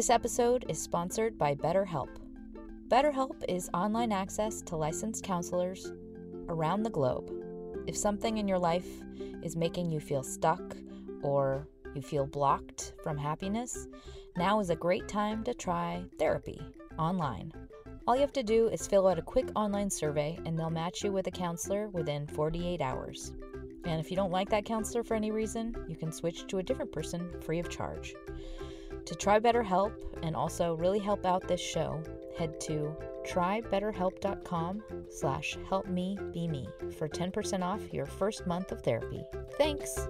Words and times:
This 0.00 0.08
episode 0.08 0.64
is 0.66 0.80
sponsored 0.80 1.36
by 1.36 1.54
BetterHelp. 1.54 2.08
BetterHelp 2.88 3.44
is 3.50 3.68
online 3.74 4.12
access 4.12 4.62
to 4.62 4.74
licensed 4.74 5.22
counselors 5.22 5.92
around 6.48 6.84
the 6.84 6.88
globe. 6.88 7.30
If 7.86 7.98
something 7.98 8.38
in 8.38 8.48
your 8.48 8.58
life 8.58 8.88
is 9.42 9.56
making 9.56 9.90
you 9.90 10.00
feel 10.00 10.22
stuck 10.22 10.62
or 11.20 11.68
you 11.94 12.00
feel 12.00 12.26
blocked 12.26 12.94
from 13.02 13.18
happiness, 13.18 13.88
now 14.38 14.58
is 14.58 14.70
a 14.70 14.74
great 14.74 15.06
time 15.06 15.44
to 15.44 15.52
try 15.52 16.02
therapy 16.18 16.62
online. 16.98 17.52
All 18.06 18.14
you 18.14 18.22
have 18.22 18.32
to 18.32 18.42
do 18.42 18.68
is 18.68 18.86
fill 18.86 19.06
out 19.06 19.18
a 19.18 19.22
quick 19.22 19.50
online 19.54 19.90
survey 19.90 20.38
and 20.46 20.58
they'll 20.58 20.70
match 20.70 21.04
you 21.04 21.12
with 21.12 21.26
a 21.26 21.30
counselor 21.30 21.90
within 21.90 22.26
48 22.26 22.80
hours. 22.80 23.34
And 23.84 24.00
if 24.00 24.10
you 24.10 24.16
don't 24.16 24.32
like 24.32 24.48
that 24.48 24.64
counselor 24.64 25.02
for 25.02 25.14
any 25.14 25.30
reason, 25.30 25.76
you 25.86 25.96
can 25.96 26.10
switch 26.10 26.46
to 26.46 26.56
a 26.56 26.62
different 26.62 26.90
person 26.90 27.30
free 27.42 27.58
of 27.58 27.68
charge. 27.68 28.14
To 29.10 29.16
try 29.16 29.40
BetterHelp 29.40 29.92
and 30.22 30.36
also 30.36 30.74
really 30.74 31.00
help 31.00 31.26
out 31.26 31.48
this 31.48 31.60
show, 31.60 32.00
head 32.38 32.60
to 32.60 32.94
trybetterhelp.com 33.26 34.84
slash 35.10 35.58
helpmebeme 35.68 36.94
for 36.94 37.08
10% 37.08 37.64
off 37.64 37.92
your 37.92 38.06
first 38.06 38.46
month 38.46 38.70
of 38.70 38.82
therapy. 38.82 39.24
Thanks! 39.58 40.06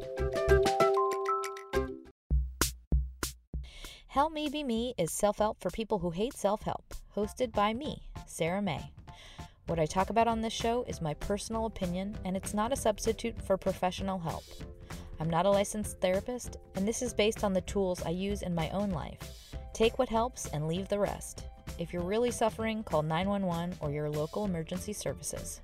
Help 4.09 4.35
Me 4.35 4.51
Be 4.51 4.63
Me 4.63 4.93
is 4.99 5.11
self-help 5.13 5.63
for 5.63 5.71
people 5.71 5.99
who 6.01 6.11
hate 6.11 6.35
self-help, 6.35 6.93
hosted 7.17 7.55
by 7.55 7.73
me, 7.73 8.03
Sarah 8.27 8.61
May. 8.61 8.93
What 9.67 9.79
I 9.79 9.87
talk 9.87 10.11
about 10.11 10.29
on 10.29 10.43
this 10.43 10.53
show 10.53 10.85
is 10.87 11.01
my 11.01 11.15
personal 11.15 11.65
opinion, 11.65 12.19
and 12.27 12.37
it's 12.37 12.53
not 12.53 12.71
a 12.71 12.77
substitute 12.77 13.41
for 13.41 13.57
professional 13.57 14.19
help. 14.19 14.45
I'm 15.21 15.29
not 15.29 15.45
a 15.45 15.51
licensed 15.51 16.01
therapist, 16.01 16.57
and 16.77 16.89
this 16.89 17.03
is 17.03 17.13
based 17.13 17.45
on 17.45 17.53
the 17.53 17.61
tools 17.61 18.03
I 18.07 18.09
use 18.09 18.41
in 18.41 18.55
my 18.55 18.71
own 18.71 18.89
life. 18.89 19.19
Take 19.75 19.99
what 19.99 20.09
helps 20.09 20.47
and 20.47 20.67
leave 20.67 20.89
the 20.89 20.99
rest. 20.99 21.45
If 21.79 21.93
you're 21.93 22.01
really 22.01 22.31
suffering, 22.31 22.83
call 22.83 23.03
911 23.03 23.77
or 23.81 23.91
your 23.91 24.09
local 24.09 24.47
emergency 24.47 24.95
services. 24.95 25.61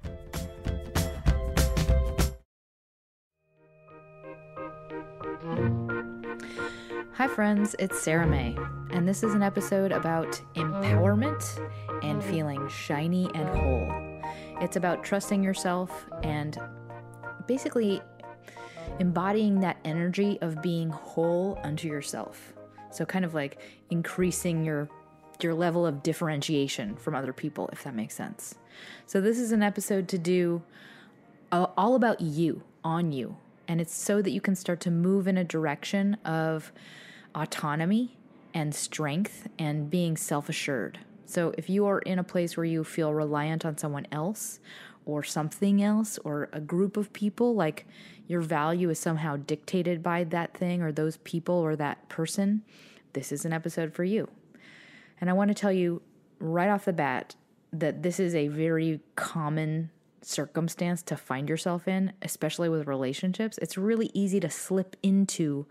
Hi, 7.14 7.27
friends, 7.27 7.75
it's 7.78 7.98
Sarah 7.98 8.27
May, 8.27 8.55
and 8.91 9.08
this 9.08 9.23
is 9.23 9.33
an 9.33 9.42
episode 9.42 9.91
about 9.91 10.39
empowerment 10.55 11.42
and 12.05 12.23
feeling 12.23 12.69
shiny 12.69 13.30
and 13.34 13.48
whole. 13.48 13.89
It's 14.61 14.77
about 14.77 15.02
trusting 15.02 15.42
yourself 15.42 16.05
and 16.23 16.58
basically 17.47 18.02
embodying 18.98 19.61
that 19.61 19.77
energy 19.84 20.39
of 20.41 20.62
being 20.62 20.91
whole 20.91 21.58
unto 21.62 21.89
yourself. 21.89 22.52
So, 22.91 23.05
kind 23.05 23.25
of 23.25 23.34
like 23.34 23.61
increasing 23.91 24.64
your 24.64 24.89
your 25.42 25.55
level 25.55 25.86
of 25.86 26.02
differentiation 26.02 26.97
from 26.97 27.14
other 27.14 27.33
people, 27.33 27.69
if 27.72 27.84
that 27.84 27.94
makes 27.94 28.14
sense. 28.14 28.55
So, 29.06 29.20
this 29.20 29.39
is 29.39 29.52
an 29.52 29.62
episode 29.62 30.08
to 30.08 30.19
do 30.19 30.62
uh, 31.52 31.67
all 31.77 31.94
about 31.94 32.20
you, 32.20 32.62
on 32.83 33.12
you. 33.12 33.36
And 33.69 33.80
it's 33.80 33.94
so 33.94 34.22
that 34.22 34.30
you 34.30 34.41
can 34.41 34.55
start 34.55 34.80
to 34.80 34.91
move 34.91 35.27
in 35.27 35.36
a 35.36 35.44
direction 35.44 36.17
of 36.24 36.72
autonomy 37.34 38.17
and 38.55 38.74
strength 38.74 39.48
and 39.58 39.91
being 39.91 40.17
self 40.17 40.48
assured. 40.48 41.00
So, 41.27 41.52
if 41.58 41.69
you 41.69 41.86
are 41.86 41.98
in 42.00 42.19
a 42.19 42.24
place 42.24 42.56
where 42.56 42.64
you 42.64 42.84
feel 42.84 43.12
reliant 43.12 43.64
on 43.64 43.77
someone 43.77 44.06
else 44.11 44.61
or 45.05 45.22
something 45.22 45.83
else 45.83 46.19
or 46.24 46.48
a 46.52 46.61
group 46.61 46.97
of 46.97 47.12
people, 47.12 47.55
like 47.55 47.86
your 48.27 48.41
value 48.41 48.91
is 48.91 48.98
somehow 48.98 49.36
dictated 49.36 50.02
by 50.02 50.24
that 50.24 50.56
thing 50.56 50.82
or 50.82 50.92
those 50.92 51.19
people 51.19 51.55
or 51.55 51.77
that 51.77 52.08
person, 52.08 52.62
this 53.12 53.33
is 53.33 53.44
an 53.44 53.52
episode 53.52 53.94
for 53.94 54.05
you. 54.05 54.28
And 55.20 55.30
I 55.30 55.33
want 55.33 55.48
to 55.48 55.55
tell 55.55 55.72
you 55.72 56.02
right 56.38 56.68
off 56.68 56.84
the 56.84 56.92
bat 56.92 57.34
that 57.72 58.02
this 58.02 58.20
is 58.20 58.34
a 58.34 58.48
very 58.48 59.01
common 59.14 59.90
circumstance 60.23 61.02
to 61.02 61.17
find 61.17 61.48
yourself 61.48 61.86
in, 61.86 62.12
especially 62.23 62.68
with 62.68 62.86
relationships. 62.86 63.58
It's 63.58 63.78
really 63.78 64.11
easy 64.12 64.40
to 64.40 64.51
slip 64.51 64.96
into 65.02 65.67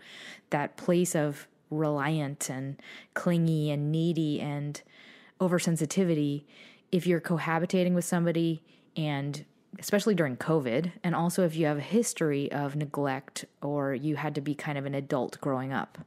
that 0.49 0.77
place 0.77 1.15
of 1.15 1.47
reliant 1.69 2.49
and 2.49 2.81
clingy 3.13 3.69
and 3.71 3.91
needy 3.91 4.39
and 4.39 4.81
oversensitivity 5.41 6.45
if 6.91 7.05
you're 7.05 7.19
cohabitating 7.19 7.93
with 7.93 8.05
somebody 8.05 8.63
and 8.95 9.43
especially 9.79 10.15
during 10.15 10.37
COVID, 10.37 10.91
and 11.03 11.15
also 11.15 11.43
if 11.43 11.55
you 11.55 11.65
have 11.65 11.77
a 11.77 11.81
history 11.81 12.51
of 12.51 12.75
neglect 12.75 13.45
or 13.61 13.93
you 13.93 14.15
had 14.15 14.35
to 14.35 14.41
be 14.41 14.55
kind 14.55 14.77
of 14.77 14.85
an 14.85 14.95
adult 14.95 15.39
growing 15.41 15.73
up. 15.73 15.97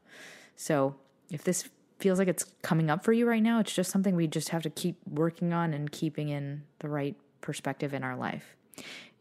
So, 0.56 0.96
if 1.30 1.44
this 1.44 1.68
feels 1.98 2.18
like 2.18 2.28
it's 2.28 2.44
coming 2.62 2.90
up 2.90 3.04
for 3.04 3.12
you 3.12 3.28
right 3.28 3.42
now, 3.42 3.58
it's 3.60 3.74
just 3.74 3.90
something 3.90 4.14
we 4.14 4.26
just 4.26 4.50
have 4.50 4.62
to 4.62 4.70
keep 4.70 4.96
working 5.08 5.52
on 5.52 5.74
and 5.74 5.90
keeping 5.90 6.28
in 6.28 6.62
the 6.78 6.88
right 6.88 7.16
perspective 7.40 7.92
in 7.92 8.02
our 8.04 8.16
life. 8.16 8.56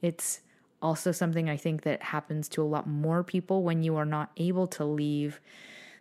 It's 0.02 0.42
also 0.82 1.12
something 1.12 1.50
I 1.50 1.58
think 1.58 1.82
that 1.84 2.02
happens 2.02 2.48
to 2.50 2.62
a 2.62 2.66
lot 2.66 2.88
more 2.88 3.24
people 3.24 3.64
when 3.64 3.84
you 3.84 3.96
are 3.96 4.06
not 4.06 4.32
able 4.38 4.68
to 4.68 4.86
leave 4.86 5.40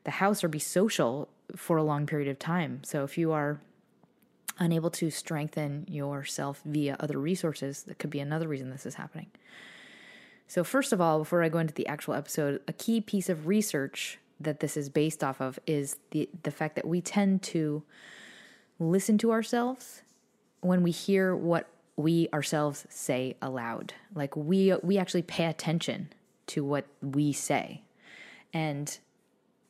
the 0.04 0.10
house 0.12 0.44
or 0.44 0.48
be 0.48 0.58
social 0.58 1.28
for 1.56 1.76
a 1.76 1.82
long 1.82 2.06
period 2.06 2.28
of 2.28 2.38
time. 2.38 2.82
So 2.84 3.04
if 3.04 3.16
you 3.16 3.32
are 3.32 3.60
unable 4.58 4.90
to 4.90 5.10
strengthen 5.10 5.84
yourself 5.88 6.62
via 6.64 6.96
other 7.00 7.18
resources, 7.18 7.82
that 7.84 7.98
could 7.98 8.10
be 8.10 8.20
another 8.20 8.48
reason 8.48 8.70
this 8.70 8.86
is 8.86 8.94
happening. 8.94 9.26
So, 10.48 10.62
first 10.64 10.92
of 10.92 11.00
all, 11.00 11.18
before 11.18 11.42
I 11.42 11.48
go 11.48 11.58
into 11.58 11.74
the 11.74 11.86
actual 11.86 12.14
episode, 12.14 12.60
a 12.68 12.72
key 12.72 13.00
piece 13.00 13.28
of 13.28 13.46
research 13.46 14.18
that 14.38 14.60
this 14.60 14.76
is 14.76 14.88
based 14.88 15.24
off 15.24 15.40
of 15.40 15.58
is 15.66 15.96
the, 16.10 16.28
the 16.42 16.50
fact 16.50 16.76
that 16.76 16.86
we 16.86 17.00
tend 17.00 17.42
to 17.42 17.82
listen 18.78 19.18
to 19.18 19.32
ourselves 19.32 20.02
when 20.60 20.82
we 20.82 20.90
hear 20.90 21.34
what 21.34 21.68
we 21.96 22.28
ourselves 22.32 22.86
say 22.90 23.36
aloud. 23.40 23.94
Like 24.14 24.36
we 24.36 24.74
we 24.82 24.98
actually 24.98 25.22
pay 25.22 25.46
attention 25.46 26.10
to 26.48 26.64
what 26.64 26.86
we 27.00 27.32
say. 27.32 27.82
And 28.52 28.96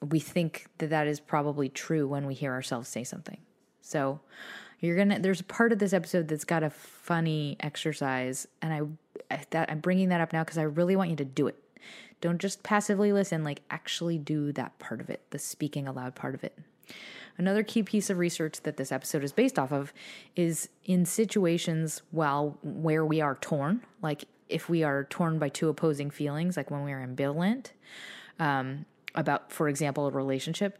we 0.02 0.20
think 0.20 0.66
that 0.78 0.90
that 0.90 1.06
is 1.06 1.20
probably 1.20 1.68
true 1.68 2.06
when 2.06 2.26
we 2.26 2.34
hear 2.34 2.52
ourselves 2.52 2.88
say 2.88 3.04
something. 3.04 3.38
So 3.80 4.20
you're 4.80 4.96
gonna. 4.96 5.18
There's 5.18 5.40
a 5.40 5.44
part 5.44 5.72
of 5.72 5.78
this 5.78 5.92
episode 5.92 6.28
that's 6.28 6.44
got 6.44 6.62
a 6.62 6.70
funny 6.70 7.56
exercise, 7.60 8.46
and 8.62 8.72
I 8.72 9.34
I 9.34 9.42
that 9.50 9.70
I'm 9.70 9.80
bringing 9.80 10.08
that 10.10 10.20
up 10.20 10.32
now 10.32 10.44
because 10.44 10.58
I 10.58 10.62
really 10.62 10.96
want 10.96 11.10
you 11.10 11.16
to 11.16 11.24
do 11.24 11.46
it. 11.46 11.56
Don't 12.20 12.38
just 12.38 12.62
passively 12.62 13.12
listen. 13.12 13.44
Like 13.44 13.62
actually 13.70 14.18
do 14.18 14.52
that 14.52 14.78
part 14.78 15.00
of 15.00 15.10
it, 15.10 15.22
the 15.30 15.38
speaking 15.38 15.86
aloud 15.86 16.14
part 16.14 16.34
of 16.34 16.44
it. 16.44 16.58
Another 17.38 17.62
key 17.62 17.82
piece 17.82 18.08
of 18.08 18.18
research 18.18 18.62
that 18.62 18.78
this 18.78 18.90
episode 18.90 19.22
is 19.22 19.32
based 19.32 19.58
off 19.58 19.70
of 19.72 19.92
is 20.36 20.70
in 20.84 21.04
situations 21.04 22.00
while 22.10 22.56
where 22.62 23.04
we 23.04 23.20
are 23.20 23.34
torn, 23.34 23.82
like 24.00 24.24
if 24.48 24.68
we 24.68 24.82
are 24.82 25.04
torn 25.04 25.38
by 25.38 25.48
two 25.48 25.68
opposing 25.68 26.10
feelings, 26.10 26.56
like 26.56 26.70
when 26.70 26.84
we 26.84 26.92
are 26.92 27.06
ambivalent 27.06 27.72
um, 28.38 28.86
about, 29.14 29.52
for 29.52 29.68
example, 29.68 30.06
a 30.06 30.10
relationship. 30.10 30.78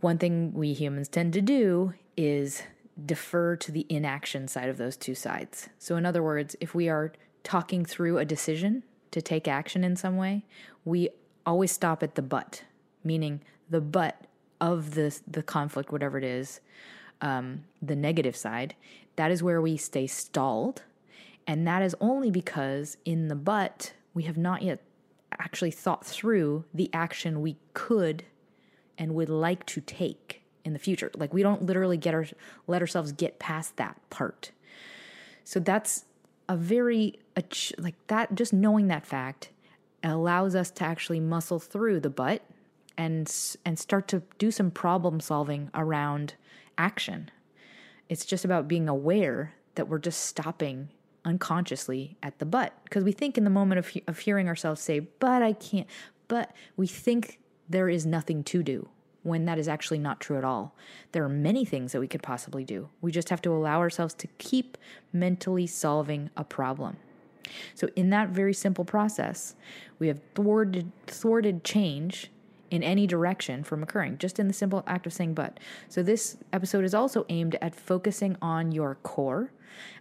One 0.00 0.18
thing 0.18 0.52
we 0.52 0.72
humans 0.72 1.08
tend 1.08 1.32
to 1.34 1.40
do 1.40 1.94
is 2.16 2.62
defer 3.04 3.56
to 3.56 3.72
the 3.72 3.86
inaction 3.88 4.48
side 4.48 4.68
of 4.68 4.78
those 4.78 4.96
two 4.96 5.14
sides. 5.14 5.68
So, 5.78 5.96
in 5.96 6.06
other 6.06 6.22
words, 6.22 6.56
if 6.60 6.74
we 6.74 6.88
are 6.88 7.12
talking 7.44 7.84
through 7.84 8.18
a 8.18 8.24
decision 8.24 8.82
to 9.10 9.22
take 9.22 9.48
action 9.48 9.84
in 9.84 9.96
some 9.96 10.16
way, 10.16 10.44
we 10.84 11.08
always 11.44 11.72
stop 11.72 12.02
at 12.02 12.14
the 12.14 12.22
but, 12.22 12.64
meaning 13.04 13.40
the 13.70 13.80
but 13.80 14.26
of 14.60 14.94
the 14.94 15.18
the 15.26 15.42
conflict, 15.42 15.92
whatever 15.92 16.18
it 16.18 16.24
is, 16.24 16.60
um, 17.20 17.64
the 17.80 17.96
negative 17.96 18.36
side. 18.36 18.74
That 19.16 19.30
is 19.30 19.42
where 19.42 19.62
we 19.62 19.76
stay 19.78 20.06
stalled, 20.06 20.82
and 21.46 21.66
that 21.66 21.82
is 21.82 21.96
only 22.00 22.30
because 22.30 22.98
in 23.04 23.28
the 23.28 23.34
but 23.34 23.94
we 24.12 24.24
have 24.24 24.36
not 24.36 24.62
yet 24.62 24.82
actually 25.38 25.70
thought 25.70 26.04
through 26.04 26.64
the 26.72 26.90
action 26.92 27.40
we 27.40 27.56
could 27.74 28.24
and 28.98 29.14
would 29.14 29.28
like 29.28 29.66
to 29.66 29.80
take 29.80 30.42
in 30.64 30.72
the 30.72 30.78
future. 30.78 31.10
Like 31.16 31.32
we 31.32 31.42
don't 31.42 31.62
literally 31.62 31.96
get 31.96 32.14
our 32.14 32.26
let 32.66 32.82
ourselves 32.82 33.12
get 33.12 33.38
past 33.38 33.76
that 33.76 33.98
part. 34.10 34.50
So 35.44 35.60
that's 35.60 36.04
a 36.48 36.56
very 36.56 37.18
like 37.78 37.94
that 38.08 38.34
just 38.34 38.52
knowing 38.52 38.88
that 38.88 39.06
fact 39.06 39.50
allows 40.02 40.54
us 40.54 40.70
to 40.70 40.84
actually 40.84 41.20
muscle 41.20 41.58
through 41.58 42.00
the 42.00 42.10
but 42.10 42.42
and 42.98 43.32
and 43.64 43.78
start 43.78 44.08
to 44.08 44.22
do 44.38 44.50
some 44.50 44.70
problem 44.70 45.20
solving 45.20 45.70
around 45.74 46.34
action. 46.78 47.30
It's 48.08 48.24
just 48.24 48.44
about 48.44 48.68
being 48.68 48.88
aware 48.88 49.54
that 49.74 49.88
we're 49.88 49.98
just 49.98 50.24
stopping 50.24 50.88
unconsciously 51.24 52.16
at 52.22 52.38
the 52.38 52.46
but 52.46 52.72
because 52.84 53.02
we 53.02 53.12
think 53.12 53.36
in 53.36 53.44
the 53.44 53.50
moment 53.50 53.78
of 53.80 53.92
of 54.06 54.18
hearing 54.20 54.48
ourselves 54.48 54.80
say 54.80 55.00
but 55.00 55.42
I 55.42 55.52
can't 55.52 55.88
but 56.28 56.54
we 56.76 56.86
think 56.86 57.40
there 57.68 57.88
is 57.88 58.06
nothing 58.06 58.44
to 58.44 58.62
do 58.62 58.88
when 59.26 59.44
that 59.44 59.58
is 59.58 59.66
actually 59.66 59.98
not 59.98 60.20
true 60.20 60.38
at 60.38 60.44
all. 60.44 60.72
There 61.10 61.24
are 61.24 61.28
many 61.28 61.64
things 61.64 61.90
that 61.92 62.00
we 62.00 62.06
could 62.06 62.22
possibly 62.22 62.64
do. 62.64 62.88
We 63.00 63.10
just 63.10 63.28
have 63.30 63.42
to 63.42 63.52
allow 63.52 63.80
ourselves 63.80 64.14
to 64.14 64.28
keep 64.38 64.78
mentally 65.12 65.66
solving 65.66 66.30
a 66.36 66.44
problem. 66.44 66.98
So, 67.74 67.88
in 67.96 68.10
that 68.10 68.30
very 68.30 68.54
simple 68.54 68.84
process, 68.84 69.54
we 69.98 70.08
have 70.08 70.20
thwarted, 70.34 70.92
thwarted 71.06 71.64
change 71.64 72.30
in 72.70 72.82
any 72.82 73.06
direction 73.06 73.62
from 73.62 73.82
occurring, 73.82 74.18
just 74.18 74.38
in 74.38 74.48
the 74.48 74.54
simple 74.54 74.82
act 74.86 75.06
of 75.06 75.12
saying 75.12 75.34
but. 75.34 75.58
So, 75.88 76.02
this 76.02 76.36
episode 76.52 76.84
is 76.84 76.94
also 76.94 77.26
aimed 77.28 77.56
at 77.60 77.74
focusing 77.74 78.36
on 78.40 78.72
your 78.72 78.96
core, 79.02 79.52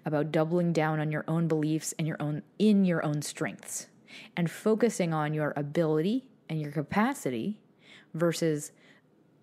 about 0.05 0.31
doubling 0.31 0.71
down 0.71 0.99
on 0.99 1.11
your 1.11 1.25
own 1.27 1.47
beliefs 1.47 1.93
and 1.97 2.07
your 2.07 2.17
own 2.19 2.43
in 2.59 2.85
your 2.85 3.03
own 3.03 3.21
strengths, 3.21 3.87
and 4.37 4.49
focusing 4.49 5.13
on 5.13 5.33
your 5.33 5.53
ability 5.55 6.27
and 6.49 6.61
your 6.61 6.71
capacity 6.71 7.59
versus 8.13 8.71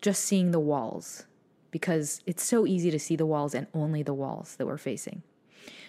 just 0.01 0.25
seeing 0.25 0.51
the 0.51 0.61
walls 0.61 1.27
because 1.71 2.21
it's 2.27 2.45
so 2.45 2.67
easy 2.67 2.91
to 2.91 2.99
see 2.99 3.17
the 3.17 3.27
walls 3.27 3.55
and 3.55 3.67
only 3.75 4.03
the 4.03 4.15
walls 4.15 4.57
that 4.57 4.67
we're 4.67 4.79
facing. 4.79 5.23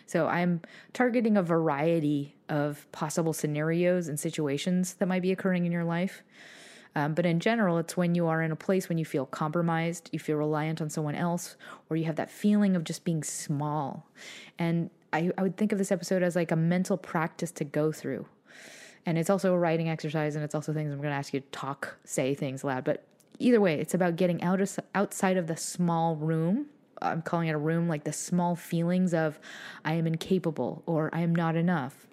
So 0.05 0.27
I'm 0.27 0.61
targeting 0.93 1.37
a 1.37 1.43
variety 1.43 2.35
of 2.49 2.89
possible 2.91 3.33
scenarios 3.33 4.07
and 4.07 4.19
situations 4.19 4.95
that 4.95 5.07
might 5.07 5.21
be 5.21 5.31
occurring 5.31 5.65
in 5.65 5.71
your 5.71 5.83
life. 5.83 6.23
Um, 6.95 7.13
but 7.15 7.25
in 7.25 7.39
general, 7.39 7.79
it's 7.79 7.97
when 7.97 8.13
you 8.13 8.27
are 8.27 8.41
in 8.41 8.51
a 8.51 8.55
place 8.55 8.87
when 8.87 8.97
you 8.97 9.05
feel 9.05 9.25
compromised, 9.25 10.09
you 10.11 10.19
feel 10.19 10.37
reliant 10.37 10.81
on 10.81 10.89
someone 10.89 11.15
else, 11.15 11.55
or 11.89 11.97
you 11.97 12.05
have 12.05 12.17
that 12.17 12.29
feeling 12.29 12.75
of 12.75 12.83
just 12.83 13.03
being 13.03 13.23
small. 13.23 14.07
And 14.59 14.91
I, 15.11 15.31
I 15.37 15.41
would 15.41 15.57
think 15.57 15.71
of 15.71 15.79
this 15.79 15.91
episode 15.91 16.21
as 16.21 16.35
like 16.35 16.51
a 16.51 16.55
mental 16.55 16.97
practice 16.97 17.51
to 17.53 17.63
go 17.63 17.91
through. 17.91 18.27
And 19.05 19.17
it's 19.17 19.29
also 19.29 19.53
a 19.53 19.57
writing 19.57 19.89
exercise, 19.89 20.35
and 20.35 20.43
it's 20.43 20.55
also 20.55 20.73
things 20.73 20.91
I'm 20.91 20.99
going 20.99 21.11
to 21.11 21.15
ask 21.15 21.33
you 21.33 21.41
to 21.41 21.47
talk, 21.47 21.97
say 22.05 22.33
things 22.33 22.63
loud. 22.63 22.83
But 22.83 23.05
either 23.39 23.59
way, 23.59 23.79
it's 23.79 23.93
about 23.93 24.15
getting 24.15 24.41
out 24.41 24.61
of, 24.61 24.79
outside 24.95 25.37
of 25.37 25.47
the 25.47 25.57
small 25.57 26.15
room. 26.15 26.67
I'm 27.01 27.21
calling 27.21 27.49
it 27.49 27.53
a 27.53 27.57
room, 27.57 27.89
like 27.89 28.05
the 28.05 28.13
small 28.13 28.55
feelings 28.55 29.13
of 29.13 29.39
I 29.83 29.93
am 29.93 30.07
incapable 30.07 30.83
or 30.85 31.09
I 31.11 31.19
am 31.19 31.35
not 31.35 31.55
enough. 31.55 32.07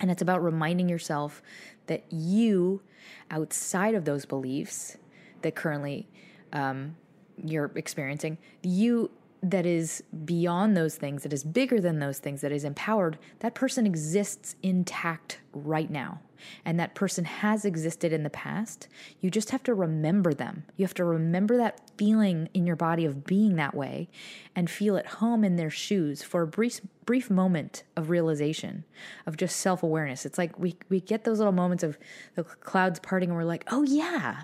And 0.00 0.10
it's 0.10 0.22
about 0.22 0.42
reminding 0.42 0.88
yourself 0.88 1.42
that 1.86 2.04
you, 2.10 2.82
outside 3.30 3.94
of 3.94 4.04
those 4.04 4.24
beliefs 4.24 4.96
that 5.42 5.54
currently 5.54 6.08
um, 6.52 6.96
you're 7.44 7.70
experiencing, 7.74 8.38
you 8.62 9.10
that 9.42 9.66
is 9.66 10.02
beyond 10.24 10.76
those 10.76 10.96
things, 10.96 11.22
that 11.22 11.32
is 11.32 11.44
bigger 11.44 11.80
than 11.80 11.98
those 11.98 12.18
things, 12.18 12.40
that 12.40 12.52
is 12.52 12.64
empowered, 12.64 13.18
that 13.40 13.54
person 13.54 13.86
exists 13.86 14.56
intact 14.62 15.40
right 15.52 15.90
now. 15.90 16.20
And 16.64 16.78
that 16.78 16.94
person 16.94 17.24
has 17.24 17.64
existed 17.64 18.12
in 18.12 18.22
the 18.22 18.30
past. 18.30 18.88
You 19.20 19.30
just 19.30 19.50
have 19.50 19.62
to 19.64 19.74
remember 19.74 20.34
them. 20.34 20.64
You 20.76 20.84
have 20.84 20.94
to 20.94 21.04
remember 21.04 21.56
that 21.56 21.80
feeling 21.96 22.48
in 22.52 22.66
your 22.66 22.76
body 22.76 23.04
of 23.04 23.24
being 23.24 23.56
that 23.56 23.74
way 23.74 24.08
and 24.54 24.70
feel 24.70 24.96
at 24.96 25.06
home 25.06 25.44
in 25.44 25.56
their 25.56 25.70
shoes 25.70 26.22
for 26.22 26.42
a 26.42 26.46
brief 26.46 26.80
brief 27.04 27.30
moment 27.30 27.84
of 27.96 28.10
realization, 28.10 28.84
of 29.26 29.36
just 29.36 29.56
self-awareness. 29.56 30.26
It's 30.26 30.38
like 30.38 30.58
we 30.58 30.76
we 30.88 31.00
get 31.00 31.24
those 31.24 31.38
little 31.38 31.52
moments 31.52 31.82
of 31.82 31.98
the 32.34 32.44
clouds 32.44 32.98
parting 33.00 33.30
and 33.30 33.36
we're 33.38 33.44
like, 33.44 33.64
"Oh 33.70 33.82
yeah. 33.82 34.42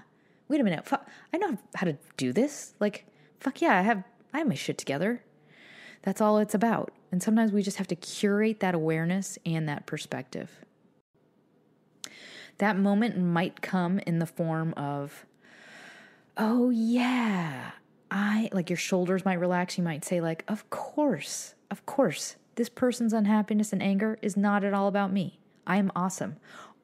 Wait 0.49 0.61
a 0.61 0.65
minute. 0.65 0.89
I 1.33 1.39
know 1.39 1.59
how 1.75 1.87
to 1.87 1.97
do 2.17 2.33
this." 2.33 2.75
Like, 2.81 3.07
fuck 3.41 3.61
yeah, 3.61 3.79
I 3.79 3.83
have 3.83 4.03
I 4.33 4.39
have 4.39 4.49
my 4.49 4.55
shit 4.55 4.79
together. 4.79 5.23
That's 6.03 6.21
all 6.21 6.39
it's 6.39 6.55
about. 6.55 6.93
And 7.11 7.23
sometimes 7.23 7.53
we 7.53 7.63
just 7.63 7.77
have 7.77 7.89
to 7.89 7.97
curate 7.97 8.61
that 8.61 8.75
awareness 8.75 9.39
and 9.45 9.69
that 9.69 9.87
perspective. 9.87 10.65
That 12.59 12.79
moment 12.79 13.19
might 13.19 13.63
come 13.63 13.99
in 14.01 14.19
the 14.19 14.27
form 14.27 14.75
of, 14.75 15.27
oh, 16.37 16.71
yeah, 16.71 17.73
I 18.11 18.51
like 18.53 18.71
your 18.71 18.77
shoulders 18.77 19.25
might 19.25 19.41
relax. 19.41 19.79
You 19.79 19.85
might 19.85 20.05
say, 20.05 20.21
like, 20.21 20.45
of 20.49 20.69
course, 20.71 21.55
of 21.71 21.85
course, 21.87 22.37
this 22.57 22.69
person's 22.69 23.13
unhappiness 23.13 23.73
and 23.73 23.83
anger 23.83 24.19
is 24.23 24.37
not 24.37 24.65
at 24.65 24.75
all 24.75 24.89
about 24.89 25.13
me. 25.13 25.39
I 25.67 25.77
am 25.77 25.91
awesome. 25.97 26.37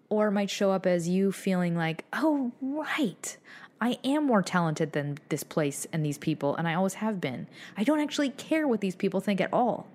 Or 0.09 0.29
it 0.29 0.33
might 0.33 0.49
show 0.49 0.71
up 0.71 0.87
as 0.87 1.09
you 1.09 1.33
feeling 1.33 1.77
like, 1.77 2.05
oh, 2.13 2.53
right, 2.63 3.37
I 3.81 3.99
am 4.03 4.27
more 4.27 4.43
talented 4.43 4.93
than 4.93 5.19
this 5.29 5.45
place 5.45 5.87
and 5.93 6.05
these 6.05 6.19
people, 6.19 6.57
and 6.57 6.67
I 6.67 6.75
always 6.75 6.95
have 6.95 7.21
been. 7.21 7.47
I 7.77 7.85
don't 7.85 8.01
actually 8.01 8.31
care 8.31 8.67
what 8.67 8.81
these 8.81 8.97
people 8.97 9.21
think 9.21 9.41
at 9.41 9.53
all. 9.53 9.87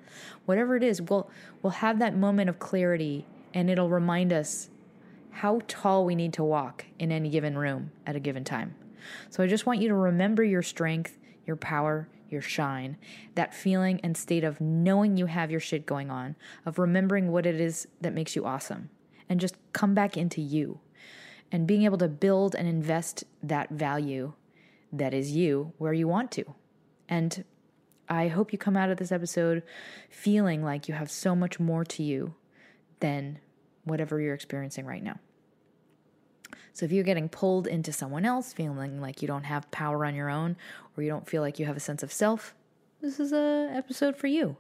Whatever 0.46 0.78
it 0.78 0.84
is, 0.84 1.02
we'll, 1.02 1.30
we'll 1.62 1.72
have 1.72 2.00
that 2.00 2.16
moment 2.16 2.50
of 2.50 2.60
clarity, 2.60 3.26
and 3.54 3.70
it'll 3.70 3.90
remind 3.90 4.32
us 4.32 4.70
how 5.32 5.62
tall 5.68 6.06
we 6.06 6.16
need 6.16 6.32
to 6.34 6.44
walk 6.44 6.86
in 6.98 7.12
any 7.12 7.30
given 7.30 7.58
room 7.58 7.92
at 8.06 8.16
a 8.16 8.20
given 8.20 8.44
time. 8.44 8.76
So 9.30 9.44
I 9.44 9.48
just 9.48 9.66
want 9.66 9.82
you 9.82 9.90
to 9.90 9.96
remember 9.96 10.44
your 10.44 10.62
strength, 10.62 11.18
your 11.46 11.58
power, 11.58 12.08
your 12.30 12.42
shine, 12.42 12.98
that 13.36 13.54
feeling 13.54 14.00
and 14.02 14.16
state 14.16 14.44
of 14.44 14.62
knowing 14.62 15.18
you 15.18 15.26
have 15.26 15.52
your 15.52 15.60
shit 15.60 15.86
going 15.86 16.10
on, 16.10 16.36
of 16.66 16.80
remembering 16.80 17.32
what 17.32 17.46
it 17.46 17.60
is 17.60 17.88
that 18.00 18.14
makes 18.14 18.36
you 18.36 18.46
awesome, 18.46 18.90
and 19.28 19.42
just 19.42 19.56
come 19.74 19.94
back 19.94 20.16
into 20.16 20.40
you 20.40 20.80
and 21.54 21.68
being 21.68 21.84
able 21.84 22.00
to 22.00 22.10
build 22.10 22.56
and 22.56 22.68
invest 22.68 23.24
that 23.44 23.70
value 23.70 24.34
that 24.92 25.14
is 25.14 25.32
you 25.32 25.72
where 25.78 25.94
you 25.94 26.08
want 26.08 26.32
to. 26.32 26.44
And 27.08 27.46
I 28.10 28.28
hope 28.28 28.52
you 28.52 28.58
come 28.58 28.76
out 28.76 28.90
of 28.90 28.98
this 28.98 29.12
episode 29.12 29.62
feeling 30.10 30.64
like 30.64 30.88
you 30.88 30.96
have 30.96 31.12
so 31.12 31.36
much 31.36 31.60
more 31.60 31.86
to 31.86 32.04
you 32.04 32.34
than 33.00 33.40
whatever 33.84 34.20
you're 34.20 34.34
experiencing 34.34 34.86
right 34.86 35.04
now. 35.04 35.20
So 36.74 36.86
if 36.86 36.92
you're 36.92 37.04
getting 37.04 37.30
pulled 37.30 37.68
into 37.68 37.94
someone 37.94 38.26
else, 38.26 38.52
feeling 38.52 39.00
like 39.00 39.22
you 39.22 39.28
don't 39.28 39.44
have 39.44 39.70
power 39.70 40.06
on 40.08 40.16
your 40.16 40.32
own, 40.32 40.58
or 40.98 41.04
you 41.04 41.10
don't 41.10 41.30
feel 41.30 41.44
like 41.44 41.60
you 41.60 41.68
have 41.68 41.78
a 41.78 41.82
sense 41.82 42.02
of 42.02 42.12
self, 42.12 42.56
this 43.00 43.20
is 43.20 43.32
a 43.32 43.70
episode 43.72 44.18
for 44.18 44.26
you. 44.26 44.58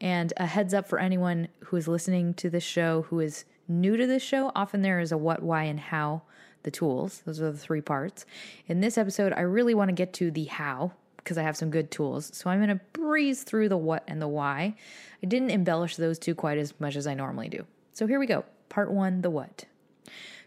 And 0.00 0.32
a 0.36 0.46
heads 0.46 0.72
up 0.72 0.86
for 0.86 1.00
anyone 1.00 1.48
who 1.64 1.76
is 1.76 1.88
listening 1.88 2.34
to 2.34 2.48
this 2.48 2.62
show 2.62 3.02
who 3.02 3.18
is 3.18 3.44
new 3.68 3.96
to 3.96 4.06
this 4.06 4.22
show, 4.22 4.50
often 4.54 4.82
there 4.82 5.00
is 5.00 5.12
a 5.12 5.18
what, 5.18 5.42
why, 5.42 5.64
and 5.64 5.78
how, 5.78 6.22
the 6.62 6.70
tools. 6.70 7.22
Those 7.24 7.40
are 7.40 7.52
the 7.52 7.58
three 7.58 7.80
parts. 7.80 8.26
In 8.66 8.80
this 8.80 8.98
episode, 8.98 9.32
I 9.32 9.42
really 9.42 9.74
want 9.74 9.88
to 9.88 9.94
get 9.94 10.12
to 10.14 10.30
the 10.30 10.44
how 10.44 10.92
because 11.18 11.38
I 11.38 11.42
have 11.42 11.56
some 11.56 11.70
good 11.70 11.90
tools. 11.90 12.30
So 12.32 12.48
I'm 12.48 12.58
going 12.58 12.76
to 12.76 12.84
breeze 12.92 13.42
through 13.42 13.68
the 13.68 13.76
what 13.76 14.02
and 14.08 14.20
the 14.20 14.28
why. 14.28 14.74
I 15.22 15.26
didn't 15.26 15.50
embellish 15.50 15.96
those 15.96 16.18
two 16.18 16.34
quite 16.34 16.58
as 16.58 16.72
much 16.80 16.96
as 16.96 17.06
I 17.06 17.14
normally 17.14 17.48
do. 17.48 17.66
So 17.92 18.06
here 18.06 18.18
we 18.18 18.26
go. 18.26 18.44
Part 18.68 18.90
one 18.90 19.20
the 19.20 19.30
what. 19.30 19.64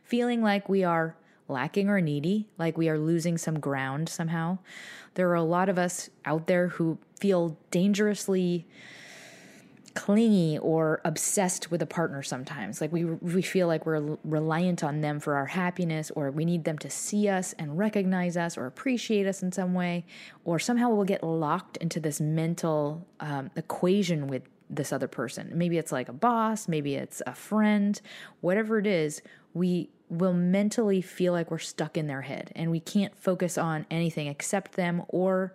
Feeling 0.03 0.41
like 0.41 0.67
we 0.69 0.83
are 0.83 1.15
lacking 1.47 1.89
or 1.89 2.01
needy, 2.01 2.47
like 2.57 2.77
we 2.77 2.89
are 2.89 2.97
losing 2.97 3.37
some 3.37 3.59
ground 3.59 4.09
somehow. 4.09 4.57
There 5.13 5.29
are 5.29 5.35
a 5.35 5.43
lot 5.43 5.69
of 5.69 5.77
us 5.77 6.09
out 6.25 6.47
there 6.47 6.69
who 6.69 6.97
feel 7.19 7.57
dangerously 7.69 8.65
clingy 9.93 10.57
or 10.57 11.01
obsessed 11.05 11.71
with 11.71 11.81
a 11.81 11.85
partner 11.85 12.21
sometimes. 12.23 12.81
Like 12.81 12.91
we 12.91 13.05
we 13.05 13.41
feel 13.41 13.67
like 13.67 13.85
we're 13.85 14.17
reliant 14.23 14.83
on 14.83 15.01
them 15.01 15.19
for 15.19 15.35
our 15.35 15.45
happiness 15.45 16.11
or 16.15 16.31
we 16.31 16.45
need 16.45 16.63
them 16.63 16.77
to 16.79 16.89
see 16.89 17.27
us 17.27 17.53
and 17.59 17.77
recognize 17.77 18.37
us 18.37 18.57
or 18.57 18.65
appreciate 18.65 19.27
us 19.27 19.43
in 19.43 19.51
some 19.51 19.73
way 19.73 20.05
or 20.45 20.59
somehow 20.59 20.89
we'll 20.89 21.05
get 21.05 21.23
locked 21.23 21.77
into 21.77 21.99
this 21.99 22.21
mental 22.21 23.07
um, 23.19 23.51
equation 23.55 24.27
with 24.27 24.43
this 24.69 24.93
other 24.93 25.07
person. 25.07 25.51
Maybe 25.53 25.77
it's 25.77 25.91
like 25.91 26.09
a 26.09 26.13
boss 26.13 26.67
maybe 26.67 26.95
it's 26.95 27.21
a 27.25 27.35
friend 27.35 27.99
whatever 28.41 28.79
it 28.79 28.87
is 28.87 29.21
we 29.53 29.89
will 30.09 30.33
mentally 30.33 31.01
feel 31.01 31.31
like 31.31 31.49
we're 31.49 31.57
stuck 31.57 31.97
in 31.97 32.07
their 32.07 32.21
head 32.21 32.51
and 32.55 32.69
we 32.69 32.79
can't 32.79 33.17
focus 33.17 33.57
on 33.57 33.85
anything 33.89 34.27
except 34.27 34.73
them 34.73 35.03
or 35.07 35.53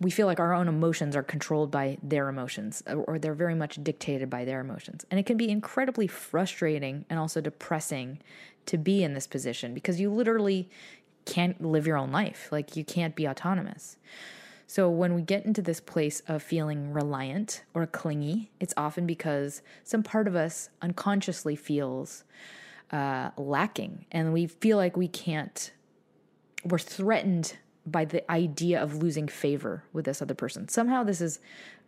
we 0.00 0.10
feel 0.10 0.26
like 0.26 0.40
our 0.40 0.52
own 0.52 0.68
emotions 0.68 1.16
are 1.16 1.22
controlled 1.22 1.70
by 1.70 1.96
their 2.02 2.28
emotions 2.28 2.82
or 3.06 3.18
they're 3.18 3.34
very 3.34 3.54
much 3.54 3.82
dictated 3.82 4.28
by 4.28 4.44
their 4.44 4.60
emotions. 4.60 5.06
And 5.10 5.18
it 5.18 5.24
can 5.24 5.36
be 5.36 5.48
incredibly 5.48 6.06
frustrating 6.06 7.06
and 7.08 7.18
also 7.18 7.40
depressing 7.40 8.18
to 8.66 8.76
be 8.76 9.02
in 9.02 9.14
this 9.14 9.26
position 9.26 9.72
because 9.72 9.98
you 9.98 10.10
literally 10.10 10.68
can't 11.24 11.60
live 11.62 11.86
your 11.86 11.96
own 11.96 12.12
life. 12.12 12.48
Like 12.52 12.76
you 12.76 12.84
can't 12.84 13.14
be 13.14 13.26
autonomous. 13.26 13.96
So 14.66 14.90
when 14.90 15.14
we 15.14 15.22
get 15.22 15.46
into 15.46 15.62
this 15.62 15.80
place 15.80 16.20
of 16.28 16.42
feeling 16.42 16.92
reliant 16.92 17.62
or 17.72 17.86
clingy, 17.86 18.50
it's 18.60 18.74
often 18.76 19.06
because 19.06 19.62
some 19.84 20.02
part 20.02 20.26
of 20.26 20.34
us 20.34 20.68
unconsciously 20.82 21.56
feels 21.56 22.24
uh, 22.90 23.30
lacking 23.36 24.06
and 24.12 24.32
we 24.32 24.46
feel 24.46 24.76
like 24.76 24.96
we 24.96 25.08
can't, 25.08 25.72
we're 26.64 26.78
threatened 26.78 27.56
by 27.86 28.04
the 28.04 28.28
idea 28.30 28.82
of 28.82 28.96
losing 28.96 29.28
favor 29.28 29.84
with 29.92 30.04
this 30.04 30.20
other 30.20 30.34
person. 30.34 30.68
Somehow 30.68 31.04
this 31.04 31.20
is, 31.20 31.38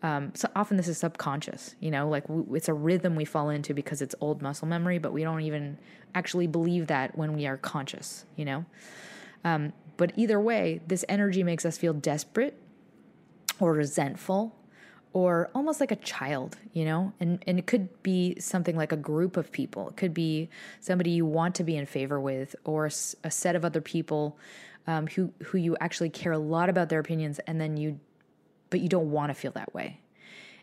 um, 0.02 0.32
so 0.34 0.48
often 0.54 0.76
this 0.76 0.86
is 0.86 0.98
subconscious, 0.98 1.74
you 1.80 1.90
know, 1.90 2.08
like 2.08 2.26
w- 2.28 2.54
it's 2.54 2.68
a 2.68 2.74
rhythm 2.74 3.16
we 3.16 3.24
fall 3.24 3.50
into 3.50 3.74
because 3.74 4.00
it's 4.00 4.14
old 4.20 4.40
muscle 4.40 4.68
memory, 4.68 4.98
but 4.98 5.12
we 5.12 5.24
don't 5.24 5.40
even 5.40 5.76
actually 6.14 6.46
believe 6.46 6.86
that 6.86 7.18
when 7.18 7.34
we 7.34 7.46
are 7.46 7.56
conscious, 7.56 8.24
you 8.36 8.44
know? 8.44 8.64
Um, 9.44 9.72
but 9.96 10.12
either 10.16 10.40
way, 10.40 10.80
this 10.86 11.04
energy 11.08 11.42
makes 11.42 11.66
us 11.66 11.76
feel 11.76 11.92
desperate 11.92 12.56
or 13.58 13.72
resentful 13.72 14.54
or 15.12 15.50
almost 15.54 15.80
like 15.80 15.90
a 15.90 15.96
child, 15.96 16.58
you 16.72 16.84
know? 16.84 17.12
And 17.18 17.42
and 17.46 17.58
it 17.58 17.66
could 17.66 18.02
be 18.02 18.38
something 18.38 18.76
like 18.76 18.92
a 18.92 18.96
group 18.96 19.36
of 19.36 19.50
people. 19.50 19.88
It 19.88 19.96
could 19.96 20.14
be 20.14 20.48
somebody 20.80 21.10
you 21.10 21.26
want 21.26 21.56
to 21.56 21.64
be 21.64 21.76
in 21.76 21.86
favor 21.86 22.20
with 22.20 22.54
or 22.64 22.86
a, 22.86 22.92
a 23.24 23.30
set 23.30 23.56
of 23.56 23.64
other 23.64 23.80
people 23.80 24.38
um, 24.88 25.06
who 25.06 25.32
who 25.44 25.58
you 25.58 25.76
actually 25.80 26.08
care 26.08 26.32
a 26.32 26.38
lot 26.38 26.68
about 26.68 26.88
their 26.88 26.98
opinions, 26.98 27.38
and 27.40 27.60
then 27.60 27.76
you, 27.76 28.00
but 28.70 28.80
you 28.80 28.88
don't 28.88 29.10
want 29.10 29.30
to 29.30 29.34
feel 29.34 29.52
that 29.52 29.72
way. 29.72 30.00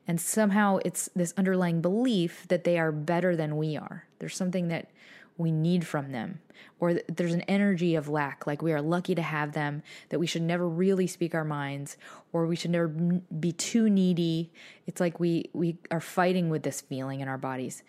And 0.07 0.19
somehow 0.19 0.79
it's 0.83 1.09
this 1.15 1.33
underlying 1.37 1.79
belief 1.81 2.45
that 2.49 2.63
they 2.63 2.77
are 2.77 2.91
better 2.91 3.35
than 3.35 3.55
we 3.55 3.77
are. 3.77 4.05
There's 4.19 4.35
something 4.35 4.67
that 4.69 4.89
we 5.37 5.51
need 5.51 5.85
from 5.85 6.11
them, 6.11 6.39
or 6.79 6.93
th- 6.93 7.05
there's 7.07 7.33
an 7.33 7.41
energy 7.41 7.93
of 7.93 8.09
lack, 8.09 8.47
like 8.47 8.61
we 8.61 8.73
are 8.73 8.81
lucky 8.81 9.13
to 9.13 9.21
have 9.21 9.51
them, 9.51 9.83
that 10.09 10.19
we 10.19 10.25
should 10.25 10.41
never 10.41 10.67
really 10.67 11.07
speak 11.07 11.35
our 11.35 11.43
minds, 11.43 11.97
or 12.33 12.47
we 12.47 12.55
should 12.55 12.71
never 12.71 12.87
be 12.87 13.51
too 13.51 13.89
needy. 13.89 14.51
It's 14.87 14.99
like 14.99 15.19
we 15.19 15.51
we 15.53 15.77
are 15.91 16.01
fighting 16.01 16.49
with 16.49 16.63
this 16.63 16.81
feeling 16.81 17.19
in 17.19 17.27
our 17.27 17.37
bodies, 17.37 17.83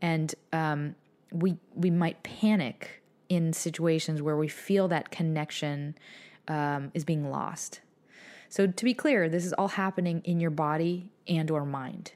and 0.00 0.34
um, 0.54 0.94
we 1.32 1.58
we 1.74 1.90
might 1.90 2.22
panic 2.22 3.01
in 3.32 3.54
situations 3.54 4.20
where 4.20 4.36
we 4.36 4.46
feel 4.46 4.88
that 4.88 5.10
connection 5.10 5.96
um, 6.48 6.90
is 6.92 7.02
being 7.02 7.30
lost. 7.30 7.80
So 8.50 8.66
to 8.66 8.84
be 8.84 8.92
clear, 8.92 9.30
this 9.30 9.46
is 9.46 9.54
all 9.54 9.68
happening 9.68 10.20
in 10.24 10.38
your 10.38 10.50
body 10.50 11.10
and 11.26 11.50
or 11.50 11.64
mind. 11.64 12.12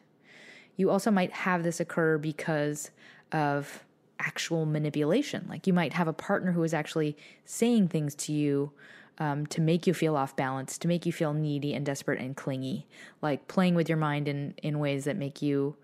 You 0.76 0.90
also 0.90 1.11
might 1.11 1.32
have 1.32 1.62
this 1.62 1.80
occur 1.80 2.18
because 2.18 2.90
of 3.32 3.82
actual 4.18 4.66
manipulation. 4.66 5.46
Like 5.49 5.66
you 5.66 5.73
might 5.73 5.94
have 5.94 6.06
a 6.06 6.12
partner 6.12 6.52
who 6.52 6.62
is 6.64 6.75
actually 6.75 7.16
saying 7.46 7.88
things 7.88 8.14
to 8.16 8.32
you 8.32 8.73
um, 9.16 9.46
to 9.46 9.62
make 9.62 9.87
you 9.87 9.94
feel 9.94 10.16
off 10.16 10.37
balance, 10.37 10.76
to 10.76 10.88
make 10.88 11.06
you 11.06 11.12
feel 11.12 11.32
needy 11.32 11.73
and 11.73 11.87
desperate 11.87 12.20
and 12.20 12.37
clingy, 12.37 12.87
like 13.23 13.49
playing 13.49 13.75
with 13.75 13.88
your 13.88 13.96
mind 13.96 14.28
in, 14.28 14.54
in 14.62 14.78
ways 14.78 15.04
that 15.04 15.16
make 15.16 15.40
you 15.40 15.76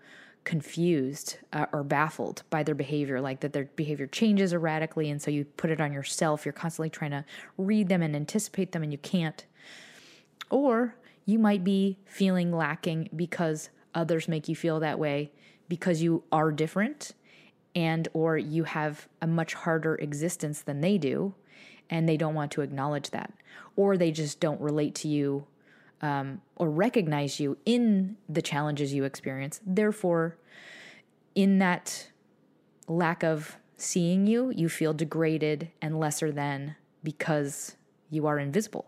confused 0.43 1.37
uh, 1.53 1.65
or 1.71 1.83
baffled 1.83 2.43
by 2.49 2.63
their 2.63 2.75
behavior, 2.75 3.21
like 3.21 3.39
that 3.41 3.53
their 3.53 3.69
behavior 3.75 4.07
changes 4.07 4.53
erratically. 4.53 5.09
And 5.09 5.21
so 5.21 5.31
you 5.31 5.45
put 5.45 5.69
it 5.69 5.79
on 5.79 5.93
yourself. 5.93 6.45
You're 6.45 6.53
constantly 6.53 6.89
trying 6.89 7.11
to 7.11 7.25
read 7.57 7.89
them 7.89 8.01
and 8.01 8.15
anticipate 8.15 8.71
them, 8.71 8.83
and 8.83 8.91
you 8.91 8.97
can't. 8.97 9.45
Or 10.49 10.95
you 11.25 11.39
might 11.39 11.63
be 11.63 11.97
feeling 12.05 12.51
lacking 12.51 13.09
because 13.15 13.69
others 13.95 14.27
make 14.27 14.47
you 14.47 14.55
feel 14.55 14.79
that 14.79 14.99
way 14.99 15.31
because 15.69 16.01
you 16.01 16.23
are 16.31 16.51
different 16.51 17.13
and 17.75 18.07
or 18.13 18.37
you 18.37 18.65
have 18.65 19.07
a 19.21 19.27
much 19.27 19.53
harder 19.53 19.95
existence 19.95 20.61
than 20.61 20.81
they 20.81 20.97
do 20.97 21.33
and 21.89 22.07
they 22.07 22.17
don't 22.17 22.35
want 22.35 22.51
to 22.51 22.61
acknowledge 22.61 23.09
that 23.11 23.33
or 23.75 23.97
they 23.97 24.11
just 24.11 24.39
don't 24.39 24.59
relate 24.61 24.93
to 24.95 25.07
you 25.07 25.45
um, 26.03 26.41
or 26.57 26.69
recognize 26.69 27.39
you 27.39 27.57
in 27.65 28.15
the 28.29 28.41
challenges 28.41 28.93
you 28.93 29.03
experience 29.03 29.59
therefore 29.65 30.37
in 31.33 31.57
that 31.57 32.09
lack 32.87 33.23
of 33.23 33.57
seeing 33.77 34.27
you 34.27 34.51
you 34.55 34.69
feel 34.69 34.93
degraded 34.93 35.71
and 35.81 35.99
lesser 35.99 36.31
than 36.31 36.75
because 37.03 37.75
you 38.11 38.27
are 38.27 38.37
invisible 38.37 38.85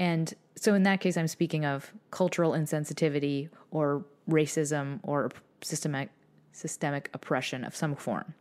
and 0.00 0.34
so 0.56 0.74
in 0.74 0.82
that 0.82 1.00
case 1.00 1.16
i'm 1.16 1.28
speaking 1.28 1.64
of 1.64 1.92
cultural 2.10 2.52
insensitivity 2.52 3.48
or 3.70 4.04
racism 4.28 4.98
or 5.04 5.30
systemic 5.62 6.10
systemic 6.52 7.10
oppression 7.14 7.64
of 7.64 7.74
some 7.74 7.94
form. 7.94 8.34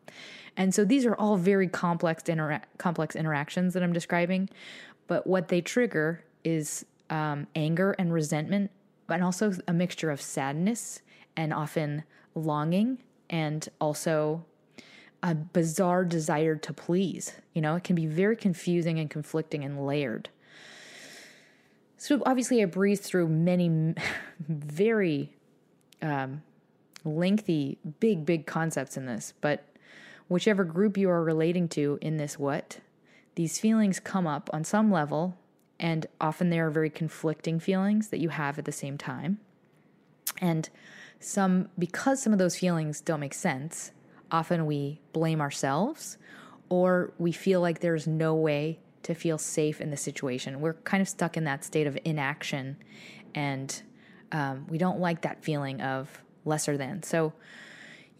And 0.57 0.73
so 0.73 0.83
these 0.83 1.05
are 1.05 1.15
all 1.15 1.37
very 1.37 1.67
complex 1.67 2.23
intera- 2.23 2.63
complex 2.77 3.15
interactions 3.15 3.73
that 3.73 3.83
I'm 3.83 3.93
describing, 3.93 4.49
but 5.07 5.25
what 5.25 5.47
they 5.47 5.61
trigger 5.61 6.23
is 6.43 6.85
um, 7.09 7.47
anger 7.55 7.95
and 7.97 8.13
resentment, 8.13 8.71
but 9.07 9.21
also 9.21 9.53
a 9.67 9.73
mixture 9.73 10.11
of 10.11 10.21
sadness 10.21 11.01
and 11.35 11.53
often 11.53 12.03
longing 12.35 12.99
and 13.29 13.67
also 13.79 14.45
a 15.21 15.35
bizarre 15.35 16.05
desire 16.05 16.55
to 16.55 16.73
please. 16.73 17.33
You 17.53 17.61
know, 17.61 17.75
it 17.75 17.83
can 17.83 17.95
be 17.95 18.05
very 18.05 18.35
confusing 18.35 18.99
and 18.99 19.09
conflicting 19.09 19.63
and 19.63 19.85
layered. 19.85 20.29
So 21.97 22.21
obviously, 22.25 22.61
I 22.61 22.65
breezed 22.65 23.03
through 23.03 23.27
many 23.27 23.95
very 24.47 25.33
um, 26.01 26.43
lengthy, 27.03 27.77
big, 27.99 28.25
big 28.25 28.45
concepts 28.45 28.95
in 28.95 29.05
this, 29.05 29.33
but 29.41 29.65
whichever 30.29 30.63
group 30.63 30.97
you 30.97 31.09
are 31.09 31.23
relating 31.23 31.67
to 31.69 31.97
in 32.01 32.17
this 32.17 32.39
what, 32.39 32.79
these 33.35 33.59
feelings 33.59 33.99
come 33.99 34.27
up 34.27 34.49
on 34.53 34.63
some 34.63 34.91
level, 34.91 35.37
and 35.79 36.05
often 36.19 36.49
there 36.49 36.67
are 36.67 36.71
very 36.71 36.89
conflicting 36.89 37.59
feelings 37.59 38.09
that 38.09 38.19
you 38.19 38.29
have 38.29 38.59
at 38.59 38.65
the 38.65 38.71
same 38.71 38.97
time. 38.97 39.39
And 40.41 40.69
some, 41.19 41.69
because 41.77 42.21
some 42.21 42.33
of 42.33 42.39
those 42.39 42.57
feelings 42.57 43.01
don't 43.01 43.19
make 43.19 43.33
sense, 43.33 43.91
often 44.31 44.65
we 44.65 45.01
blame 45.13 45.41
ourselves 45.41 46.17
or 46.69 47.13
we 47.17 47.31
feel 47.31 47.61
like 47.61 47.79
there's 47.79 48.07
no 48.07 48.35
way 48.35 48.79
to 49.03 49.13
feel 49.13 49.37
safe 49.37 49.81
in 49.81 49.89
the 49.89 49.97
situation. 49.97 50.61
We're 50.61 50.73
kind 50.73 51.01
of 51.01 51.09
stuck 51.09 51.37
in 51.37 51.45
that 51.45 51.63
state 51.63 51.87
of 51.87 51.97
inaction 52.05 52.77
and 53.33 53.81
um, 54.31 54.67
we 54.69 54.77
don't 54.77 54.99
like 54.99 55.21
that 55.21 55.43
feeling 55.43 55.81
of 55.81 56.21
lesser 56.45 56.77
than. 56.77 57.03
So 57.03 57.33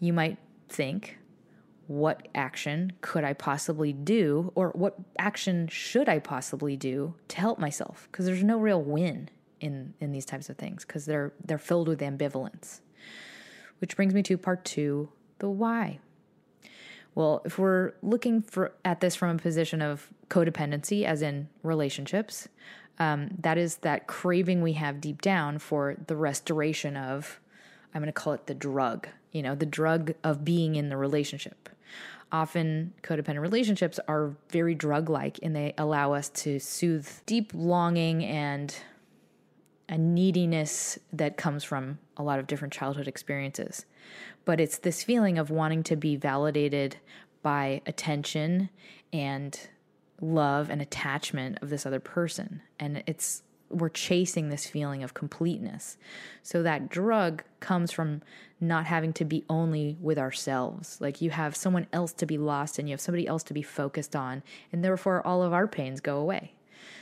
you 0.00 0.12
might 0.12 0.38
think, 0.68 1.18
what 1.90 2.28
action 2.36 2.92
could 3.00 3.24
I 3.24 3.32
possibly 3.32 3.92
do, 3.92 4.52
or 4.54 4.68
what 4.76 4.94
action 5.18 5.66
should 5.66 6.08
I 6.08 6.20
possibly 6.20 6.76
do 6.76 7.14
to 7.26 7.36
help 7.36 7.58
myself? 7.58 8.06
Because 8.08 8.26
there's 8.26 8.44
no 8.44 8.58
real 8.58 8.80
win 8.80 9.28
in 9.58 9.94
in 9.98 10.12
these 10.12 10.24
types 10.24 10.48
of 10.48 10.56
things 10.56 10.84
because 10.84 11.04
they're 11.04 11.32
they're 11.44 11.58
filled 11.58 11.88
with 11.88 11.98
ambivalence. 11.98 12.78
Which 13.80 13.96
brings 13.96 14.14
me 14.14 14.22
to 14.22 14.38
part 14.38 14.64
two, 14.64 15.08
the 15.40 15.50
why. 15.50 15.98
Well, 17.16 17.42
if 17.44 17.58
we're 17.58 17.94
looking 18.02 18.40
for 18.40 18.72
at 18.84 19.00
this 19.00 19.16
from 19.16 19.30
a 19.34 19.38
position 19.40 19.82
of 19.82 20.10
codependency, 20.28 21.02
as 21.04 21.22
in 21.22 21.48
relationships, 21.64 22.46
um, 23.00 23.30
that 23.40 23.58
is 23.58 23.78
that 23.78 24.06
craving 24.06 24.62
we 24.62 24.74
have 24.74 25.00
deep 25.00 25.22
down 25.22 25.58
for 25.58 25.96
the 26.06 26.14
restoration 26.14 26.96
of 26.96 27.40
I'm 27.92 28.00
going 28.00 28.06
to 28.06 28.12
call 28.12 28.34
it 28.34 28.46
the 28.46 28.54
drug, 28.54 29.08
you 29.32 29.42
know, 29.42 29.54
the 29.54 29.66
drug 29.66 30.14
of 30.24 30.44
being 30.44 30.76
in 30.76 30.88
the 30.88 30.96
relationship. 30.96 31.68
Often, 32.32 32.94
codependent 33.02 33.40
relationships 33.40 33.98
are 34.06 34.36
very 34.50 34.74
drug 34.74 35.10
like 35.10 35.38
and 35.42 35.54
they 35.54 35.74
allow 35.76 36.12
us 36.12 36.28
to 36.28 36.60
soothe 36.60 37.08
deep 37.26 37.50
longing 37.54 38.24
and 38.24 38.74
a 39.88 39.98
neediness 39.98 40.98
that 41.12 41.36
comes 41.36 41.64
from 41.64 41.98
a 42.16 42.22
lot 42.22 42.38
of 42.38 42.46
different 42.46 42.72
childhood 42.72 43.08
experiences. 43.08 43.84
But 44.44 44.60
it's 44.60 44.78
this 44.78 45.02
feeling 45.02 45.38
of 45.38 45.50
wanting 45.50 45.82
to 45.84 45.96
be 45.96 46.14
validated 46.14 46.96
by 47.42 47.82
attention 47.86 48.70
and 49.12 49.58
love 50.20 50.70
and 50.70 50.80
attachment 50.80 51.58
of 51.60 51.70
this 51.70 51.84
other 51.84 51.98
person. 51.98 52.62
And 52.78 53.02
it's 53.06 53.42
we're 53.70 53.88
chasing 53.88 54.48
this 54.48 54.66
feeling 54.66 55.02
of 55.02 55.14
completeness. 55.14 55.96
So 56.42 56.62
that 56.62 56.88
drug 56.88 57.42
comes 57.60 57.92
from 57.92 58.22
not 58.60 58.86
having 58.86 59.12
to 59.14 59.24
be 59.24 59.44
only 59.48 59.96
with 60.00 60.18
ourselves. 60.18 61.00
Like 61.00 61.20
you 61.20 61.30
have 61.30 61.56
someone 61.56 61.86
else 61.92 62.12
to 62.14 62.26
be 62.26 62.36
lost 62.36 62.78
and 62.78 62.88
you 62.88 62.92
have 62.92 63.00
somebody 63.00 63.26
else 63.26 63.42
to 63.44 63.54
be 63.54 63.62
focused 63.62 64.14
on, 64.14 64.42
and 64.72 64.84
therefore 64.84 65.26
all 65.26 65.42
of 65.42 65.52
our 65.52 65.66
pains 65.66 66.00
go 66.00 66.18
away. 66.18 66.54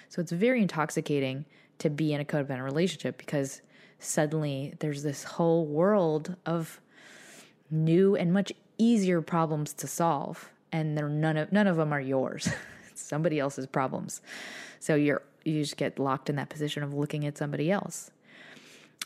So 0.08 0.20
it's 0.20 0.32
very 0.32 0.62
intoxicating 0.62 1.44
to 1.78 1.90
be 1.90 2.12
in 2.12 2.20
a 2.20 2.24
codependent 2.24 2.64
relationship 2.64 3.18
because 3.18 3.62
suddenly 3.98 4.74
there's 4.80 5.02
this 5.02 5.24
whole 5.24 5.66
world 5.66 6.36
of 6.46 6.80
new 7.70 8.14
and 8.16 8.32
much 8.32 8.52
easier 8.78 9.20
problems 9.20 9.72
to 9.74 9.86
solve 9.86 10.50
and 10.72 10.96
they're 10.96 11.08
none 11.08 11.36
of 11.36 11.52
none 11.52 11.66
of 11.66 11.76
them 11.76 11.92
are 11.92 12.00
yours. 12.00 12.48
somebody 12.98 13.38
else's 13.38 13.66
problems. 13.66 14.20
So 14.80 14.94
you're 14.94 15.22
you 15.44 15.62
just 15.62 15.76
get 15.76 15.98
locked 15.98 16.28
in 16.30 16.36
that 16.36 16.48
position 16.48 16.82
of 16.82 16.94
looking 16.94 17.26
at 17.26 17.38
somebody 17.38 17.70
else. 17.70 18.10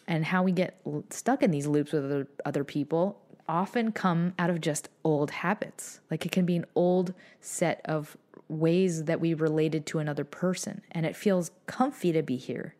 And 0.08 0.24
how 0.24 0.42
we 0.42 0.52
get 0.52 0.80
stuck 1.10 1.42
in 1.42 1.50
these 1.50 1.66
loops 1.66 1.92
with 1.92 2.04
other, 2.04 2.26
other 2.44 2.64
people 2.64 3.20
often 3.48 3.92
come 3.92 4.34
out 4.38 4.50
of 4.50 4.60
just 4.60 4.88
old 5.04 5.30
habits. 5.30 6.00
Like 6.10 6.26
it 6.26 6.32
can 6.32 6.44
be 6.44 6.56
an 6.56 6.66
old 6.74 7.14
set 7.40 7.80
of 7.84 8.16
ways 8.48 9.04
that 9.04 9.20
we 9.20 9.34
related 9.34 9.86
to 9.86 9.98
another 9.98 10.24
person, 10.24 10.82
and 10.90 11.06
it 11.06 11.16
feels 11.16 11.50
comfy 11.66 12.12
to 12.12 12.22
be 12.22 12.36
here. 12.36 12.74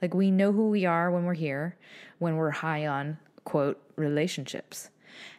Like 0.00 0.14
we 0.14 0.30
know 0.30 0.52
who 0.52 0.70
we 0.70 0.84
are 0.84 1.10
when 1.10 1.24
we're 1.24 1.34
here, 1.34 1.76
when 2.18 2.36
we're 2.36 2.50
high 2.50 2.86
on 2.86 3.18
quote 3.44 3.80
relationships. 3.96 4.90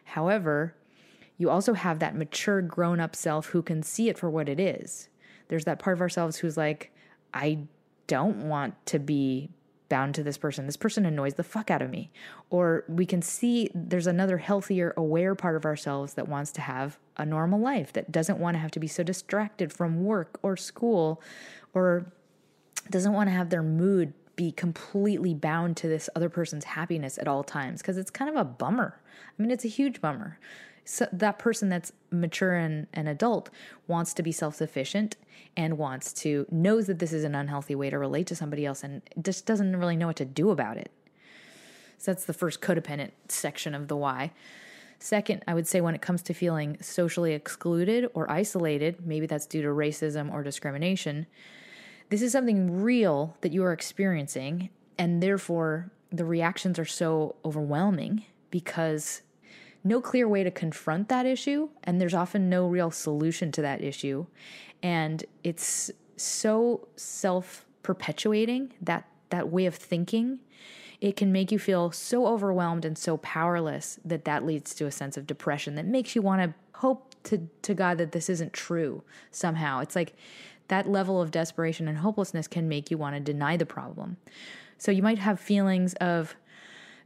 However, 0.04 0.74
you 1.36 1.50
also 1.50 1.74
have 1.74 2.00
that 2.00 2.16
mature 2.16 2.60
grown 2.62 3.00
up 3.00 3.14
self 3.14 3.46
who 3.48 3.62
can 3.62 3.82
see 3.82 4.08
it 4.08 4.18
for 4.18 4.28
what 4.28 4.48
it 4.48 4.58
is. 4.58 5.08
There's 5.48 5.64
that 5.64 5.78
part 5.78 5.96
of 5.96 6.00
ourselves 6.00 6.38
who's 6.38 6.56
like, 6.56 6.92
I 7.32 7.60
don't 8.06 8.48
want 8.48 8.74
to 8.86 8.98
be 8.98 9.50
bound 9.88 10.14
to 10.14 10.22
this 10.22 10.36
person. 10.36 10.66
This 10.66 10.76
person 10.76 11.06
annoys 11.06 11.34
the 11.34 11.42
fuck 11.42 11.70
out 11.70 11.82
of 11.82 11.90
me. 11.90 12.10
Or 12.50 12.84
we 12.88 13.06
can 13.06 13.22
see 13.22 13.70
there's 13.74 14.06
another 14.06 14.38
healthier, 14.38 14.92
aware 14.96 15.34
part 15.34 15.56
of 15.56 15.64
ourselves 15.64 16.14
that 16.14 16.28
wants 16.28 16.52
to 16.52 16.60
have 16.60 16.98
a 17.16 17.24
normal 17.24 17.60
life, 17.60 17.92
that 17.94 18.12
doesn't 18.12 18.38
want 18.38 18.54
to 18.54 18.58
have 18.58 18.70
to 18.72 18.80
be 18.80 18.86
so 18.86 19.02
distracted 19.02 19.72
from 19.72 20.04
work 20.04 20.38
or 20.42 20.56
school, 20.56 21.22
or 21.74 22.12
doesn't 22.90 23.12
want 23.12 23.28
to 23.28 23.32
have 23.32 23.50
their 23.50 23.62
mood 23.62 24.12
be 24.36 24.52
completely 24.52 25.34
bound 25.34 25.76
to 25.76 25.88
this 25.88 26.08
other 26.14 26.28
person's 26.28 26.64
happiness 26.64 27.18
at 27.18 27.26
all 27.26 27.42
times 27.42 27.82
because 27.82 27.96
it's 27.96 28.10
kind 28.10 28.30
of 28.30 28.36
a 28.36 28.44
bummer. 28.44 29.00
I 29.16 29.42
mean, 29.42 29.50
it's 29.50 29.64
a 29.64 29.68
huge 29.68 30.00
bummer 30.00 30.38
so 30.90 31.06
that 31.12 31.38
person 31.38 31.68
that's 31.68 31.92
mature 32.10 32.54
and 32.54 32.86
an 32.94 33.06
adult 33.06 33.50
wants 33.86 34.14
to 34.14 34.22
be 34.22 34.32
self-sufficient 34.32 35.18
and 35.54 35.76
wants 35.76 36.14
to 36.14 36.46
knows 36.50 36.86
that 36.86 36.98
this 36.98 37.12
is 37.12 37.24
an 37.24 37.34
unhealthy 37.34 37.74
way 37.74 37.90
to 37.90 37.98
relate 37.98 38.26
to 38.28 38.34
somebody 38.34 38.64
else 38.64 38.82
and 38.82 39.02
just 39.20 39.44
doesn't 39.44 39.76
really 39.76 39.96
know 39.96 40.06
what 40.06 40.16
to 40.16 40.24
do 40.24 40.48
about 40.48 40.78
it. 40.78 40.90
So 41.98 42.10
that's 42.10 42.24
the 42.24 42.32
first 42.32 42.62
codependent 42.62 43.10
section 43.28 43.74
of 43.74 43.88
the 43.88 43.96
why. 43.96 44.32
Second, 44.98 45.44
I 45.46 45.52
would 45.52 45.66
say 45.66 45.82
when 45.82 45.94
it 45.94 46.00
comes 46.00 46.22
to 46.22 46.32
feeling 46.32 46.78
socially 46.80 47.34
excluded 47.34 48.08
or 48.14 48.30
isolated, 48.30 49.06
maybe 49.06 49.26
that's 49.26 49.44
due 49.44 49.60
to 49.60 49.68
racism 49.68 50.32
or 50.32 50.42
discrimination, 50.42 51.26
this 52.08 52.22
is 52.22 52.32
something 52.32 52.80
real 52.80 53.36
that 53.42 53.52
you 53.52 53.62
are 53.62 53.74
experiencing, 53.74 54.70
and 54.96 55.22
therefore 55.22 55.90
the 56.10 56.24
reactions 56.24 56.78
are 56.78 56.86
so 56.86 57.36
overwhelming 57.44 58.24
because 58.50 59.20
no 59.88 60.00
clear 60.00 60.28
way 60.28 60.44
to 60.44 60.50
confront 60.50 61.08
that 61.08 61.26
issue, 61.26 61.70
and 61.84 62.00
there's 62.00 62.14
often 62.14 62.48
no 62.48 62.68
real 62.68 62.90
solution 62.90 63.50
to 63.52 63.62
that 63.62 63.82
issue. 63.82 64.26
And 64.82 65.24
it's 65.42 65.90
so 66.16 66.88
self 66.96 67.64
perpetuating 67.82 68.74
that 68.82 69.08
that 69.30 69.48
way 69.48 69.66
of 69.66 69.74
thinking 69.74 70.40
it 71.00 71.16
can 71.16 71.30
make 71.30 71.52
you 71.52 71.58
feel 71.58 71.92
so 71.92 72.26
overwhelmed 72.26 72.84
and 72.84 72.98
so 72.98 73.16
powerless 73.18 74.00
that 74.04 74.24
that 74.24 74.44
leads 74.44 74.74
to 74.74 74.86
a 74.86 74.90
sense 74.90 75.16
of 75.16 75.26
depression 75.26 75.76
that 75.76 75.86
makes 75.86 76.16
you 76.16 76.22
want 76.22 76.42
to 76.42 76.78
hope 76.78 77.14
to, 77.24 77.48
to 77.62 77.74
God 77.74 77.98
that 77.98 78.12
this 78.12 78.28
isn't 78.28 78.52
true 78.52 79.02
somehow. 79.30 79.80
It's 79.80 79.94
like 79.94 80.14
that 80.68 80.88
level 80.88 81.20
of 81.20 81.30
desperation 81.30 81.88
and 81.88 81.98
hopelessness 81.98 82.48
can 82.48 82.68
make 82.68 82.90
you 82.90 82.98
want 82.98 83.14
to 83.14 83.20
deny 83.20 83.56
the 83.56 83.66
problem. 83.66 84.16
So 84.76 84.90
you 84.90 85.02
might 85.02 85.18
have 85.18 85.40
feelings 85.40 85.94
of 85.94 86.36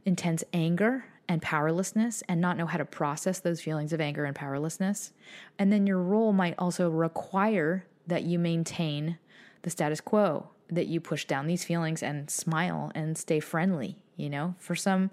intense 0.05 0.43
anger 0.53 1.05
and 1.27 1.41
powerlessness 1.41 2.21
and 2.27 2.41
not 2.41 2.57
know 2.57 2.65
how 2.65 2.77
to 2.77 2.85
process 2.85 3.39
those 3.39 3.61
feelings 3.61 3.93
of 3.93 4.01
anger 4.01 4.25
and 4.25 4.35
powerlessness. 4.35 5.13
And 5.57 5.71
then 5.71 5.87
your 5.87 5.99
role 5.99 6.33
might 6.33 6.55
also 6.57 6.89
require 6.89 7.85
that 8.07 8.23
you 8.23 8.37
maintain 8.37 9.17
the 9.61 9.69
status 9.69 10.01
quo 10.01 10.49
that 10.69 10.87
you 10.87 10.99
push 10.99 11.25
down 11.25 11.47
these 11.47 11.63
feelings 11.63 12.03
and 12.03 12.29
smile 12.29 12.91
and 12.95 13.17
stay 13.17 13.39
friendly, 13.39 13.97
you 14.17 14.29
know? 14.29 14.55
For 14.59 14.75
some 14.75 15.11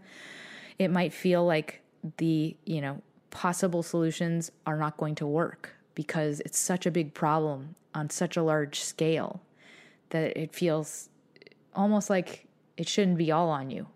it 0.79 0.91
might 0.91 1.13
feel 1.13 1.45
like 1.45 1.83
the, 2.17 2.57
you 2.65 2.81
know, 2.81 3.03
possible 3.29 3.83
solutions 3.83 4.51
are 4.67 4.79
not 4.79 4.97
going 4.97 5.15
to 5.17 5.27
work 5.27 5.75
because 5.95 6.41
it's 6.41 6.59
such 6.59 6.87
a 6.87 6.91
big 6.91 7.13
problem 7.13 7.75
on 7.95 8.09
such 8.09 8.37
a 8.37 8.43
large 8.43 8.81
scale 8.81 9.43
that 10.09 10.37
it 10.37 10.55
feels 10.55 11.11
almost 11.75 12.09
like 12.09 12.47
it 12.77 12.89
shouldn't 12.89 13.19
be 13.19 13.31
all 13.31 13.51
on 13.51 13.71
you, 13.71 13.87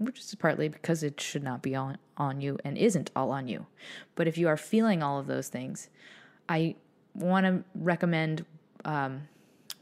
which 0.00 0.18
is 0.18 0.34
partly 0.34 0.68
because 0.68 1.02
it 1.02 1.20
should 1.20 1.44
not 1.44 1.62
be 1.62 1.74
on, 1.74 1.98
on 2.16 2.40
you 2.40 2.58
and 2.64 2.76
isn't 2.78 3.10
all 3.14 3.30
on 3.30 3.46
you. 3.46 3.66
But 4.14 4.26
if 4.26 4.38
you 4.38 4.48
are 4.48 4.56
feeling 4.56 5.02
all 5.02 5.20
of 5.20 5.26
those 5.26 5.48
things, 5.48 5.90
I 6.48 6.76
want 7.14 7.44
to 7.46 7.62
recommend 7.74 8.46
um, 8.84 9.28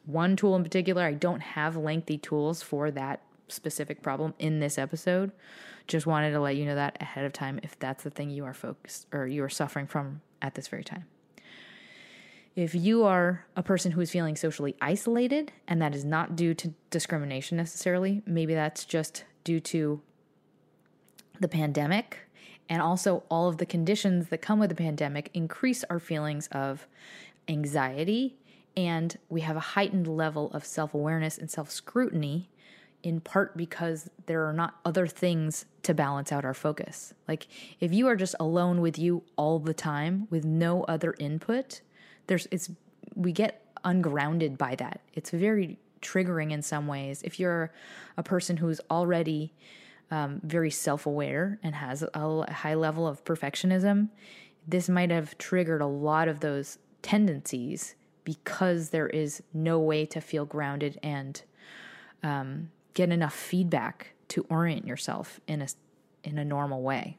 one 0.05 0.35
tool 0.35 0.57
in 0.57 0.65
particular. 0.65 1.05
I 1.05 1.15
don't 1.15 1.41
have 1.41 1.77
lengthy 1.77 2.19
tools 2.19 2.63
for 2.63 2.91
that 2.91 3.23
specific 3.47 4.03
problem 4.03 4.35
in 4.39 4.59
this 4.59 4.77
episode. 4.77 5.31
Just 5.87 6.07
wanted 6.07 6.33
to 6.33 6.41
let 6.41 6.57
you 6.57 6.67
know 6.67 6.75
that 6.75 6.99
ahead 7.01 7.25
of 7.25 7.33
time 7.33 7.61
if 7.63 7.79
that's 7.79 8.03
the 8.03 8.11
thing 8.11 8.29
you 8.29 8.45
are 8.45 8.55
focused 8.55 9.07
or 9.13 9.27
you 9.27 9.43
are 9.45 9.49
suffering 9.49 9.87
from 9.87 10.21
at 10.43 10.55
this 10.55 10.69
very 10.69 10.85
time. 10.85 11.05
If 12.57 12.75
you 12.75 13.05
are 13.05 13.47
a 13.55 13.63
person 13.63 13.93
who 13.93 14.01
is 14.01 14.11
feeling 14.11 14.35
socially 14.35 14.75
isolated, 14.81 15.53
and 15.69 15.81
that 15.81 15.95
is 15.95 16.05
not 16.05 16.35
due 16.35 16.55
to 16.55 16.75
discrimination 16.91 17.57
necessarily, 17.57 18.21
maybe 18.27 18.53
that's 18.53 18.85
just 18.85 19.23
due 19.45 19.61
to 19.61 20.03
the 21.40 21.49
pandemic 21.49 22.18
and 22.68 22.83
also 22.83 23.23
all 23.30 23.49
of 23.49 23.59
the 23.59 23.66
conditions 23.66 24.28
that 24.28 24.38
come 24.38 24.59
with 24.59 24.68
the 24.68 24.76
pandemic 24.76 25.30
increase 25.33 25.85
our 25.85 25.99
feelings 25.99 26.49
of 26.49 26.87
anxiety 27.49 28.37
and 28.78 29.18
we 29.28 29.40
have 29.40 29.57
a 29.57 29.61
heightened 29.61 30.07
level 30.07 30.52
of 30.52 30.64
self 30.64 30.95
awareness 30.95 31.37
and 31.37 31.50
self 31.50 31.68
scrutiny, 31.68 32.49
in 33.02 33.21
part 33.21 33.57
because 33.57 34.09
there 34.26 34.47
are 34.47 34.52
not 34.52 34.76
other 34.85 35.09
things 35.09 35.64
to 35.83 35.95
balance 35.95 36.30
out 36.30 36.45
our 36.45 36.54
focus. 36.54 37.12
Like, 37.26 37.49
if 37.80 37.92
you 37.92 38.07
are 38.07 38.14
just 38.14 38.37
alone 38.38 38.80
with 38.80 38.97
you 38.97 39.25
all 39.35 39.59
the 39.59 39.75
time 39.75 40.28
with 40.30 40.45
no 40.45 40.85
other 40.85 41.16
input, 41.18 41.80
there's, 42.28 42.47
it's, 42.52 42.71
we 43.16 43.33
get 43.33 43.64
ungrounded 43.83 44.57
by 44.57 44.76
that. 44.76 45.00
It's 45.12 45.30
very 45.30 45.76
triggering 46.00 46.52
in 46.52 46.62
some 46.62 46.87
ways. 46.87 47.21
If 47.25 47.40
you're 47.40 47.73
a 48.16 48.22
person 48.22 48.59
who's 48.59 48.81
already 48.92 49.53
um, 50.11 50.40
very 50.42 50.71
self 50.71 51.07
aware 51.07 51.59
and 51.62 51.75
has 51.75 52.03
a 52.03 52.53
high 52.53 52.75
level 52.75 53.07
of 53.07 53.25
perfectionism, 53.25 54.09
this 54.66 54.88
might 54.88 55.11
have 55.11 55.37
triggered 55.38 55.81
a 55.81 55.87
lot 55.87 56.29
of 56.29 56.40
those 56.40 56.79
tendencies 57.03 57.94
because 58.25 58.90
there 58.90 59.07
is 59.09 59.42
no 59.55 59.79
way 59.79 60.05
to 60.05 60.21
feel 60.21 60.44
grounded 60.44 60.99
and 61.03 61.42
um, 62.23 62.71
get 62.94 63.11
enough 63.11 63.35
feedback 63.35 64.12
to 64.29 64.44
orient 64.51 64.87
yourself 64.87 65.40
in 65.47 65.62
a 65.62 65.68
in 66.25 66.37
a 66.37 66.44
normal 66.44 66.83
way. 66.83 67.16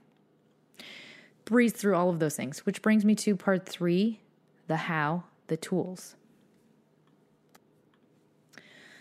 Breathe 1.45 1.73
through 1.75 1.95
all 1.95 2.09
of 2.09 2.19
those 2.19 2.35
things, 2.35 2.65
which 2.65 2.81
brings 2.81 3.05
me 3.05 3.15
to 3.15 3.35
part 3.35 3.67
three: 3.67 4.19
the 4.67 4.77
how, 4.77 5.23
the 5.47 5.57
tools. 5.57 6.15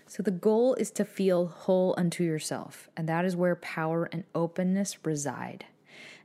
So, 0.09 0.23
the 0.23 0.31
goal 0.31 0.75
is 0.75 0.91
to 0.93 1.05
feel 1.05 1.47
whole 1.47 1.95
unto 1.99 2.25
yourself, 2.25 2.89
and 2.97 3.09
that 3.09 3.25
is 3.25 3.37
where 3.37 3.57
power 3.57 4.09
and 4.11 4.25
openness 4.35 5.05
reside. 5.05 5.67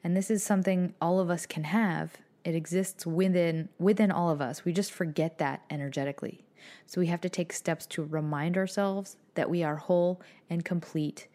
And 0.03 0.15
this 0.15 0.31
is 0.31 0.43
something 0.43 0.93
all 1.01 1.19
of 1.19 1.29
us 1.29 1.45
can 1.45 1.65
have 1.65 2.17
it 2.43 2.55
exists 2.55 3.05
within 3.05 3.69
within 3.79 4.11
all 4.11 4.29
of 4.29 4.41
us. 4.41 4.65
We 4.65 4.73
just 4.73 4.91
forget 4.91 5.37
that 5.37 5.63
energetically. 5.69 6.43
So 6.85 6.99
we 7.01 7.07
have 7.07 7.21
to 7.21 7.29
take 7.29 7.53
steps 7.53 7.85
to 7.87 8.03
remind 8.03 8.57
ourselves 8.57 9.17
that 9.35 9.49
we 9.49 9.63
are 9.63 9.77
whole 9.77 10.21
and 10.49 10.63
complete 10.63 11.27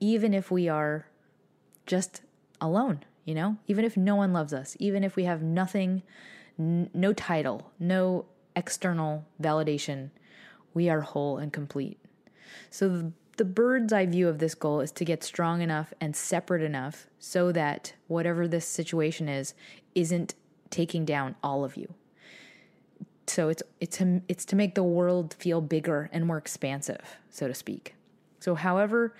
even 0.00 0.32
if 0.32 0.50
we 0.50 0.66
are 0.66 1.06
just 1.86 2.22
alone, 2.60 3.04
you 3.26 3.34
know? 3.34 3.56
Even 3.68 3.84
if 3.84 3.96
no 3.96 4.16
one 4.16 4.32
loves 4.32 4.54
us, 4.54 4.76
even 4.80 5.04
if 5.04 5.14
we 5.14 5.24
have 5.24 5.42
nothing 5.42 6.02
n- 6.58 6.88
no 6.94 7.12
title, 7.12 7.70
no 7.78 8.24
external 8.56 9.26
validation, 9.40 10.10
we 10.74 10.88
are 10.88 11.00
whole 11.00 11.38
and 11.38 11.52
complete. 11.52 11.98
So 12.70 12.88
the, 12.88 13.12
the 13.36 13.44
bird's 13.44 13.92
eye 13.92 14.06
view 14.06 14.28
of 14.28 14.38
this 14.38 14.54
goal 14.54 14.80
is 14.80 14.92
to 14.92 15.04
get 15.04 15.24
strong 15.24 15.62
enough 15.62 15.92
and 16.00 16.14
separate 16.14 16.62
enough 16.62 17.06
so 17.18 17.52
that 17.52 17.94
whatever 18.06 18.46
this 18.46 18.66
situation 18.66 19.28
is 19.28 19.54
isn't 19.94 20.34
taking 20.70 21.04
down 21.04 21.34
all 21.42 21.64
of 21.64 21.76
you. 21.76 21.94
So 23.26 23.48
it's 23.48 23.62
it's 23.80 24.02
it's 24.28 24.44
to 24.46 24.56
make 24.56 24.74
the 24.74 24.82
world 24.82 25.34
feel 25.38 25.60
bigger 25.60 26.10
and 26.12 26.26
more 26.26 26.38
expansive, 26.38 27.18
so 27.30 27.46
to 27.46 27.54
speak. 27.54 27.94
So 28.40 28.56
however 28.56 29.14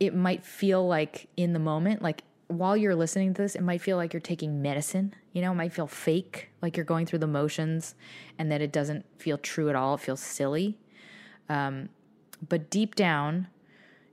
it 0.00 0.14
might 0.14 0.44
feel 0.44 0.86
like 0.86 1.28
in 1.36 1.52
the 1.52 1.58
moment, 1.58 2.02
like 2.02 2.22
while 2.48 2.76
you're 2.76 2.94
listening 2.94 3.34
to 3.34 3.42
this, 3.42 3.54
it 3.54 3.62
might 3.62 3.80
feel 3.80 3.96
like 3.96 4.12
you're 4.12 4.20
taking 4.20 4.60
medicine. 4.60 5.14
You 5.32 5.42
know, 5.42 5.52
it 5.52 5.56
might 5.56 5.72
feel 5.72 5.86
fake, 5.86 6.48
like 6.62 6.76
you're 6.76 6.84
going 6.84 7.06
through 7.06 7.20
the 7.20 7.26
motions, 7.26 7.94
and 8.38 8.50
that 8.50 8.60
it 8.60 8.72
doesn't 8.72 9.04
feel 9.18 9.38
true 9.38 9.68
at 9.68 9.76
all. 9.76 9.94
It 9.94 10.00
feels 10.00 10.20
silly. 10.20 10.78
Um, 11.48 11.90
but 12.46 12.70
deep 12.70 12.94
down, 12.94 13.48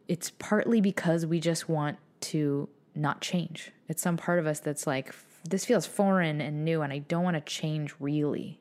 it's 0.08 0.32
partly 0.32 0.82
because 0.82 1.26
we 1.26 1.40
just 1.40 1.68
want 1.70 1.98
to 2.22 2.70
not 2.94 3.22
change. 3.22 3.72
It's 3.88 4.02
some 4.02 4.18
part 4.18 4.40
of 4.40 4.48
us 4.48 4.60
that's 4.60 4.86
like, 4.86 5.14
this 5.48 5.66
feels 5.66 5.86
foreign 5.86 6.42
and 6.42 6.66
new, 6.66 6.82
and 6.82 6.92
I 6.92 7.00
don't 7.00 7.24
want 7.24 7.36
to 7.36 7.42
change 7.42 7.94
really. 8.00 8.60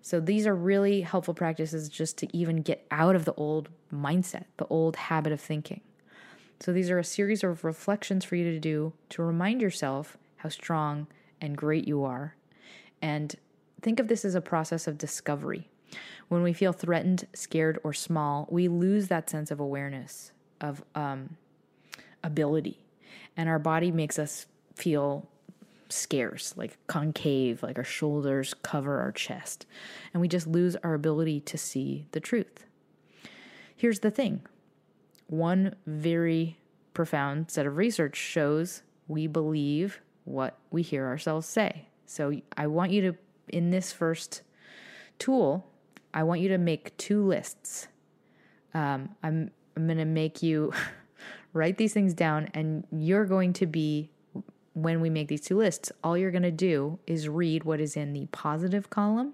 So 0.00 0.20
these 0.20 0.46
are 0.46 0.54
really 0.54 1.00
helpful 1.00 1.34
practices 1.34 1.88
just 1.88 2.18
to 2.18 2.36
even 2.36 2.56
get 2.56 2.86
out 2.90 3.16
of 3.16 3.24
the 3.24 3.34
old 3.34 3.68
mindset, 3.92 4.44
the 4.58 4.66
old 4.66 4.96
habit 4.96 5.32
of 5.32 5.40
thinking. 5.40 5.80
So 6.60 6.72
these 6.72 6.90
are 6.90 6.98
a 6.98 7.04
series 7.04 7.44
of 7.44 7.64
reflections 7.64 8.24
for 8.24 8.36
you 8.36 8.44
to 8.50 8.60
do 8.60 8.92
to 9.10 9.22
remind 9.22 9.60
yourself 9.60 10.16
how 10.36 10.48
strong 10.48 11.06
and 11.40 11.56
great 11.56 11.86
you 11.86 12.04
are. 12.04 12.36
And 13.02 13.34
think 13.82 14.00
of 14.00 14.08
this 14.08 14.24
as 14.24 14.34
a 14.34 14.40
process 14.40 14.86
of 14.86 14.96
discovery. 14.96 15.68
When 16.28 16.42
we 16.42 16.52
feel 16.52 16.72
threatened, 16.72 17.26
scared, 17.34 17.78
or 17.84 17.92
small, 17.92 18.48
we 18.50 18.68
lose 18.68 19.08
that 19.08 19.28
sense 19.28 19.50
of 19.50 19.60
awareness, 19.60 20.32
of 20.60 20.82
um, 20.94 21.36
ability. 22.22 22.78
And 23.36 23.48
our 23.48 23.58
body 23.58 23.90
makes 23.92 24.18
us 24.18 24.46
feel 24.74 25.28
scarce, 25.88 26.54
like 26.56 26.76
concave, 26.86 27.62
like 27.62 27.78
our 27.78 27.84
shoulders 27.84 28.54
cover 28.62 29.00
our 29.00 29.12
chest, 29.12 29.66
and 30.12 30.20
we 30.20 30.28
just 30.28 30.46
lose 30.46 30.76
our 30.76 30.94
ability 30.94 31.40
to 31.40 31.58
see 31.58 32.06
the 32.12 32.20
truth. 32.20 32.66
Here's 33.76 34.00
the 34.00 34.10
thing 34.10 34.42
one 35.26 35.74
very 35.86 36.58
profound 36.92 37.50
set 37.50 37.66
of 37.66 37.76
research 37.76 38.16
shows 38.16 38.82
we 39.08 39.26
believe 39.26 40.00
what 40.24 40.58
we 40.70 40.82
hear 40.82 41.06
ourselves 41.06 41.46
say. 41.46 41.88
So 42.06 42.40
I 42.56 42.66
want 42.66 42.92
you 42.92 43.02
to, 43.02 43.16
in 43.48 43.70
this 43.70 43.92
first 43.92 44.42
tool, 45.18 45.66
I 46.12 46.22
want 46.22 46.40
you 46.40 46.48
to 46.50 46.58
make 46.58 46.96
two 46.96 47.24
lists. 47.26 47.88
Um, 48.72 49.10
I'm 49.22 49.50
I'm 49.76 49.86
going 49.86 49.98
to 49.98 50.04
make 50.04 50.42
you 50.42 50.72
write 51.52 51.78
these 51.78 51.92
things 51.92 52.14
down, 52.14 52.48
and 52.54 52.86
you're 52.92 53.24
going 53.24 53.52
to 53.54 53.66
be 53.66 54.10
when 54.74 55.00
we 55.00 55.08
make 55.08 55.28
these 55.28 55.40
two 55.40 55.56
lists, 55.56 55.92
all 56.02 56.18
you're 56.18 56.32
going 56.32 56.42
to 56.42 56.50
do 56.50 56.98
is 57.06 57.28
read 57.28 57.64
what 57.64 57.80
is 57.80 57.96
in 57.96 58.12
the 58.12 58.26
positive 58.26 58.90
column. 58.90 59.32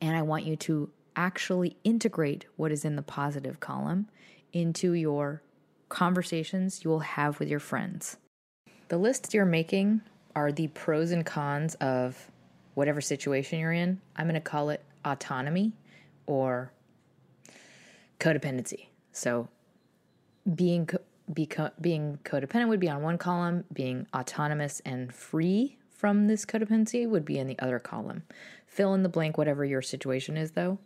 And 0.00 0.16
I 0.16 0.22
want 0.22 0.44
you 0.44 0.56
to 0.56 0.90
actually 1.18 1.76
integrate 1.82 2.46
what 2.56 2.70
is 2.70 2.84
in 2.84 2.94
the 2.94 3.02
positive 3.02 3.58
column 3.58 4.06
into 4.52 4.92
your 4.92 5.42
conversations 5.88 6.84
you 6.84 6.90
will 6.90 7.00
have 7.00 7.40
with 7.40 7.48
your 7.48 7.58
friends. 7.58 8.16
The 8.86 8.98
lists 8.98 9.34
you're 9.34 9.44
making 9.44 10.00
are 10.36 10.52
the 10.52 10.68
pros 10.68 11.10
and 11.10 11.26
cons 11.26 11.74
of 11.76 12.30
whatever 12.74 13.00
situation 13.00 13.58
you're 13.58 13.72
in. 13.72 14.00
I'm 14.14 14.26
going 14.26 14.34
to 14.34 14.40
call 14.40 14.70
it 14.70 14.82
autonomy 15.04 15.72
or 16.26 16.72
codependency. 18.20 18.86
So 19.10 19.48
being 20.54 20.86
co- 20.86 20.98
be 21.34 21.48
being 21.80 22.20
codependent 22.24 22.68
would 22.68 22.80
be 22.80 22.88
on 22.88 23.02
one 23.02 23.18
column, 23.18 23.64
being 23.72 24.06
autonomous 24.14 24.80
and 24.86 25.12
free 25.12 25.78
from 25.90 26.28
this 26.28 26.46
codependency 26.46 27.08
would 27.08 27.24
be 27.24 27.38
in 27.38 27.48
the 27.48 27.58
other 27.58 27.80
column. 27.80 28.22
Fill 28.68 28.94
in 28.94 29.02
the 29.02 29.08
blank 29.08 29.36
whatever 29.36 29.64
your 29.64 29.82
situation 29.82 30.36
is 30.36 30.52
though. 30.52 30.78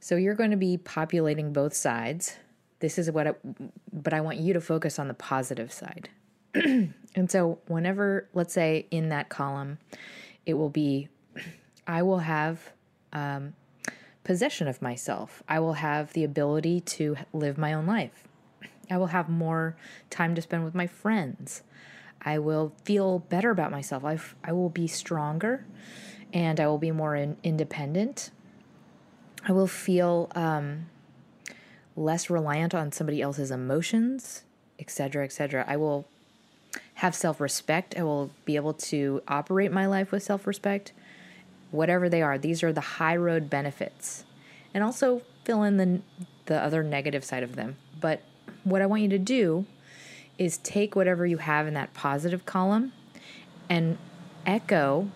So 0.00 0.16
you're 0.16 0.34
going 0.34 0.50
to 0.50 0.56
be 0.56 0.76
populating 0.76 1.52
both 1.52 1.74
sides. 1.74 2.36
This 2.80 2.98
is 2.98 3.10
what 3.10 3.26
I, 3.26 3.34
but 3.92 4.12
I 4.12 4.20
want 4.20 4.38
you 4.38 4.52
to 4.52 4.60
focus 4.60 4.98
on 4.98 5.08
the 5.08 5.14
positive 5.14 5.72
side. 5.72 6.10
and 6.54 7.30
so 7.30 7.58
whenever 7.66 8.28
let's 8.32 8.54
say 8.54 8.86
in 8.90 9.08
that 9.08 9.28
column 9.28 9.78
it 10.46 10.54
will 10.54 10.70
be 10.70 11.08
I 11.86 12.02
will 12.02 12.20
have 12.20 12.72
um, 13.12 13.54
possession 14.22 14.68
of 14.68 14.80
myself. 14.80 15.42
I 15.48 15.60
will 15.60 15.74
have 15.74 16.12
the 16.12 16.24
ability 16.24 16.80
to 16.80 17.16
live 17.32 17.58
my 17.58 17.72
own 17.72 17.86
life. 17.86 18.24
I 18.90 18.96
will 18.96 19.08
have 19.08 19.28
more 19.28 19.76
time 20.10 20.34
to 20.34 20.42
spend 20.42 20.64
with 20.64 20.74
my 20.74 20.86
friends. 20.86 21.62
I 22.22 22.38
will 22.38 22.72
feel 22.84 23.18
better 23.18 23.50
about 23.50 23.70
myself. 23.70 24.04
I, 24.04 24.18
I 24.42 24.52
will 24.52 24.70
be 24.70 24.86
stronger 24.86 25.66
and 26.34 26.58
I 26.58 26.66
will 26.66 26.78
be 26.78 26.90
more 26.90 27.14
in, 27.14 27.36
independent. 27.44 28.30
I 29.46 29.52
will 29.52 29.68
feel 29.68 30.30
um, 30.34 30.86
less 31.96 32.28
reliant 32.28 32.74
on 32.74 32.90
somebody 32.90 33.22
else's 33.22 33.52
emotions, 33.52 34.42
etc., 34.78 35.24
etc. 35.24 35.64
I 35.66 35.76
will 35.76 36.06
have 36.94 37.14
self 37.14 37.40
respect. 37.40 37.94
I 37.96 38.02
will 38.02 38.30
be 38.44 38.56
able 38.56 38.74
to 38.74 39.22
operate 39.28 39.70
my 39.70 39.86
life 39.86 40.10
with 40.10 40.24
self 40.24 40.46
respect, 40.46 40.92
whatever 41.70 42.08
they 42.08 42.20
are. 42.20 42.36
These 42.36 42.62
are 42.64 42.72
the 42.72 42.80
high 42.80 43.16
road 43.16 43.48
benefits. 43.48 44.24
And 44.74 44.82
also 44.82 45.22
fill 45.44 45.62
in 45.62 45.76
the, 45.76 46.00
the 46.46 46.60
other 46.60 46.82
negative 46.82 47.24
side 47.24 47.44
of 47.44 47.54
them. 47.54 47.76
But 48.00 48.22
what 48.64 48.82
I 48.82 48.86
want 48.86 49.02
you 49.02 49.08
to 49.10 49.18
do 49.18 49.66
is 50.36 50.56
take 50.58 50.96
whatever 50.96 51.24
you 51.24 51.36
have 51.36 51.68
in 51.68 51.74
that 51.74 51.94
positive 51.94 52.44
column 52.44 52.92
and 53.68 53.98
echo 54.44 55.10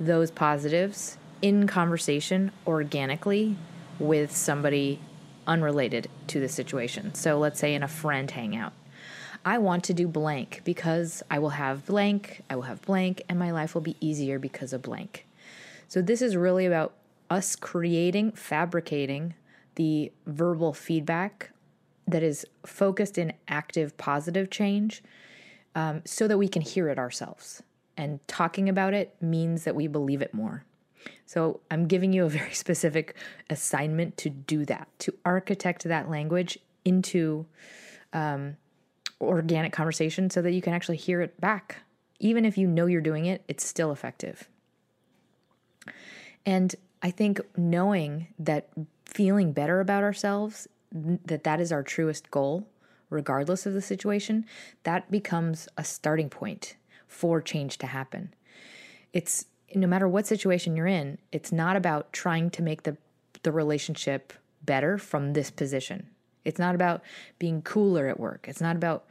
those 0.00 0.30
positives 0.30 1.18
in 1.42 1.66
conversation 1.66 2.50
organically 2.66 3.56
with 3.98 4.34
somebody 4.34 4.98
unrelated 5.46 6.08
to 6.26 6.40
the 6.40 6.48
situation. 6.48 7.14
So 7.14 7.38
let's 7.38 7.60
say 7.60 7.74
in 7.74 7.82
a 7.82 7.88
friend 7.88 8.30
hangout. 8.30 8.72
I 9.44 9.58
want 9.58 9.84
to 9.84 9.94
do 9.94 10.06
blank 10.06 10.62
because 10.64 11.22
I 11.30 11.38
will 11.38 11.50
have 11.50 11.86
blank, 11.86 12.42
I 12.50 12.56
will 12.56 12.62
have 12.62 12.82
blank, 12.82 13.22
and 13.28 13.38
my 13.38 13.50
life 13.50 13.74
will 13.74 13.80
be 13.80 13.96
easier 14.00 14.38
because 14.38 14.72
of 14.72 14.82
blank. 14.82 15.26
So 15.88 16.02
this 16.02 16.20
is 16.20 16.36
really 16.36 16.66
about 16.66 16.92
us 17.30 17.56
creating, 17.56 18.32
fabricating 18.32 19.34
the 19.76 20.12
verbal 20.26 20.72
feedback 20.72 21.50
that 22.06 22.22
is 22.22 22.44
focused 22.66 23.16
in 23.16 23.32
active 23.48 23.96
positive 23.96 24.50
change 24.50 25.02
um, 25.74 26.02
so 26.04 26.28
that 26.28 26.38
we 26.38 26.48
can 26.48 26.62
hear 26.62 26.88
it 26.88 26.98
ourselves. 26.98 27.62
And 28.00 28.26
talking 28.26 28.70
about 28.70 28.94
it 28.94 29.14
means 29.20 29.64
that 29.64 29.74
we 29.74 29.86
believe 29.86 30.22
it 30.22 30.32
more. 30.32 30.64
So 31.26 31.60
I'm 31.70 31.86
giving 31.86 32.14
you 32.14 32.24
a 32.24 32.30
very 32.30 32.54
specific 32.64 33.14
assignment 33.50 34.16
to 34.16 34.30
do 34.30 34.64
that, 34.64 34.88
to 35.00 35.14
architect 35.26 35.84
that 35.84 36.08
language 36.08 36.58
into 36.82 37.44
um, 38.14 38.56
organic 39.20 39.74
conversation 39.74 40.30
so 40.30 40.40
that 40.40 40.52
you 40.52 40.62
can 40.62 40.72
actually 40.72 40.96
hear 40.96 41.20
it 41.20 41.38
back. 41.42 41.82
Even 42.20 42.46
if 42.46 42.56
you 42.56 42.66
know 42.66 42.86
you're 42.86 43.02
doing 43.02 43.26
it, 43.26 43.44
it's 43.48 43.66
still 43.66 43.92
effective. 43.92 44.48
And 46.46 46.74
I 47.02 47.10
think 47.10 47.38
knowing 47.54 48.28
that 48.38 48.70
feeling 49.04 49.52
better 49.52 49.78
about 49.78 50.04
ourselves 50.04 50.66
that 50.90 51.44
that 51.44 51.60
is 51.60 51.70
our 51.70 51.82
truest 51.82 52.30
goal, 52.30 52.66
regardless 53.10 53.66
of 53.66 53.74
the 53.74 53.82
situation, 53.82 54.46
that 54.84 55.10
becomes 55.10 55.68
a 55.76 55.84
starting 55.84 56.30
point 56.30 56.76
for 57.10 57.42
change 57.42 57.76
to 57.78 57.86
happen. 57.86 58.32
It's 59.12 59.44
no 59.74 59.86
matter 59.86 60.08
what 60.08 60.26
situation 60.26 60.76
you're 60.76 60.86
in, 60.86 61.18
it's 61.32 61.52
not 61.52 61.76
about 61.76 62.12
trying 62.12 62.50
to 62.50 62.62
make 62.62 62.84
the 62.84 62.96
the 63.42 63.52
relationship 63.52 64.32
better 64.64 64.98
from 64.98 65.32
this 65.32 65.50
position. 65.50 66.06
It's 66.44 66.58
not 66.58 66.74
about 66.74 67.02
being 67.38 67.62
cooler 67.62 68.06
at 68.08 68.20
work. 68.20 68.46
It's 68.48 68.60
not 68.60 68.76
about 68.76 69.06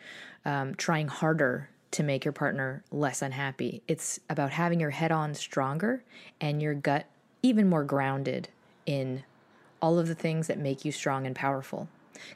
um, 0.46 0.76
trying 0.76 1.08
harder 1.08 1.70
to 1.92 2.04
make 2.04 2.24
your 2.24 2.32
partner 2.32 2.84
less 2.92 3.22
unhappy. 3.22 3.82
It's 3.88 4.20
about 4.30 4.52
having 4.52 4.80
your 4.80 4.92
head 4.92 5.12
on 5.12 5.34
stronger 5.34 6.04
and 6.40 6.62
your 6.62 6.76
gut 6.76 7.08
even 7.42 7.68
more 7.68 7.84
grounded 7.84 8.50
in 8.86 9.24
all 9.82 9.98
of 9.98 10.08
the 10.08 10.16
things 10.16 10.48
that 10.48 10.60
make 10.60 10.86
you 10.86 10.92
strong 10.92 11.26
and 11.26 11.36
powerful. 11.36 11.88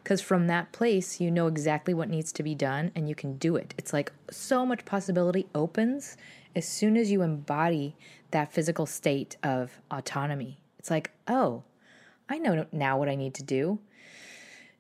Because 0.04 0.22
from 0.22 0.48
that 0.48 0.72
place, 0.72 1.20
you 1.20 1.32
know 1.32 1.48
exactly 1.48 1.94
what 1.94 2.10
needs 2.10 2.32
to 2.34 2.44
be 2.44 2.56
done 2.56 2.92
and 2.96 3.08
you 3.08 3.16
can 3.16 3.38
do 3.38 3.56
it. 3.56 3.74
It's 3.78 3.94
like 3.94 4.12
so 4.30 4.66
much 4.66 4.86
possibility 4.86 5.48
opens 5.54 6.18
as 6.56 6.68
soon 6.68 6.98
as 6.98 7.12
you 7.12 7.22
embody 7.22 7.96
that 8.32 8.52
physical 8.52 8.86
state 8.86 9.38
of 9.44 9.80
autonomy. 9.92 10.60
It's 10.80 10.90
like, 10.90 11.12
oh, 11.28 11.64
I 12.30 12.38
know 12.38 12.66
now 12.72 12.98
what 12.98 13.10
I 13.10 13.16
need 13.16 13.34
to 13.36 13.44
do 13.44 13.80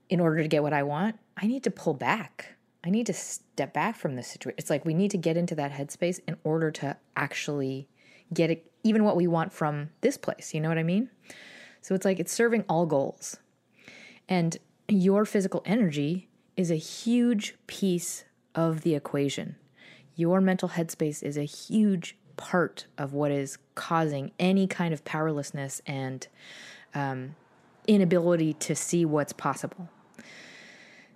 in 0.09 0.19
order 0.19 0.41
to 0.41 0.47
get 0.47 0.63
what 0.63 0.73
I 0.73 0.83
want. 0.83 1.19
I 1.37 1.47
need 1.47 1.63
to 1.63 1.71
pull 1.71 1.93
back. 1.93 2.55
I 2.83 2.89
need 2.89 3.05
to 3.07 3.13
step 3.13 3.73
back 3.73 3.95
from 3.95 4.15
this 4.15 4.27
situation. 4.27 4.55
It's 4.57 4.69
like 4.69 4.85
we 4.85 4.93
need 4.93 5.11
to 5.11 5.17
get 5.17 5.37
into 5.37 5.55
that 5.55 5.71
headspace 5.71 6.19
in 6.27 6.35
order 6.43 6.69
to 6.71 6.97
actually 7.15 7.87
get 8.33 8.51
it, 8.51 8.69
even 8.83 9.03
what 9.03 9.15
we 9.15 9.27
want 9.27 9.53
from 9.53 9.89
this 10.01 10.17
place. 10.17 10.53
You 10.53 10.61
know 10.61 10.69
what 10.69 10.77
I 10.77 10.83
mean? 10.83 11.09
So 11.81 11.95
it's 11.95 12.05
like 12.05 12.19
it's 12.19 12.33
serving 12.33 12.65
all 12.67 12.85
goals. 12.85 13.37
And 14.27 14.57
your 14.87 15.25
physical 15.25 15.61
energy 15.65 16.27
is 16.55 16.69
a 16.69 16.75
huge 16.75 17.55
piece 17.67 18.25
of 18.55 18.81
the 18.81 18.95
equation. 18.95 19.55
Your 20.15 20.41
mental 20.41 20.69
headspace 20.69 21.23
is 21.23 21.37
a 21.37 21.43
huge 21.43 22.15
part 22.37 22.85
of 22.97 23.13
what 23.13 23.31
is 23.31 23.57
causing 23.75 24.31
any 24.39 24.67
kind 24.67 24.93
of 24.93 25.03
powerlessness 25.05 25.81
and 25.85 26.27
um, 26.93 27.35
inability 27.87 28.53
to 28.53 28.75
see 28.75 29.05
what's 29.05 29.33
possible. 29.33 29.89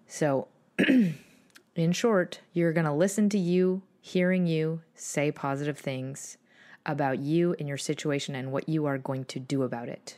So, 0.08 0.48
in 1.76 1.92
short, 1.92 2.42
you're 2.54 2.74
going 2.74 2.86
to 2.86 2.94
listen 2.94 3.30
to 3.30 3.38
you, 3.38 3.82
hearing 4.02 4.48
you 4.48 4.82
say 4.96 5.32
positive 5.32 5.78
things 5.78 6.38
about 6.86 7.20
you 7.20 7.56
and 7.60 7.68
your 7.68 7.78
situation 7.78 8.34
and 8.36 8.52
what 8.52 8.70
you 8.70 8.86
are 8.86 8.98
going 8.98 9.26
to 9.26 9.40
do 9.40 9.64
about 9.64 9.90
it. 9.90 10.18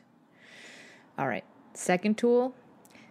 All 1.18 1.28
right, 1.28 1.44
second 1.74 2.18
tool 2.18 2.54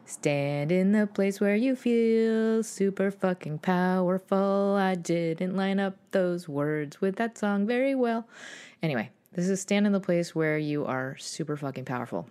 stand 0.09 0.73
in 0.73 0.93
the 0.93 1.07
place 1.07 1.41
where 1.41 1.55
you 1.55 1.77
feel 1.77 2.63
super 2.63 3.11
fucking 3.11 3.59
powerful. 3.59 4.75
I 4.79 4.95
didn't 4.95 5.55
line 5.55 5.79
up 5.79 5.97
those 6.13 6.49
words 6.49 7.01
with 7.01 7.17
that 7.17 7.37
song 7.37 7.67
very 7.67 7.95
well. 7.95 8.27
Anyway, 8.83 9.11
this 9.33 9.49
is 9.49 9.61
stand 9.61 9.87
in 9.87 9.93
the 9.93 10.01
place 10.01 10.35
where 10.35 10.57
you 10.57 10.87
are 10.87 11.17
super 11.19 11.57
fucking 11.57 11.85
powerful. 11.85 12.29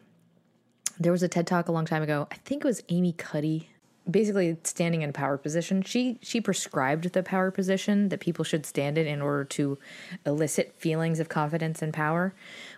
There 1.00 1.12
was 1.12 1.22
a 1.22 1.28
TED 1.28 1.46
talk 1.46 1.68
a 1.68 1.72
long 1.72 1.86
time 1.86 2.02
ago. 2.02 2.28
I 2.32 2.36
think 2.38 2.66
it 2.66 2.68
was 2.68 2.82
Amy 2.90 3.14
Cuddy 3.14 3.70
basically 4.10 4.58
standing 4.64 5.02
in 5.02 5.10
a 5.10 5.14
power 5.14 5.38
position. 5.38 5.82
She 5.82 6.18
she 6.22 6.42
prescribed 6.42 7.12
the 7.14 7.24
power 7.24 7.52
position 7.52 8.10
that 8.10 8.20
people 8.20 8.46
should 8.46 8.66
stand 8.66 8.98
in 8.98 9.08
in 9.08 9.22
order 9.22 9.44
to 9.46 9.78
elicit 10.26 10.74
feelings 10.78 11.20
of 11.20 11.30
confidence 11.30 11.82
and 11.82 11.94
power. 11.94 12.34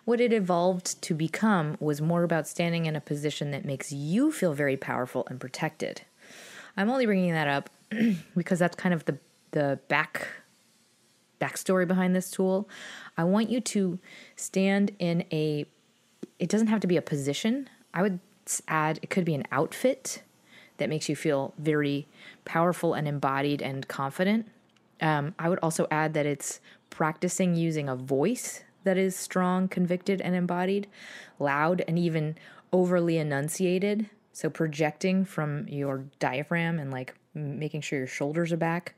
What 0.10 0.20
it 0.20 0.34
evolved 0.34 1.00
to 1.04 1.14
become 1.14 1.78
was 1.80 2.02
more 2.02 2.24
about 2.24 2.48
standing 2.48 2.88
in 2.88 2.96
a 2.96 3.00
position 3.00 3.52
that 3.52 3.64
makes 3.64 3.92
you 3.92 4.32
feel 4.32 4.54
very 4.54 4.76
powerful 4.76 5.24
and 5.30 5.40
protected. 5.40 6.02
I'm 6.76 6.90
only 6.90 7.06
bringing 7.06 7.34
that 7.34 7.48
up 7.48 7.70
because 8.36 8.58
that's 8.58 8.76
kind 8.76 8.92
of 8.92 9.06
the 9.06 9.20
the 9.52 9.80
back 9.88 10.28
backstory 11.40 11.88
behind 11.88 12.16
this 12.16 12.32
tool. 12.32 12.68
I 13.20 13.24
want 13.24 13.52
you 13.52 13.62
to 13.62 14.00
stand 14.36 14.96
in 14.98 15.26
a 15.32 15.68
it 16.40 16.50
doesn't 16.50 16.70
have 16.70 16.80
to 16.80 16.88
be 16.88 16.98
a 16.98 17.04
position. 17.04 17.70
I 17.94 18.02
would 18.02 18.20
add 18.68 18.98
it 19.04 19.12
could 19.12 19.26
be 19.26 19.36
an 19.36 19.44
outfit 19.52 20.24
that 20.78 20.90
makes 20.90 21.08
you 21.08 21.16
feel 21.16 21.54
very 21.60 22.08
powerful 22.46 22.96
and 22.96 23.08
embodied 23.08 23.62
and 23.62 23.88
confident. 23.88 24.48
Um, 25.02 25.36
I 25.38 25.50
would 25.50 25.60
also 25.60 25.86
add 25.92 26.16
that 26.16 26.26
it's 26.26 26.62
practicing 26.90 27.56
using 27.56 27.88
a 27.88 27.96
voice 27.96 28.64
that 28.90 28.98
is 28.98 29.16
strong, 29.16 29.68
convicted, 29.68 30.20
and 30.20 30.34
embodied, 30.34 30.88
loud, 31.38 31.84
and 31.88 32.00
even 32.00 32.36
overly 32.74 33.20
enunciated. 33.20 34.10
So 34.34 34.50
projecting 34.50 35.26
from 35.26 35.68
your 35.68 36.06
diaphragm 36.18 36.80
and 36.80 36.90
like 36.90 37.14
making 37.36 37.82
sure 37.82 38.00
your 38.00 38.08
shoulders 38.08 38.52
are 38.52 38.58
back. 38.58 38.96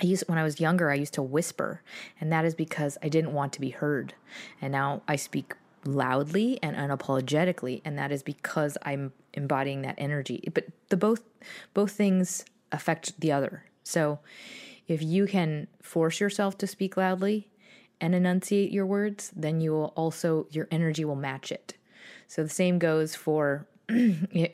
I 0.00 0.06
used 0.06 0.24
when 0.26 0.38
I 0.38 0.42
was 0.42 0.58
younger, 0.58 0.90
I 0.90 0.94
used 0.94 1.12
to 1.14 1.22
whisper, 1.22 1.82
and 2.18 2.32
that 2.32 2.46
is 2.46 2.54
because 2.54 2.96
I 3.02 3.10
didn't 3.10 3.34
want 3.34 3.52
to 3.52 3.60
be 3.60 3.68
heard. 3.68 4.14
And 4.62 4.72
now 4.72 5.02
I 5.06 5.16
speak 5.16 5.52
loudly 5.84 6.58
and 6.62 6.76
unapologetically 6.76 7.82
and 7.84 7.98
that 7.98 8.10
is 8.10 8.22
because 8.22 8.78
I'm 8.82 9.12
embodying 9.34 9.82
that 9.82 9.94
energy 9.98 10.48
but 10.52 10.64
the 10.88 10.96
both 10.96 11.22
both 11.74 11.92
things 11.92 12.44
affect 12.72 13.20
the 13.20 13.30
other 13.30 13.66
so 13.84 14.18
If 14.88 15.02
you 15.02 15.26
can 15.26 15.66
force 15.82 16.20
yourself 16.20 16.56
to 16.58 16.66
speak 16.66 16.96
loudly 16.96 17.48
and 18.00 18.14
enunciate 18.14 18.72
your 18.72 18.86
words, 18.86 19.32
then 19.34 19.60
you 19.60 19.72
will 19.72 19.92
also, 19.96 20.46
your 20.50 20.68
energy 20.70 21.04
will 21.04 21.16
match 21.16 21.50
it. 21.50 21.74
So 22.28 22.42
the 22.42 22.48
same 22.48 22.78
goes 22.78 23.14
for 23.14 23.66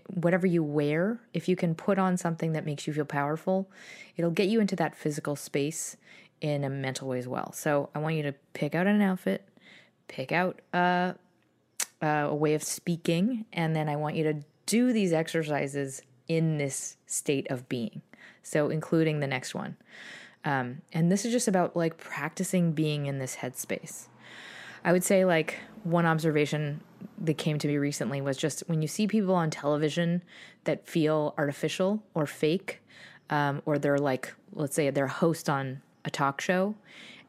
whatever 0.09 0.47
you 0.47 0.63
wear. 0.63 1.21
If 1.33 1.49
you 1.49 1.57
can 1.57 1.75
put 1.75 1.99
on 1.99 2.17
something 2.17 2.53
that 2.53 2.67
makes 2.67 2.87
you 2.87 2.93
feel 2.93 3.05
powerful, 3.05 3.71
it'll 4.17 4.31
get 4.31 4.49
you 4.49 4.61
into 4.61 4.77
that 4.77 4.95
physical 4.95 5.37
space 5.37 5.97
in 6.41 6.65
a 6.65 6.71
mental 6.71 7.09
way 7.09 7.19
as 7.19 7.29
well. 7.29 7.53
So 7.53 7.89
I 7.95 7.99
want 7.99 8.17
you 8.17 8.23
to 8.25 8.35
pick 8.53 8.75
out 8.75 8.87
an 8.87 9.01
outfit, 9.01 9.49
pick 10.09 10.33
out 10.33 10.61
a, 10.73 11.15
a 12.01 12.35
way 12.35 12.55
of 12.55 12.63
speaking, 12.63 13.47
and 13.53 13.75
then 13.75 13.89
I 13.89 13.97
want 13.97 14.17
you 14.17 14.25
to 14.25 14.43
do 14.67 14.93
these 14.93 15.13
exercises 15.13 16.03
in 16.29 16.59
this 16.59 16.97
state 17.07 17.51
of 17.51 17.69
being. 17.69 18.03
So, 18.43 18.71
including 18.71 19.21
the 19.21 19.27
next 19.27 19.55
one. 19.55 19.77
Um, 20.45 20.83
and 20.93 21.11
this 21.11 21.25
is 21.25 21.33
just 21.33 21.49
about 21.49 21.77
like 21.77 21.97
practicing 21.99 22.73
being 22.73 23.07
in 23.07 23.19
this 23.19 23.37
headspace. 23.37 24.09
I 24.85 24.93
would 24.93 25.05
say, 25.05 25.25
like, 25.25 25.61
one 25.85 26.07
observation 26.07 26.81
that 27.19 27.39
came 27.39 27.59
to 27.59 27.69
me 27.69 27.77
recently 27.77 28.21
was 28.21 28.37
just 28.37 28.61
when 28.67 28.83
you 28.83 28.89
see 28.89 29.07
people 29.07 29.35
on 29.35 29.51
television 29.51 30.23
that 30.65 30.89
feel 30.89 31.35
artificial 31.39 32.03
or 32.15 32.27
fake, 32.27 32.81
um, 33.31 33.63
or 33.65 33.79
they're 33.79 33.99
like, 33.99 34.35
let's 34.53 34.75
say 34.75 34.91
they're 34.91 35.05
a 35.05 35.09
host 35.09 35.49
on 35.49 35.83
a 36.05 36.11
talk 36.11 36.41
show, 36.41 36.75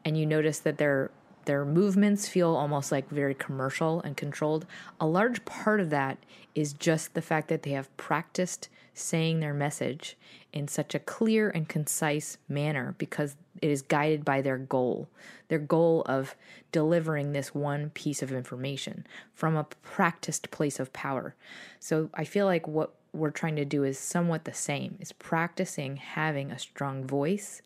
and 0.04 0.18
you 0.18 0.26
notice 0.26 0.58
that 0.60 0.78
their 0.78 1.10
their 1.44 1.64
movements 1.64 2.26
feel 2.26 2.54
almost 2.54 2.90
like 2.90 3.08
very 3.10 3.34
commercial 3.34 4.00
and 4.00 4.16
controlled. 4.16 4.66
A 4.98 5.06
large 5.06 5.44
part 5.44 5.78
of 5.78 5.90
that 5.90 6.16
is 6.54 6.72
just 6.72 7.12
the 7.12 7.20
fact 7.20 7.48
that 7.48 7.62
they 7.62 7.72
have 7.72 7.94
practiced 7.98 8.68
saying 8.94 9.40
their 9.40 9.52
message 9.52 10.16
in 10.52 10.68
such 10.68 10.94
a 10.94 11.00
clear 11.00 11.50
and 11.50 11.68
concise 11.68 12.38
manner 12.48 12.94
because 12.96 13.36
it 13.60 13.70
is 13.70 13.82
guided 13.82 14.24
by 14.24 14.40
their 14.40 14.56
goal, 14.56 15.08
their 15.48 15.58
goal 15.58 16.02
of 16.06 16.36
delivering 16.72 17.32
this 17.32 17.54
one 17.54 17.90
piece 17.90 18.22
of 18.22 18.32
information 18.32 19.06
from 19.34 19.56
a 19.56 19.64
practiced 19.64 20.50
place 20.50 20.78
of 20.78 20.92
power. 20.92 21.34
So 21.80 22.08
I 22.14 22.24
feel 22.24 22.46
like 22.46 22.68
what 22.68 22.94
we're 23.12 23.30
trying 23.30 23.56
to 23.56 23.64
do 23.64 23.84
is 23.84 23.98
somewhat 23.98 24.44
the 24.44 24.54
same 24.54 24.96
is 25.00 25.12
practicing 25.12 25.96
having 25.96 26.50
a 26.50 26.58
strong 26.58 27.06
voice 27.06 27.62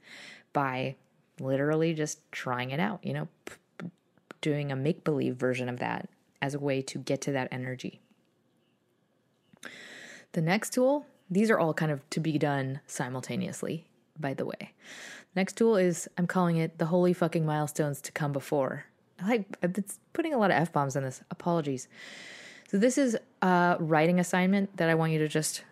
by 0.53 0.97
literally 1.41 1.95
just 1.95 2.21
trying 2.33 2.71
it 2.71 2.81
out, 2.81 3.01
you 3.05 3.13
know, 3.13 3.29
p- 3.45 3.91
doing 4.41 4.73
a 4.73 4.77
make 4.77 5.05
believe 5.05 5.37
version 5.37 5.69
of 5.69 5.79
that 5.79 6.09
as 6.41 6.55
a 6.55 6.59
way 6.59 6.83
to 6.83 6.99
get 6.99 7.21
to 7.23 7.33
that 7.33 7.49
energy. 7.51 8.01
The 10.33 10.43
next 10.43 10.73
tool 10.73 11.07
these 11.31 11.51
are 11.51 11.59
all 11.59 11.75
kind 11.75 11.93
of 11.93 12.09
to 12.11 12.21
be 12.21 12.39
done 12.39 12.81
simultaneously, 12.87 13.87
by 14.19 14.35
the 14.35 14.45
way. 14.45 14.73
Next 15.37 15.57
tool 15.57 15.77
is 15.77 16.09
I'm 16.17 16.27
calling 16.27 16.57
it 16.57 16.79
the 16.79 16.87
holy 16.87 17.13
fucking 17.13 17.45
milestones 17.45 18.01
to 18.03 18.13
come 18.13 18.33
before. 18.33 18.87
I 19.21 19.29
like 19.29 19.61
been 19.61 19.85
putting 20.13 20.35
a 20.35 20.39
lot 20.39 20.51
of 20.51 20.57
f 20.57 20.73
bombs 20.73 20.97
in 20.97 21.03
this. 21.03 21.23
Apologies. 21.31 21.89
So 22.69 22.79
this 22.79 22.99
is 22.99 23.17
a 23.43 23.77
writing 23.79 24.21
assignment 24.21 24.77
that 24.77 24.89
I 24.89 24.95
want 24.95 25.13
you 25.13 25.19
to 25.21 25.29
just 25.29 25.63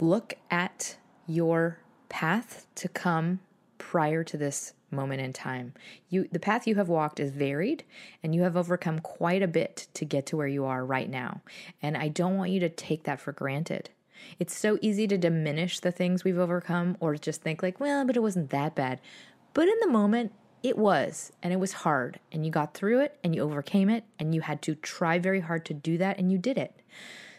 look 0.00 0.34
at 0.50 0.96
your 1.26 1.78
path 2.08 2.66
to 2.76 2.88
come 2.88 3.40
prior 3.78 4.24
to 4.24 4.36
this 4.36 4.74
moment 4.90 5.20
in 5.20 5.32
time. 5.32 5.74
You 6.08 6.28
the 6.30 6.38
path 6.38 6.66
you 6.66 6.76
have 6.76 6.88
walked 6.88 7.18
is 7.18 7.30
varied 7.30 7.84
and 8.22 8.34
you 8.34 8.42
have 8.42 8.56
overcome 8.56 9.00
quite 9.00 9.42
a 9.42 9.48
bit 9.48 9.88
to 9.94 10.04
get 10.04 10.26
to 10.26 10.36
where 10.36 10.46
you 10.46 10.64
are 10.64 10.84
right 10.84 11.10
now. 11.10 11.40
And 11.82 11.96
I 11.96 12.08
don't 12.08 12.36
want 12.36 12.50
you 12.50 12.60
to 12.60 12.68
take 12.68 13.04
that 13.04 13.20
for 13.20 13.32
granted. 13.32 13.90
It's 14.38 14.56
so 14.56 14.78
easy 14.80 15.06
to 15.08 15.18
diminish 15.18 15.80
the 15.80 15.92
things 15.92 16.24
we've 16.24 16.38
overcome 16.38 16.96
or 17.00 17.16
just 17.16 17.42
think, 17.42 17.62
like, 17.62 17.80
well, 17.80 18.04
but 18.04 18.16
it 18.16 18.22
wasn't 18.22 18.50
that 18.50 18.74
bad. 18.74 19.00
But 19.52 19.68
in 19.68 19.74
the 19.80 19.88
moment, 19.88 20.32
it 20.62 20.78
was, 20.78 21.30
and 21.42 21.52
it 21.52 21.60
was 21.60 21.72
hard, 21.72 22.20
and 22.32 22.44
you 22.44 22.50
got 22.50 22.72
through 22.72 23.00
it 23.00 23.18
and 23.22 23.34
you 23.34 23.42
overcame 23.42 23.90
it, 23.90 24.04
and 24.18 24.34
you 24.34 24.40
had 24.40 24.62
to 24.62 24.74
try 24.74 25.18
very 25.18 25.40
hard 25.40 25.66
to 25.66 25.74
do 25.74 25.98
that, 25.98 26.18
and 26.18 26.32
you 26.32 26.38
did 26.38 26.56
it. 26.56 26.80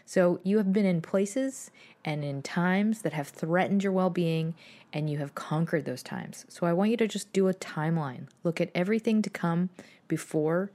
So 0.04 0.38
you 0.44 0.58
have 0.58 0.72
been 0.72 0.86
in 0.86 1.02
places 1.02 1.72
and 2.04 2.24
in 2.24 2.40
times 2.40 3.02
that 3.02 3.12
have 3.12 3.26
threatened 3.26 3.82
your 3.82 3.92
well 3.92 4.10
being, 4.10 4.54
and 4.92 5.10
you 5.10 5.18
have 5.18 5.34
conquered 5.34 5.84
those 5.84 6.04
times. 6.04 6.46
So 6.48 6.66
I 6.66 6.72
want 6.72 6.92
you 6.92 6.96
to 6.98 7.08
just 7.08 7.32
do 7.32 7.48
a 7.48 7.54
timeline. 7.54 8.28
Look 8.44 8.60
at 8.60 8.70
everything 8.72 9.20
to 9.22 9.30
come 9.30 9.70
before 10.06 10.70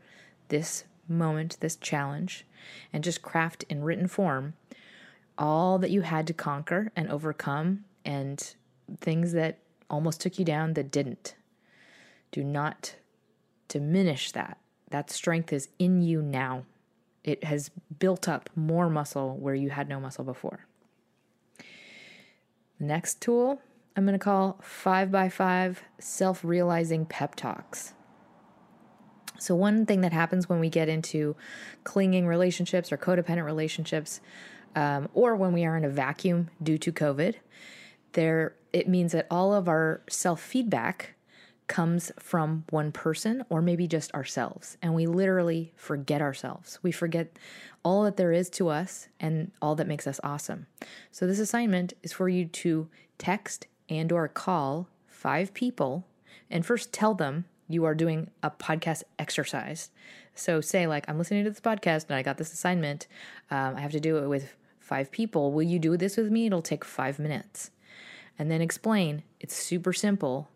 this 0.49 0.83
moment, 1.07 1.55
this 1.61 1.77
challenge, 1.77 2.45
and 2.91 3.03
just 3.03 3.21
craft 3.21 3.63
in 3.69 3.83
written 3.83 4.07
form 4.07 4.53
all 5.37 5.79
that 5.79 5.91
you 5.91 6.01
had 6.01 6.27
to 6.27 6.33
conquer 6.33 6.91
and 6.95 7.09
overcome 7.09 7.85
and 8.05 8.55
things 8.99 9.31
that 9.33 9.59
almost 9.89 10.21
took 10.21 10.37
you 10.37 10.45
down 10.45 10.73
that 10.73 10.91
didn't. 10.91 11.35
Do 12.31 12.43
not 12.43 12.95
diminish 13.67 14.31
that. 14.31 14.57
That 14.89 15.09
strength 15.09 15.53
is 15.53 15.69
in 15.79 16.01
you 16.01 16.21
now. 16.21 16.65
It 17.23 17.43
has 17.43 17.69
built 17.99 18.27
up 18.27 18.49
more 18.55 18.89
muscle 18.89 19.37
where 19.37 19.55
you 19.55 19.69
had 19.69 19.87
no 19.87 19.99
muscle 19.99 20.23
before. 20.23 20.65
The 21.57 22.85
next 22.85 23.21
tool 23.21 23.61
I'm 23.95 24.05
going 24.05 24.17
to 24.17 24.23
call 24.23 24.57
5 24.61 25.11
by 25.11 25.29
5 25.29 25.83
self 25.99 26.43
realizing 26.43 27.05
pep 27.05 27.35
talks. 27.35 27.93
So, 29.37 29.55
one 29.55 29.85
thing 29.85 30.01
that 30.01 30.13
happens 30.13 30.47
when 30.47 30.59
we 30.59 30.69
get 30.69 30.87
into 30.87 31.35
clinging 31.83 32.27
relationships 32.27 32.91
or 32.91 32.97
codependent 32.97 33.45
relationships 33.45 34.21
um, 34.75 35.09
or 35.13 35.35
when 35.35 35.53
we 35.53 35.65
are 35.65 35.77
in 35.77 35.85
a 35.85 35.89
vacuum 35.89 36.49
due 36.61 36.77
to 36.79 36.91
COVID, 36.91 37.35
there 38.13 38.55
it 38.73 38.87
means 38.87 39.11
that 39.11 39.27
all 39.29 39.53
of 39.53 39.67
our 39.67 40.01
self 40.09 40.41
feedback 40.41 41.15
comes 41.67 42.11
from 42.19 42.65
one 42.69 42.91
person 42.91 43.45
or 43.49 43.61
maybe 43.61 43.87
just 43.87 44.13
ourselves. 44.13 44.77
And 44.81 44.93
we 44.93 45.07
literally 45.07 45.71
forget 45.77 46.21
ourselves. 46.21 46.79
We 46.83 46.91
forget 46.91 47.37
all 47.83 48.03
that 48.03 48.17
there 48.17 48.33
is 48.33 48.49
to 48.51 48.67
us 48.67 49.07
and 49.21 49.51
all 49.61 49.75
that 49.75 49.87
makes 49.87 50.05
us 50.05 50.19
awesome. 50.21 50.67
So 51.11 51.25
this 51.25 51.39
assignment 51.39 51.93
is 52.03 52.11
for 52.11 52.27
you 52.27 52.45
to 52.45 52.89
text 53.17 53.67
and 53.87 54.11
or 54.11 54.27
call 54.27 54.89
five 55.07 55.53
people 55.53 56.05
and 56.49 56.65
first 56.65 56.91
tell 56.91 57.13
them 57.13 57.45
you 57.69 57.85
are 57.85 57.95
doing 57.95 58.29
a 58.43 58.51
podcast 58.51 59.03
exercise. 59.17 59.91
So 60.35 60.59
say 60.59 60.87
like 60.87 61.05
I'm 61.07 61.17
listening 61.17 61.45
to 61.45 61.49
this 61.49 61.61
podcast 61.61 62.07
and 62.09 62.17
I 62.17 62.21
got 62.21 62.37
this 62.37 62.51
assignment. 62.51 63.07
Um, 63.49 63.77
I 63.77 63.79
have 63.79 63.91
to 63.93 63.99
do 64.01 64.17
it 64.17 64.27
with 64.27 64.55
five 64.91 65.09
people. 65.09 65.53
Will 65.53 65.63
you 65.63 65.79
do 65.79 65.95
this 65.95 66.17
with 66.17 66.29
me? 66.29 66.47
It'll 66.47 66.61
take 66.61 66.83
five 66.83 67.17
minutes. 67.17 67.71
And 68.37 68.51
then 68.51 68.59
explain. 68.59 69.23
It's 69.39 69.55
super 69.55 69.93
simple. 69.93 70.49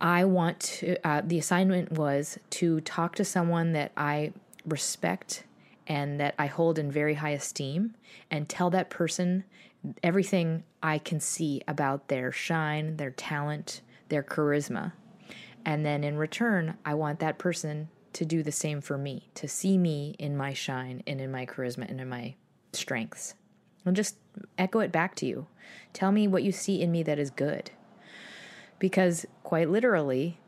I 0.00 0.24
want 0.24 0.60
to, 0.60 0.96
uh, 1.06 1.20
the 1.22 1.38
assignment 1.38 1.92
was 1.92 2.38
to 2.50 2.80
talk 2.80 3.16
to 3.16 3.26
someone 3.26 3.72
that 3.72 3.92
I 3.98 4.32
respect 4.64 5.44
and 5.86 6.18
that 6.18 6.36
I 6.38 6.46
hold 6.46 6.78
in 6.78 6.90
very 6.90 7.16
high 7.16 7.36
esteem 7.36 7.94
and 8.30 8.48
tell 8.48 8.70
that 8.70 8.88
person 8.88 9.44
everything 10.02 10.64
I 10.82 10.96
can 10.96 11.20
see 11.20 11.60
about 11.68 12.08
their 12.08 12.32
shine, 12.32 12.96
their 12.96 13.10
talent, 13.10 13.82
their 14.08 14.22
charisma. 14.22 14.92
And 15.66 15.84
then 15.84 16.02
in 16.02 16.16
return, 16.16 16.78
I 16.82 16.94
want 16.94 17.18
that 17.20 17.36
person 17.36 17.88
to 18.14 18.24
do 18.24 18.42
the 18.42 18.52
same 18.52 18.80
for 18.80 18.96
me, 18.96 19.28
to 19.34 19.46
see 19.46 19.76
me 19.76 20.16
in 20.18 20.34
my 20.34 20.54
shine 20.54 21.02
and 21.06 21.20
in 21.20 21.30
my 21.30 21.44
charisma 21.44 21.90
and 21.90 22.00
in 22.00 22.08
my 22.08 22.34
strengths. 22.72 23.34
And 23.84 23.96
just 23.96 24.16
echo 24.58 24.80
it 24.80 24.92
back 24.92 25.14
to 25.16 25.26
you. 25.26 25.46
Tell 25.92 26.12
me 26.12 26.28
what 26.28 26.42
you 26.42 26.52
see 26.52 26.82
in 26.82 26.92
me 26.92 27.02
that 27.04 27.18
is 27.18 27.30
good. 27.30 27.70
Because 28.78 29.26
quite 29.42 29.70
literally, 29.70 30.38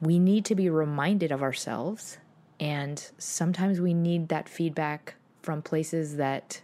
we 0.00 0.18
need 0.18 0.44
to 0.46 0.54
be 0.54 0.68
reminded 0.68 1.32
of 1.32 1.42
ourselves. 1.42 2.18
And 2.60 3.10
sometimes 3.18 3.80
we 3.80 3.94
need 3.94 4.28
that 4.28 4.48
feedback 4.48 5.14
from 5.42 5.62
places 5.62 6.16
that 6.16 6.60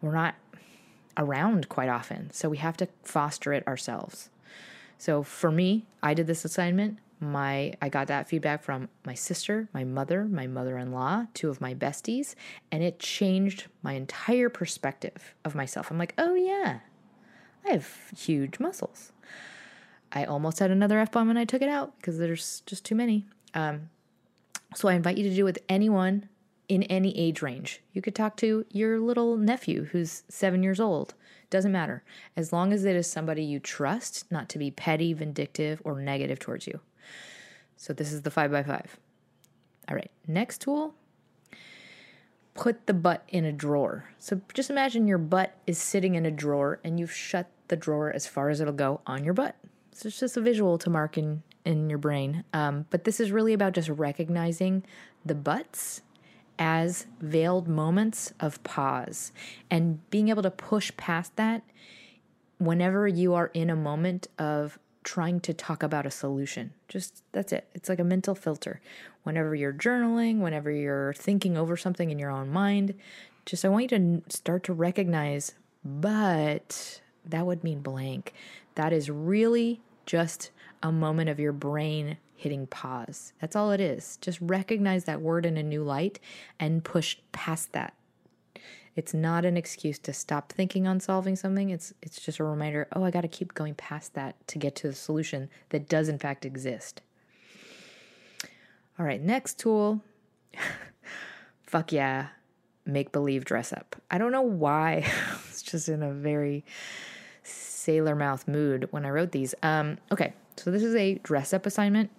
we're 0.00 0.14
not 0.14 0.34
around 1.16 1.68
quite 1.68 1.88
often. 1.88 2.30
So 2.32 2.48
we 2.48 2.58
have 2.58 2.76
to 2.78 2.88
foster 3.02 3.52
it 3.52 3.66
ourselves. 3.66 4.30
So 4.96 5.22
for 5.22 5.50
me, 5.50 5.86
I 6.02 6.14
did 6.14 6.26
this 6.26 6.44
assignment 6.44 6.98
my 7.20 7.74
I 7.80 7.88
got 7.88 8.06
that 8.08 8.28
feedback 8.28 8.62
from 8.62 8.88
my 9.04 9.14
sister, 9.14 9.68
my 9.72 9.84
mother, 9.84 10.24
my 10.24 10.46
mother-in-law, 10.46 11.26
two 11.34 11.50
of 11.50 11.60
my 11.60 11.74
besties, 11.74 12.34
and 12.70 12.82
it 12.82 12.98
changed 12.98 13.66
my 13.82 13.94
entire 13.94 14.48
perspective 14.48 15.34
of 15.44 15.54
myself. 15.54 15.90
I'm 15.90 15.98
like, 15.98 16.14
"Oh 16.18 16.34
yeah. 16.34 16.80
I 17.66 17.70
have 17.72 17.88
huge 18.16 18.60
muscles." 18.60 19.12
I 20.12 20.24
almost 20.24 20.58
had 20.58 20.70
another 20.70 20.98
F 20.98 21.12
bomb 21.12 21.30
and 21.30 21.38
I 21.38 21.44
took 21.44 21.62
it 21.62 21.68
out 21.68 21.96
because 21.98 22.18
there's 22.18 22.60
just 22.66 22.84
too 22.84 22.94
many. 22.94 23.26
Um, 23.54 23.90
so 24.74 24.88
I 24.88 24.94
invite 24.94 25.18
you 25.18 25.28
to 25.28 25.34
do 25.34 25.42
it 25.42 25.44
with 25.44 25.58
anyone 25.68 26.28
in 26.68 26.82
any 26.84 27.16
age 27.18 27.42
range. 27.42 27.80
You 27.92 28.02
could 28.02 28.14
talk 28.14 28.36
to 28.38 28.64
your 28.70 29.00
little 29.00 29.36
nephew 29.36 29.84
who's 29.84 30.22
seven 30.28 30.62
years 30.62 30.80
old. 30.80 31.14
Doesn't 31.50 31.72
matter. 31.72 32.02
As 32.36 32.52
long 32.52 32.72
as 32.72 32.84
it 32.84 32.94
is 32.94 33.06
somebody 33.06 33.42
you 33.42 33.58
trust, 33.58 34.30
not 34.30 34.48
to 34.50 34.58
be 34.58 34.70
petty, 34.70 35.14
vindictive, 35.14 35.80
or 35.84 36.00
negative 36.00 36.38
towards 36.38 36.66
you. 36.66 36.80
So 37.78 37.94
this 37.94 38.12
is 38.12 38.22
the 38.22 38.30
5 38.30 38.50
by 38.52 38.62
5 38.62 38.98
All 39.88 39.96
right, 39.96 40.10
next 40.26 40.60
tool 40.60 40.94
put 42.58 42.86
the 42.86 42.94
butt 42.94 43.22
in 43.28 43.44
a 43.44 43.52
drawer. 43.52 44.10
So 44.18 44.40
just 44.52 44.68
imagine 44.68 45.06
your 45.06 45.18
butt 45.18 45.56
is 45.66 45.78
sitting 45.78 46.16
in 46.16 46.26
a 46.26 46.30
drawer 46.30 46.80
and 46.82 46.98
you've 46.98 47.12
shut 47.12 47.48
the 47.68 47.76
drawer 47.76 48.12
as 48.12 48.26
far 48.26 48.50
as 48.50 48.60
it'll 48.60 48.74
go 48.74 49.00
on 49.06 49.24
your 49.24 49.32
butt. 49.32 49.54
So 49.92 50.08
it's 50.08 50.18
just 50.18 50.36
a 50.36 50.40
visual 50.40 50.76
to 50.78 50.90
mark 50.90 51.16
in, 51.16 51.44
in 51.64 51.88
your 51.88 51.98
brain. 51.98 52.44
Um, 52.52 52.86
but 52.90 53.04
this 53.04 53.20
is 53.20 53.30
really 53.30 53.52
about 53.52 53.74
just 53.74 53.88
recognizing 53.88 54.84
the 55.24 55.36
buts 55.36 56.02
as 56.58 57.06
veiled 57.20 57.68
moments 57.68 58.32
of 58.40 58.62
pause 58.64 59.30
and 59.70 60.08
being 60.10 60.28
able 60.28 60.42
to 60.42 60.50
push 60.50 60.90
past 60.96 61.36
that 61.36 61.62
whenever 62.58 63.06
you 63.06 63.34
are 63.34 63.52
in 63.54 63.70
a 63.70 63.76
moment 63.76 64.26
of 64.36 64.80
trying 65.08 65.40
to 65.40 65.54
talk 65.54 65.82
about 65.82 66.04
a 66.04 66.10
solution. 66.10 66.70
Just 66.86 67.22
that's 67.32 67.50
it. 67.50 67.66
It's 67.72 67.88
like 67.88 67.98
a 67.98 68.04
mental 68.04 68.34
filter. 68.34 68.78
Whenever 69.22 69.54
you're 69.54 69.72
journaling, 69.72 70.40
whenever 70.40 70.70
you're 70.70 71.14
thinking 71.14 71.56
over 71.56 71.78
something 71.78 72.10
in 72.10 72.18
your 72.18 72.30
own 72.30 72.50
mind, 72.50 72.92
just 73.46 73.64
I 73.64 73.70
want 73.70 73.90
you 73.90 73.98
to 73.98 74.22
start 74.28 74.64
to 74.64 74.74
recognize, 74.74 75.54
but 75.82 77.00
that 77.24 77.46
would 77.46 77.64
mean 77.64 77.80
blank. 77.80 78.34
That 78.74 78.92
is 78.92 79.08
really 79.08 79.80
just 80.04 80.50
a 80.82 80.92
moment 80.92 81.30
of 81.30 81.40
your 81.40 81.52
brain 81.52 82.18
hitting 82.36 82.66
pause. 82.66 83.32
That's 83.40 83.56
all 83.56 83.70
it 83.70 83.80
is. 83.80 84.18
Just 84.20 84.38
recognize 84.42 85.04
that 85.04 85.22
word 85.22 85.46
in 85.46 85.56
a 85.56 85.62
new 85.62 85.84
light 85.84 86.20
and 86.60 86.84
push 86.84 87.16
past 87.32 87.72
that. 87.72 87.94
It's 88.98 89.14
not 89.14 89.44
an 89.44 89.56
excuse 89.56 89.96
to 90.00 90.12
stop 90.12 90.50
thinking 90.50 90.88
on 90.88 90.98
solving 90.98 91.36
something. 91.36 91.70
It's 91.70 91.94
it's 92.02 92.20
just 92.20 92.40
a 92.40 92.44
reminder, 92.44 92.88
oh, 92.96 93.04
I 93.04 93.12
got 93.12 93.20
to 93.20 93.28
keep 93.28 93.54
going 93.54 93.76
past 93.76 94.14
that 94.14 94.34
to 94.48 94.58
get 94.58 94.74
to 94.74 94.88
the 94.88 94.92
solution 94.92 95.50
that 95.68 95.88
does 95.88 96.08
in 96.08 96.18
fact 96.18 96.44
exist. 96.44 97.00
All 98.98 99.06
right, 99.06 99.22
next 99.22 99.56
tool. 99.56 100.02
Fuck 101.62 101.92
yeah, 101.92 102.30
make 102.84 103.12
believe 103.12 103.44
dress 103.44 103.72
up. 103.72 103.94
I 104.10 104.18
don't 104.18 104.32
know 104.32 104.42
why. 104.42 105.08
it's 105.48 105.62
just 105.62 105.88
in 105.88 106.02
a 106.02 106.10
very 106.10 106.64
sailor 107.44 108.16
mouth 108.16 108.48
mood 108.48 108.88
when 108.90 109.06
I 109.06 109.10
wrote 109.10 109.30
these. 109.30 109.54
Um, 109.62 109.98
okay, 110.10 110.32
so 110.56 110.72
this 110.72 110.82
is 110.82 110.96
a 110.96 111.14
dress 111.22 111.54
up 111.54 111.66
assignment. 111.66 112.10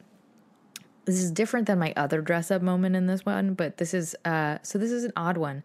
This 1.03 1.21
is 1.21 1.29
different 1.29 1.67
than 1.67 1.77
my 1.77 1.91
other 1.97 2.21
dress 2.21 2.51
up 2.51 2.61
moment 2.61 2.95
in 2.95 3.07
this 3.07 3.25
one, 3.25 3.53
but 3.53 3.75
this 3.75 3.93
is 3.93 4.15
uh, 4.23 4.59
so 4.61 4.77
this 4.77 4.91
is 4.91 5.03
an 5.03 5.11
odd 5.17 5.35
one. 5.35 5.63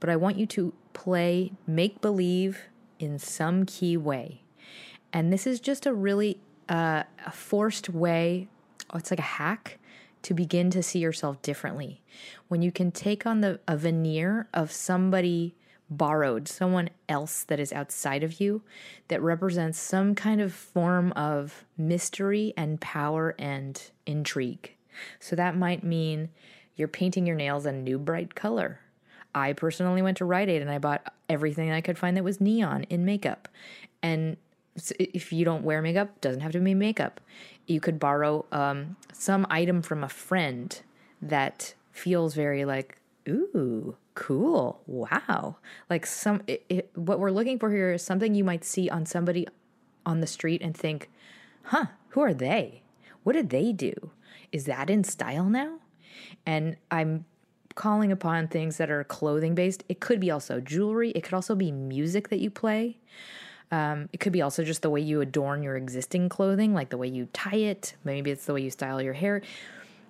But 0.00 0.10
I 0.10 0.16
want 0.16 0.38
you 0.38 0.46
to 0.46 0.72
play 0.92 1.52
make 1.66 2.00
believe 2.00 2.62
in 2.98 3.18
some 3.18 3.64
key 3.64 3.96
way, 3.96 4.42
and 5.12 5.32
this 5.32 5.46
is 5.46 5.60
just 5.60 5.86
a 5.86 5.92
really 5.92 6.40
uh, 6.68 7.04
a 7.26 7.30
forced 7.30 7.88
way. 7.88 8.48
Oh, 8.90 8.98
it's 8.98 9.10
like 9.10 9.20
a 9.20 9.22
hack 9.22 9.78
to 10.22 10.34
begin 10.34 10.70
to 10.70 10.82
see 10.82 10.98
yourself 10.98 11.40
differently. 11.42 12.02
When 12.48 12.62
you 12.62 12.72
can 12.72 12.90
take 12.90 13.26
on 13.26 13.40
the 13.40 13.60
a 13.68 13.76
veneer 13.76 14.48
of 14.52 14.72
somebody 14.72 15.54
borrowed, 15.90 16.46
someone 16.46 16.88
else 17.08 17.42
that 17.44 17.58
is 17.58 17.72
outside 17.72 18.22
of 18.22 18.40
you 18.40 18.62
that 19.08 19.20
represents 19.20 19.78
some 19.78 20.14
kind 20.14 20.40
of 20.40 20.52
form 20.52 21.12
of 21.12 21.64
mystery 21.76 22.54
and 22.56 22.80
power 22.80 23.34
and 23.38 23.90
intrigue. 24.06 24.76
So 25.18 25.34
that 25.36 25.56
might 25.56 25.82
mean 25.82 26.30
you're 26.76 26.88
painting 26.88 27.26
your 27.26 27.36
nails 27.36 27.66
a 27.66 27.72
new 27.72 27.98
bright 27.98 28.34
color. 28.34 28.80
I 29.34 29.52
personally 29.52 30.02
went 30.02 30.16
to 30.18 30.24
Rite 30.24 30.48
Aid 30.48 30.62
and 30.62 30.70
I 30.70 30.78
bought 30.78 31.12
everything 31.28 31.70
I 31.70 31.80
could 31.80 31.98
find 31.98 32.16
that 32.16 32.24
was 32.24 32.40
neon 32.40 32.84
in 32.84 33.04
makeup. 33.04 33.48
And 34.02 34.36
if 34.98 35.32
you 35.32 35.44
don't 35.44 35.64
wear 35.64 35.82
makeup, 35.82 36.20
doesn't 36.20 36.40
have 36.40 36.52
to 36.52 36.60
be 36.60 36.74
makeup. 36.74 37.20
You 37.66 37.80
could 37.80 37.98
borrow 37.98 38.46
um, 38.50 38.96
some 39.12 39.46
item 39.50 39.82
from 39.82 40.02
a 40.02 40.08
friend 40.08 40.80
that 41.22 41.74
feels 41.92 42.34
very 42.34 42.64
like, 42.64 42.98
ooh, 43.28 43.96
cool, 44.14 44.80
wow. 44.86 45.56
Like 45.88 46.06
some, 46.06 46.42
it, 46.46 46.64
it, 46.68 46.90
what 46.94 47.20
we're 47.20 47.30
looking 47.30 47.58
for 47.58 47.70
here 47.70 47.92
is 47.92 48.02
something 48.02 48.34
you 48.34 48.44
might 48.44 48.64
see 48.64 48.88
on 48.88 49.06
somebody 49.06 49.46
on 50.06 50.20
the 50.20 50.26
street 50.26 50.62
and 50.62 50.76
think, 50.76 51.10
huh, 51.64 51.86
who 52.10 52.20
are 52.20 52.34
they? 52.34 52.82
What 53.22 53.34
did 53.34 53.50
they 53.50 53.72
do? 53.72 54.10
Is 54.50 54.64
that 54.64 54.90
in 54.90 55.04
style 55.04 55.44
now? 55.44 55.78
And 56.46 56.76
I'm 56.90 57.26
calling 57.80 58.12
upon 58.12 58.46
things 58.46 58.76
that 58.76 58.90
are 58.90 59.04
clothing 59.04 59.54
based. 59.54 59.84
It 59.88 60.00
could 60.00 60.20
be 60.20 60.30
also 60.30 60.60
jewelry, 60.60 61.12
it 61.12 61.22
could 61.22 61.32
also 61.32 61.54
be 61.54 61.72
music 61.72 62.28
that 62.28 62.38
you 62.38 62.50
play. 62.50 62.98
Um, 63.70 64.10
it 64.12 64.20
could 64.20 64.34
be 64.34 64.42
also 64.42 64.62
just 64.62 64.82
the 64.82 64.90
way 64.90 65.00
you 65.00 65.22
adorn 65.22 65.62
your 65.62 65.76
existing 65.76 66.28
clothing, 66.28 66.74
like 66.74 66.90
the 66.90 66.98
way 66.98 67.08
you 67.08 67.28
tie 67.32 67.56
it. 67.56 67.94
Maybe 68.04 68.30
it's 68.30 68.44
the 68.44 68.52
way 68.52 68.60
you 68.60 68.70
style 68.70 69.00
your 69.00 69.14
hair. 69.14 69.40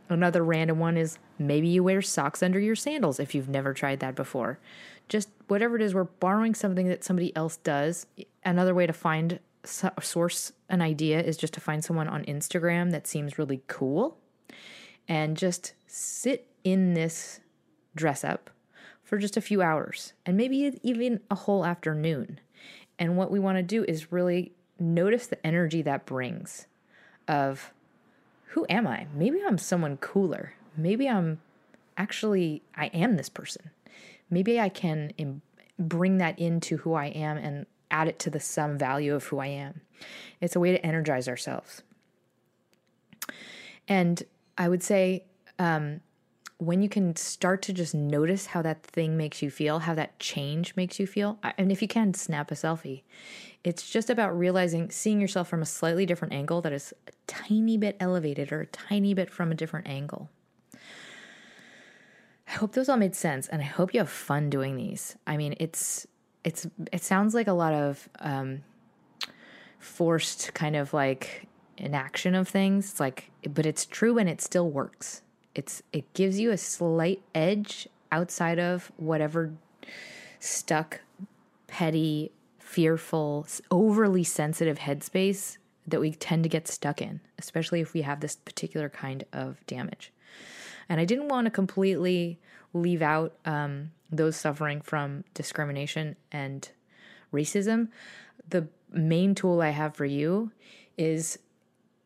Another 0.09 0.42
random 0.42 0.80
one 0.80 0.96
is 0.96 1.18
maybe 1.38 1.68
you 1.68 1.85
wear 1.85 2.02
socks 2.02 2.42
under 2.42 2.59
your 2.59 2.74
sandals 2.74 3.20
if 3.20 3.37
you've 3.37 3.48
never 3.48 3.72
tried 3.72 4.00
that 4.00 4.16
before. 4.16 4.59
Just 5.09 5.28
whatever 5.46 5.76
it 5.76 5.83
is, 5.83 5.94
we're 5.94 6.04
borrowing 6.04 6.56
something 6.56 6.88
that 6.88 7.04
somebody 7.04 7.35
else 7.37 7.59
does. 7.59 8.04
Another 8.44 8.74
way 8.74 8.88
to 8.88 8.92
find 8.92 9.38
source 9.64 10.50
an 10.68 10.83
idea 10.83 11.20
is 11.20 11.37
just 11.37 11.54
to 11.54 11.61
find 11.61 11.85
someone 11.85 12.09
on 12.09 12.24
Instagram 12.24 12.90
that 12.90 13.06
seems 13.06 13.38
really 13.38 13.62
cool 13.68 14.18
and 15.06 15.37
just 15.37 15.74
sit 15.87 16.48
in 16.64 16.94
this 16.94 17.38
dress 17.94 18.24
up 18.24 18.50
for 19.03 19.18
just 19.18 19.37
a 19.37 19.40
few 19.40 19.62
hours 19.62 20.12
and 20.24 20.37
maybe 20.37 20.79
even 20.83 21.20
a 21.31 21.35
whole 21.35 21.64
afternoon. 21.64 22.40
And 22.98 23.16
what 23.16 23.31
we 23.31 23.38
want 23.38 23.59
to 23.59 23.62
do 23.62 23.85
is 23.85 24.12
really 24.12 24.53
notice 24.79 25.26
the 25.26 25.44
energy 25.46 25.83
that 25.83 26.07
brings 26.07 26.66
of 27.26 27.72
who 28.46 28.66
am 28.68 28.87
I? 28.87 29.07
Maybe 29.14 29.40
I'm 29.46 29.59
someone 29.59 29.96
cooler. 29.96 30.55
Maybe 30.76 31.09
I'm 31.09 31.40
actually 31.96 32.62
I 32.74 32.87
am 32.87 33.16
this 33.16 33.29
person. 33.29 33.70
Maybe 34.29 34.61
I 34.61 34.68
can 34.68 35.12
Im- 35.18 35.42
bring 35.79 36.18
that 36.18 36.38
into 36.38 36.79
who 36.79 36.94
I 36.94 37.07
am 37.07 37.37
and 37.37 37.66
add 37.90 38.09
it 38.09 38.18
to 38.20 38.31
the 38.31 38.40
sum 38.40 38.79
value 38.79 39.14
of 39.14 39.24
who 39.24 39.38
I 39.38 39.46
am. 39.46 39.81
It's 40.40 40.57
a 40.57 40.61
way 40.61 40.72
to 40.72 40.87
energize 40.87 41.29
ourselves. 41.29 41.83
And 43.88 44.22
I 44.57 44.68
would 44.68 44.83
say 44.83 45.24
um, 45.59 46.00
when 46.61 46.83
you 46.83 46.88
can 46.90 47.16
start 47.16 47.62
to 47.62 47.73
just 47.73 47.94
notice 47.94 48.46
how 48.46 48.61
that 48.61 48.83
thing 48.83 49.16
makes 49.16 49.40
you 49.40 49.51
feel, 49.51 49.81
how 49.81 49.94
that 49.94 50.18
change 50.18 50.77
makes 50.77 51.01
you 51.01 51.07
feel, 51.07 51.38
and 51.57 51.73
if 51.73 51.81
you 51.81 51.88
can, 51.88 52.12
snap 52.12 52.51
a 52.51 52.55
selfie. 52.55 53.03
It's 53.64 53.88
just 53.88 54.11
about 54.11 54.38
realizing, 54.38 54.90
seeing 54.90 55.20
yourself 55.23 55.49
from 55.49 55.62
a 55.62 55.66
slightly 55.66 56.05
different 56.05 56.35
angle 56.35 56.61
that 56.61 56.73
is 56.73 56.92
a 57.09 57.12
tiny 57.27 57.79
bit 57.79 57.96
elevated 57.99 58.53
or 58.53 58.61
a 58.61 58.66
tiny 58.66 59.14
bit 59.14 59.31
from 59.31 59.51
a 59.51 59.55
different 59.55 59.88
angle. 59.88 60.29
I 62.46 62.53
hope 62.53 62.73
those 62.73 62.90
all 62.90 62.99
made 62.99 63.14
sense, 63.14 63.49
and 63.49 63.62
I 63.62 63.64
hope 63.66 63.94
you 63.94 64.01
have 64.01 64.11
fun 64.11 64.51
doing 64.51 64.77
these. 64.77 65.16
I 65.27 65.38
mean, 65.38 65.55
it's 65.59 66.07
it's 66.44 66.66
it 66.92 67.03
sounds 67.03 67.35
like 67.35 67.46
a 67.46 67.53
lot 67.53 67.73
of 67.73 68.09
um, 68.18 68.64
forced 69.79 70.53
kind 70.53 70.77
of 70.77 70.92
like 70.92 71.49
inaction 71.79 72.35
of 72.35 72.49
things. 72.49 72.90
It's 72.90 73.01
like, 73.01 73.31
but 73.49 73.64
it's 73.64 73.87
true 73.87 74.18
and 74.18 74.29
it 74.29 74.42
still 74.42 74.68
works. 74.68 75.23
It's 75.54 75.82
it 75.92 76.12
gives 76.14 76.38
you 76.38 76.50
a 76.50 76.56
slight 76.56 77.22
edge 77.34 77.88
outside 78.12 78.58
of 78.58 78.92
whatever 78.96 79.52
stuck, 80.38 81.00
petty, 81.66 82.32
fearful, 82.58 83.46
overly 83.70 84.24
sensitive 84.24 84.78
headspace 84.78 85.58
that 85.86 86.00
we 86.00 86.12
tend 86.12 86.44
to 86.44 86.48
get 86.48 86.68
stuck 86.68 87.02
in, 87.02 87.20
especially 87.38 87.80
if 87.80 87.92
we 87.92 88.02
have 88.02 88.20
this 88.20 88.36
particular 88.36 88.88
kind 88.88 89.24
of 89.32 89.64
damage. 89.66 90.12
And 90.88 91.00
I 91.00 91.04
didn't 91.04 91.28
want 91.28 91.46
to 91.46 91.50
completely 91.50 92.38
leave 92.72 93.02
out 93.02 93.34
um, 93.44 93.90
those 94.10 94.36
suffering 94.36 94.80
from 94.80 95.24
discrimination 95.34 96.16
and 96.30 96.68
racism. 97.32 97.88
The 98.48 98.68
main 98.92 99.34
tool 99.34 99.60
I 99.60 99.70
have 99.70 99.94
for 99.94 100.04
you 100.04 100.52
is 100.96 101.38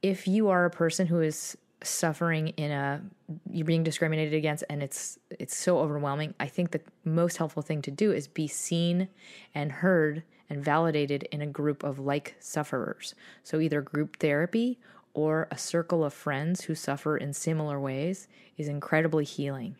if 0.02 0.28
you 0.28 0.48
are 0.48 0.64
a 0.64 0.70
person 0.70 1.06
who 1.06 1.20
is 1.20 1.56
suffering 1.82 2.48
in 2.48 2.70
a 2.70 3.02
you're 3.50 3.66
being 3.66 3.82
discriminated 3.82 4.34
against 4.34 4.64
and 4.68 4.82
it's 4.82 5.18
it's 5.30 5.56
so 5.56 5.78
overwhelming. 5.78 6.34
I 6.40 6.46
think 6.46 6.70
the 6.70 6.80
most 7.04 7.36
helpful 7.36 7.62
thing 7.62 7.82
to 7.82 7.90
do 7.90 8.12
is 8.12 8.28
be 8.28 8.48
seen 8.48 9.08
and 9.54 9.70
heard 9.70 10.22
and 10.50 10.62
validated 10.62 11.24
in 11.30 11.40
a 11.40 11.46
group 11.46 11.82
of 11.82 11.98
like 11.98 12.36
sufferers. 12.38 13.14
So 13.42 13.60
either 13.60 13.80
group 13.80 14.18
therapy 14.18 14.78
or 15.14 15.48
a 15.50 15.58
circle 15.58 16.04
of 16.04 16.12
friends 16.12 16.62
who 16.62 16.74
suffer 16.74 17.16
in 17.16 17.32
similar 17.32 17.80
ways 17.80 18.28
is 18.56 18.68
incredibly 18.68 19.24
healing. 19.24 19.76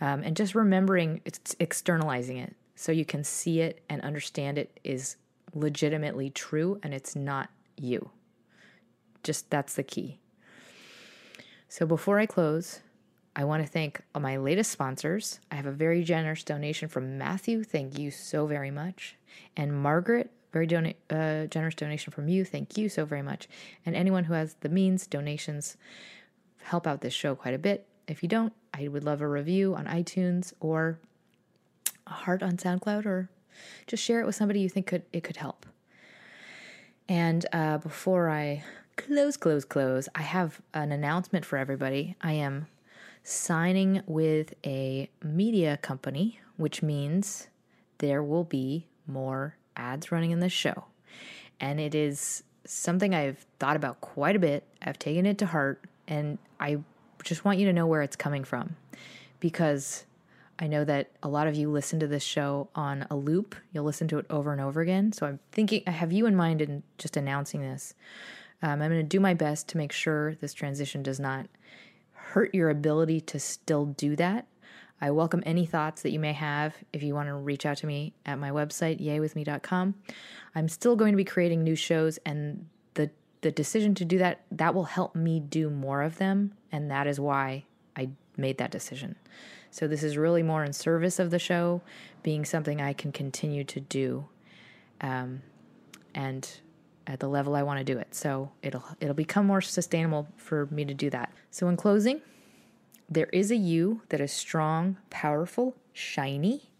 Um, 0.00 0.22
and 0.22 0.36
just 0.36 0.54
remembering 0.54 1.20
it's 1.24 1.54
externalizing 1.60 2.38
it. 2.38 2.54
So 2.74 2.92
you 2.92 3.04
can 3.04 3.24
see 3.24 3.60
it 3.60 3.82
and 3.88 4.00
understand 4.02 4.58
it 4.58 4.80
is 4.82 5.16
legitimately 5.54 6.30
true 6.30 6.80
and 6.82 6.94
it's 6.94 7.14
not 7.14 7.50
you. 7.76 8.10
Just 9.22 9.50
that's 9.50 9.74
the 9.74 9.82
key 9.82 10.18
so 11.70 11.86
before 11.86 12.18
I 12.18 12.26
close, 12.26 12.80
I 13.36 13.44
want 13.44 13.64
to 13.64 13.70
thank 13.70 14.02
my 14.18 14.36
latest 14.36 14.72
sponsors. 14.72 15.38
I 15.52 15.54
have 15.54 15.66
a 15.66 15.70
very 15.70 16.02
generous 16.02 16.42
donation 16.42 16.88
from 16.88 17.16
Matthew. 17.16 17.62
Thank 17.62 17.96
you 17.96 18.10
so 18.10 18.44
very 18.48 18.72
much. 18.72 19.14
And 19.56 19.72
Margaret, 19.72 20.32
very 20.52 20.66
dona- 20.66 20.94
uh, 21.10 21.46
generous 21.46 21.76
donation 21.76 22.12
from 22.12 22.28
you. 22.28 22.44
Thank 22.44 22.76
you 22.76 22.88
so 22.88 23.04
very 23.04 23.22
much. 23.22 23.48
And 23.86 23.94
anyone 23.94 24.24
who 24.24 24.32
has 24.32 24.56
the 24.62 24.68
means, 24.68 25.06
donations 25.06 25.76
help 26.60 26.88
out 26.88 27.02
this 27.02 27.14
show 27.14 27.36
quite 27.36 27.54
a 27.54 27.58
bit. 27.58 27.86
If 28.08 28.24
you 28.24 28.28
don't, 28.28 28.52
I 28.74 28.88
would 28.88 29.04
love 29.04 29.20
a 29.20 29.28
review 29.28 29.76
on 29.76 29.86
iTunes 29.86 30.52
or 30.58 30.98
a 32.04 32.10
heart 32.10 32.42
on 32.42 32.56
SoundCloud 32.56 33.06
or 33.06 33.30
just 33.86 34.02
share 34.02 34.20
it 34.20 34.26
with 34.26 34.34
somebody 34.34 34.58
you 34.58 34.68
think 34.68 34.88
could 34.88 35.04
it 35.12 35.22
could 35.22 35.36
help. 35.36 35.66
And 37.08 37.46
uh, 37.52 37.78
before 37.78 38.28
I 38.28 38.64
close, 39.00 39.36
close, 39.36 39.64
close, 39.64 40.08
I 40.14 40.22
have 40.22 40.60
an 40.74 40.92
announcement 40.92 41.44
for 41.44 41.56
everybody. 41.56 42.16
I 42.20 42.32
am 42.32 42.66
signing 43.22 44.02
with 44.06 44.54
a 44.64 45.08
media 45.22 45.76
company, 45.78 46.40
which 46.56 46.82
means 46.82 47.48
there 47.98 48.22
will 48.22 48.44
be 48.44 48.86
more 49.06 49.56
ads 49.76 50.12
running 50.12 50.30
in 50.30 50.40
this 50.40 50.52
show. 50.52 50.84
And 51.60 51.80
it 51.80 51.94
is 51.94 52.42
something 52.64 53.14
I've 53.14 53.46
thought 53.58 53.76
about 53.76 54.00
quite 54.00 54.36
a 54.36 54.38
bit. 54.38 54.64
I've 54.82 54.98
taken 54.98 55.26
it 55.26 55.38
to 55.38 55.46
heart, 55.46 55.82
and 56.06 56.38
I 56.58 56.78
just 57.24 57.44
want 57.44 57.58
you 57.58 57.66
to 57.66 57.72
know 57.72 57.86
where 57.86 58.02
it's 58.02 58.16
coming 58.16 58.44
from 58.44 58.76
because 59.40 60.04
I 60.58 60.66
know 60.66 60.84
that 60.84 61.10
a 61.22 61.28
lot 61.28 61.46
of 61.46 61.54
you 61.54 61.70
listen 61.70 62.00
to 62.00 62.06
this 62.06 62.22
show 62.22 62.68
on 62.74 63.06
a 63.10 63.16
loop. 63.16 63.54
You'll 63.72 63.84
listen 63.84 64.08
to 64.08 64.18
it 64.18 64.26
over 64.28 64.52
and 64.52 64.60
over 64.60 64.82
again. 64.82 65.12
So 65.12 65.26
I'm 65.26 65.40
thinking, 65.52 65.82
I 65.86 65.90
have 65.90 66.12
you 66.12 66.26
in 66.26 66.36
mind 66.36 66.60
in 66.60 66.82
just 66.98 67.16
announcing 67.16 67.62
this. 67.62 67.94
Um, 68.62 68.82
I'm 68.82 68.90
going 68.90 69.00
to 69.00 69.02
do 69.02 69.20
my 69.20 69.34
best 69.34 69.68
to 69.68 69.76
make 69.76 69.92
sure 69.92 70.34
this 70.36 70.54
transition 70.54 71.02
does 71.02 71.18
not 71.18 71.46
hurt 72.12 72.54
your 72.54 72.70
ability 72.70 73.20
to 73.22 73.40
still 73.40 73.86
do 73.86 74.16
that. 74.16 74.46
I 75.00 75.10
welcome 75.10 75.42
any 75.46 75.64
thoughts 75.64 76.02
that 76.02 76.10
you 76.10 76.18
may 76.18 76.34
have 76.34 76.74
if 76.92 77.02
you 77.02 77.14
want 77.14 77.28
to 77.28 77.34
reach 77.34 77.64
out 77.64 77.78
to 77.78 77.86
me 77.86 78.12
at 78.26 78.38
my 78.38 78.50
website, 78.50 79.00
yaywithme.com. 79.00 79.94
I'm 80.54 80.68
still 80.68 80.94
going 80.94 81.12
to 81.12 81.16
be 81.16 81.24
creating 81.24 81.64
new 81.64 81.74
shows, 81.74 82.18
and 82.26 82.66
the, 82.94 83.10
the 83.40 83.50
decision 83.50 83.94
to 83.94 84.04
do 84.04 84.18
that, 84.18 84.42
that 84.52 84.74
will 84.74 84.84
help 84.84 85.14
me 85.14 85.40
do 85.40 85.70
more 85.70 86.02
of 86.02 86.18
them. 86.18 86.52
And 86.70 86.90
that 86.90 87.06
is 87.06 87.18
why 87.18 87.64
I 87.96 88.10
made 88.36 88.58
that 88.58 88.70
decision. 88.70 89.16
So 89.70 89.88
this 89.88 90.02
is 90.02 90.18
really 90.18 90.42
more 90.42 90.64
in 90.64 90.72
service 90.74 91.18
of 91.18 91.30
the 91.30 91.38
show, 91.38 91.80
being 92.22 92.44
something 92.44 92.80
I 92.82 92.92
can 92.92 93.10
continue 93.10 93.64
to 93.64 93.80
do, 93.80 94.26
um, 95.00 95.42
and 96.14 96.46
at 97.06 97.20
the 97.20 97.28
level 97.28 97.56
I 97.56 97.62
want 97.62 97.78
to 97.78 97.84
do 97.84 97.98
it. 97.98 98.14
So 98.14 98.52
it'll 98.62 98.84
it'll 99.00 99.14
become 99.14 99.46
more 99.46 99.60
sustainable 99.60 100.28
for 100.36 100.66
me 100.70 100.84
to 100.84 100.94
do 100.94 101.10
that. 101.10 101.32
So 101.50 101.68
in 101.68 101.76
closing, 101.76 102.20
there 103.08 103.28
is 103.32 103.50
a 103.50 103.56
you 103.56 104.02
that 104.10 104.20
is 104.20 104.32
strong, 104.32 104.96
powerful, 105.10 105.76
shiny, 105.92 106.70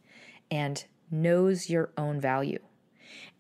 and 0.51 0.85
knows 1.11 1.69
your 1.69 1.91
own 1.97 2.21
value. 2.21 2.61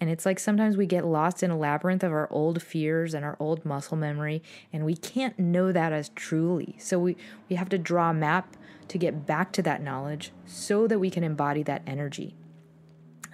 And 0.01 0.11
it's 0.11 0.27
like 0.27 0.39
sometimes 0.39 0.77
we 0.77 0.87
get 0.87 1.05
lost 1.05 1.43
in 1.43 1.51
a 1.51 1.57
labyrinth 1.57 2.03
of 2.03 2.13
our 2.13 2.29
old 2.33 2.63
fears 2.63 3.15
and 3.15 3.25
our 3.25 3.37
old 3.39 3.65
muscle 3.65 3.97
memory, 3.97 4.43
and 4.73 4.85
we 4.85 4.97
can't 4.97 5.39
know 5.39 5.73
that 5.73 5.93
as 5.93 6.09
truly. 6.11 6.77
So 6.79 6.99
we, 6.99 7.17
we 7.49 7.57
have 7.57 7.69
to 7.69 7.79
draw 7.79 8.11
a 8.11 8.15
map 8.15 8.57
to 8.89 8.99
get 8.99 9.27
back 9.27 9.53
to 9.53 9.63
that 9.63 9.83
knowledge 9.83 10.33
so 10.47 10.89
that 10.89 10.99
we 10.99 11.11
can 11.11 11.23
embody 11.23 11.63
that 11.65 11.83
energy. 11.87 12.35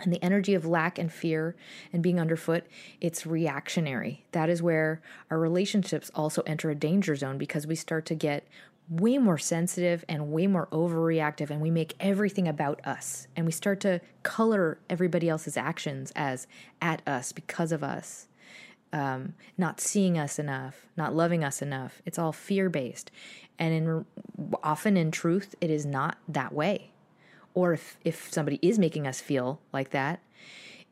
And 0.01 0.13
the 0.13 0.23
energy 0.23 0.55
of 0.55 0.67
lack 0.67 0.99
and 0.99 1.13
fear 1.13 1.57
and 1.93 2.03
being 2.03 2.21
underfoot, 2.21 2.65
it's 3.01 3.27
reactionary. 3.27 4.25
That 4.33 4.49
is 4.49 4.63
where 4.63 5.01
our 5.31 5.39
relationships 5.39 6.11
also 6.15 6.43
enter 6.43 6.71
a 6.71 6.75
danger 6.75 7.17
zone 7.17 7.39
because 7.39 7.67
we 7.67 7.75
start 7.75 8.07
to 8.07 8.15
get 8.15 8.47
way 8.89 9.19
more 9.19 9.39
sensitive 9.39 10.05
and 10.09 10.31
way 10.31 10.47
more 10.47 10.69
overreactive 10.69 11.51
and 11.51 11.61
we 11.61 11.71
make 11.71 11.95
everything 11.99 12.47
about 12.47 12.85
us 12.87 13.27
and 13.35 13.45
we 13.45 13.51
start 13.51 13.81
to 13.81 14.01
color 14.23 14.79
everybody 14.89 15.29
else's 15.29 15.57
actions 15.57 16.13
as 16.15 16.47
at 16.81 17.03
us 17.07 17.33
because 17.33 17.73
of 17.73 17.83
us. 17.83 18.29
Um, 18.93 19.35
not 19.59 19.81
seeing 19.81 20.17
us 20.17 20.39
enough 20.39 20.87
not 20.97 21.15
loving 21.15 21.45
us 21.45 21.61
enough. 21.61 22.01
It's 22.07 22.19
all 22.19 22.33
fear 22.33 22.71
based 22.71 23.11
and 23.59 23.75
in 23.75 24.07
often 24.63 24.97
in 24.97 25.11
truth 25.11 25.55
it 25.61 25.71
is 25.71 25.85
not 25.85 26.19
that 26.29 26.53
way 26.53 26.93
or 27.57 27.73
if 27.73 27.99
if 28.05 28.33
somebody 28.33 28.61
is 28.63 28.79
making 28.79 29.09
us 29.09 29.21
feel 29.21 29.61
like 29.73 29.91
that 29.91 30.21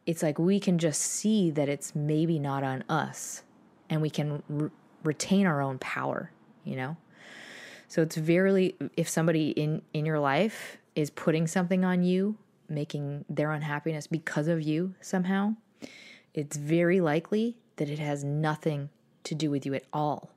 it's 0.06 0.22
like 0.22 0.38
we 0.38 0.58
can 0.58 0.78
just 0.78 1.00
see 1.00 1.50
that 1.52 1.68
it's 1.68 1.94
maybe 1.94 2.40
not 2.40 2.64
on 2.64 2.82
us 2.88 3.44
and 3.88 4.02
we 4.02 4.10
can 4.10 4.42
re- 4.48 4.70
retain 5.04 5.46
our 5.46 5.62
own 5.62 5.78
power 5.78 6.32
you 6.64 6.74
know 6.74 6.96
so 7.86 8.02
it's 8.02 8.16
very 8.16 8.74
if 8.96 9.08
somebody 9.08 9.50
in 9.50 9.82
in 9.92 10.04
your 10.04 10.18
life 10.18 10.78
is 10.94 11.10
putting 11.10 11.46
something 11.46 11.84
on 11.84 12.02
you, 12.02 12.36
making 12.68 13.24
their 13.28 13.52
unhappiness 13.52 14.06
because 14.06 14.48
of 14.48 14.62
you 14.62 14.94
somehow, 15.00 15.54
it's 16.32 16.56
very 16.56 17.00
likely 17.00 17.56
that 17.76 17.88
it 17.88 17.98
has 17.98 18.24
nothing 18.24 18.90
to 19.24 19.34
do 19.34 19.50
with 19.50 19.66
you 19.66 19.74
at 19.74 19.84
all. 19.92 20.30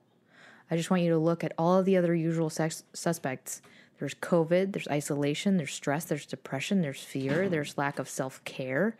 I 0.69 0.75
just 0.75 0.89
want 0.89 1.03
you 1.03 1.09
to 1.11 1.17
look 1.17 1.43
at 1.43 1.53
all 1.57 1.79
of 1.79 1.85
the 1.85 1.95
other 1.97 2.13
usual 2.13 2.49
sex- 2.49 2.83
suspects. 2.93 3.61
There's 3.99 4.13
COVID, 4.15 4.73
there's 4.73 4.87
isolation, 4.87 5.57
there's 5.57 5.73
stress, 5.73 6.05
there's 6.05 6.25
depression, 6.25 6.81
there's 6.81 7.01
fear, 7.01 7.49
there's 7.49 7.77
lack 7.77 7.99
of 7.99 8.07
self 8.07 8.43
care, 8.43 8.95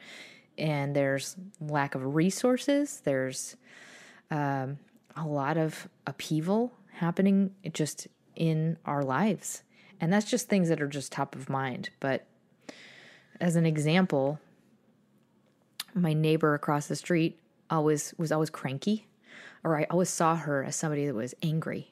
and 0.58 0.96
there's 0.96 1.36
lack 1.62 1.96
of 1.96 2.16
resources. 2.16 3.02
There's 3.04 3.56
um, 4.32 4.80
a 5.16 5.26
lot 5.26 5.58
of 5.58 5.88
upheaval 6.06 6.74
happening 6.94 7.52
just 7.74 8.08
in 8.36 8.78
our 8.86 9.04
lives. 9.04 9.64
And 10.00 10.12
that's 10.14 10.30
just 10.30 10.48
things 10.48 10.70
that 10.70 10.82
are 10.82 10.88
just 10.88 11.12
top 11.12 11.36
of 11.36 11.50
mind. 11.50 11.90
But 12.00 12.26
as 13.40 13.56
an 13.56 13.66
example, 13.66 14.40
my 15.94 16.14
neighbor 16.14 16.54
across 16.54 16.88
the 16.88 16.96
street 16.96 17.40
always 17.70 18.14
was 18.18 18.32
always 18.32 18.50
cranky, 18.50 19.08
or 19.64 19.78
I 19.78 19.86
always 19.90 20.10
saw 20.10 20.36
her 20.36 20.64
as 20.64 20.76
somebody 20.76 21.06
that 21.06 21.16
was 21.16 21.34
angry. 21.42 21.92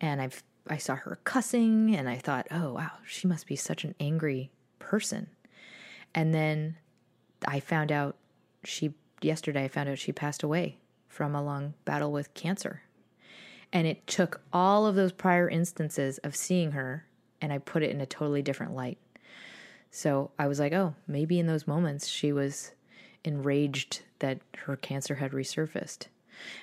And 0.00 0.20
I've 0.20 0.42
I 0.70 0.78
saw 0.78 0.94
her 0.94 1.18
cussing 1.24 1.94
and 1.94 2.08
I 2.08 2.16
thought, 2.16 2.46
"Oh, 2.50 2.74
wow, 2.74 2.92
she 3.04 3.26
must 3.26 3.46
be 3.46 3.56
such 3.56 3.84
an 3.84 3.94
angry 4.00 4.50
person." 4.78 5.28
And 6.14 6.32
then 6.32 6.76
I 7.46 7.60
found 7.60 7.92
out 7.92 8.16
she 8.64 8.94
yesterday 9.20 9.64
I 9.64 9.68
found 9.68 9.88
out 9.88 9.98
she 9.98 10.12
passed 10.12 10.42
away 10.42 10.78
from 11.08 11.34
a 11.34 11.42
long 11.42 11.74
battle 11.84 12.12
with 12.12 12.32
cancer. 12.34 12.82
And 13.72 13.86
it 13.86 14.06
took 14.06 14.40
all 14.52 14.86
of 14.86 14.94
those 14.94 15.12
prior 15.12 15.48
instances 15.48 16.18
of 16.18 16.34
seeing 16.34 16.72
her 16.72 17.06
and 17.40 17.52
I 17.52 17.58
put 17.58 17.82
it 17.82 17.90
in 17.90 18.00
a 18.00 18.06
totally 18.06 18.42
different 18.42 18.74
light. 18.74 18.98
So 19.90 20.30
I 20.38 20.46
was 20.46 20.60
like, 20.60 20.72
oh, 20.72 20.94
maybe 21.06 21.38
in 21.38 21.46
those 21.46 21.66
moments 21.66 22.06
she 22.06 22.32
was 22.32 22.72
enraged 23.24 24.02
that 24.20 24.40
her 24.64 24.76
cancer 24.76 25.16
had 25.16 25.32
resurfaced. 25.32 26.06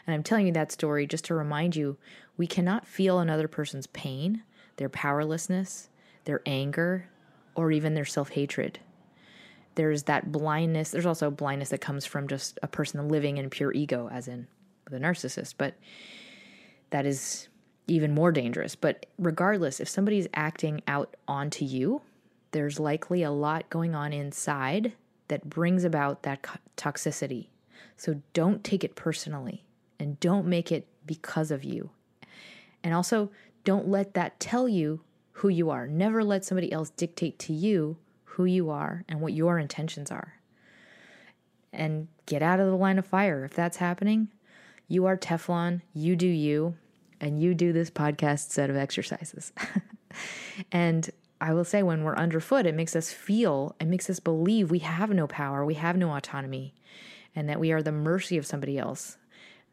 And 0.06 0.14
I'm 0.14 0.24
telling 0.24 0.48
you 0.48 0.54
that 0.54 0.72
story 0.72 1.08
just 1.08 1.26
to 1.26 1.36
remind 1.36 1.76
you 1.76 1.98
we 2.38 2.48
cannot 2.48 2.88
feel 2.88 3.20
another 3.20 3.48
person's 3.48 3.88
pain, 3.88 4.44
their 4.78 4.90
powerlessness, 4.90 5.90
their 6.26 6.42
anger, 6.46 7.10
or 7.56 7.72
even 7.72 7.94
their 7.94 8.06
self 8.06 8.30
hatred. 8.30 8.80
There's 9.76 10.04
that 10.04 10.32
blindness. 10.32 10.92
There's 10.92 11.06
also 11.06 11.30
blindness 11.30 11.70
that 11.70 11.82
comes 11.82 12.06
from 12.06 12.28
just 12.28 12.60
a 12.64 12.68
person 12.68 13.10
living 13.10 13.38
in 13.38 13.50
pure 13.50 13.74
ego, 13.74 14.10
as 14.12 14.28
in 14.28 14.48
the 14.90 15.00
narcissist. 15.00 15.56
But 15.58 15.76
that 16.90 17.06
is 17.06 17.48
even 17.88 18.14
more 18.14 18.32
dangerous. 18.32 18.76
But 18.76 19.06
regardless, 19.18 19.80
if 19.80 19.90
somebody's 19.90 20.28
acting 20.34 20.82
out 20.88 21.16
onto 21.28 21.66
you, 21.66 22.02
there's 22.52 22.80
likely 22.80 23.24
a 23.24 23.32
lot 23.32 23.70
going 23.70 23.96
on 23.96 24.14
inside 24.14 24.94
that 25.28 25.50
brings 25.50 25.84
about 25.84 26.24
that 26.24 26.46
toxicity. 26.76 27.48
So 27.98 28.22
don't 28.34 28.64
take 28.64 28.84
it 28.84 28.96
personally 28.96 29.64
and 30.00 30.20
don't 30.20 30.48
make 30.48 30.72
it 30.72 30.88
because 31.06 31.52
of 31.52 31.64
you. 31.64 31.90
And 32.84 32.94
also, 32.94 33.32
don't 33.64 33.88
let 33.88 34.14
that 34.14 34.40
tell 34.40 34.68
you 34.68 35.02
who 35.34 35.50
you 35.50 35.70
are. 35.70 35.88
Never 35.88 36.24
let 36.24 36.46
somebody 36.46 36.72
else 36.72 36.90
dictate 36.90 37.38
to 37.40 37.54
you 37.54 37.98
who 38.24 38.46
you 38.46 38.70
are 38.70 39.04
and 39.08 39.20
what 39.20 39.34
your 39.34 39.60
intentions 39.60 40.12
are. 40.12 40.36
And 41.74 42.08
get 42.26 42.42
out 42.42 42.60
of 42.60 42.68
the 42.68 42.76
line 42.76 42.98
of 42.98 43.06
fire. 43.06 43.44
If 43.46 43.54
that's 43.54 43.78
happening, 43.78 44.30
you 44.88 45.06
are 45.06 45.18
Teflon, 45.18 45.82
you 45.94 46.16
do 46.16 46.28
you, 46.28 46.76
and 47.20 47.42
you 47.42 47.54
do 47.54 47.74
this 47.74 47.90
podcast 47.90 48.52
set 48.52 48.70
of 48.70 48.76
exercises. 48.76 49.52
and 50.72 51.10
I 51.40 51.54
will 51.54 51.66
say, 51.66 51.84
when 51.84 52.04
we're 52.04 52.16
underfoot, 52.16 52.66
it 52.66 52.76
makes 52.76 52.96
us 52.96 53.12
feel, 53.12 53.76
it 53.80 53.88
makes 53.88 54.10
us 54.10 54.20
believe 54.20 54.72
we 54.72 54.80
have 54.80 55.10
no 55.10 55.28
power, 55.28 55.66
we 55.66 55.76
have 55.76 55.98
no 55.98 56.16
autonomy, 56.16 56.74
and 57.36 57.48
that 57.50 57.60
we 57.60 57.72
are 57.72 57.84
the 57.84 57.92
mercy 57.92 58.38
of 58.38 58.46
somebody 58.46 58.78
else. 58.78 59.18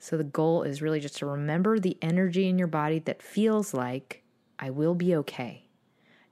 So 0.05 0.19
the 0.19 0.25
goal 0.25 0.65
is 0.65 0.83
really 0.83 1.01
just 1.01 1.17
to 1.17 1.27
remember 1.27 1.79
the 1.79 1.97
energy 2.03 2.47
in 2.47 2.59
your 2.59 2.69
body 2.69 2.99
that 2.99 3.23
feels 3.23 3.73
like, 3.73 4.23
I 4.59 4.69
will 4.69 4.95
be 4.95 5.17
okay. 5.17 5.65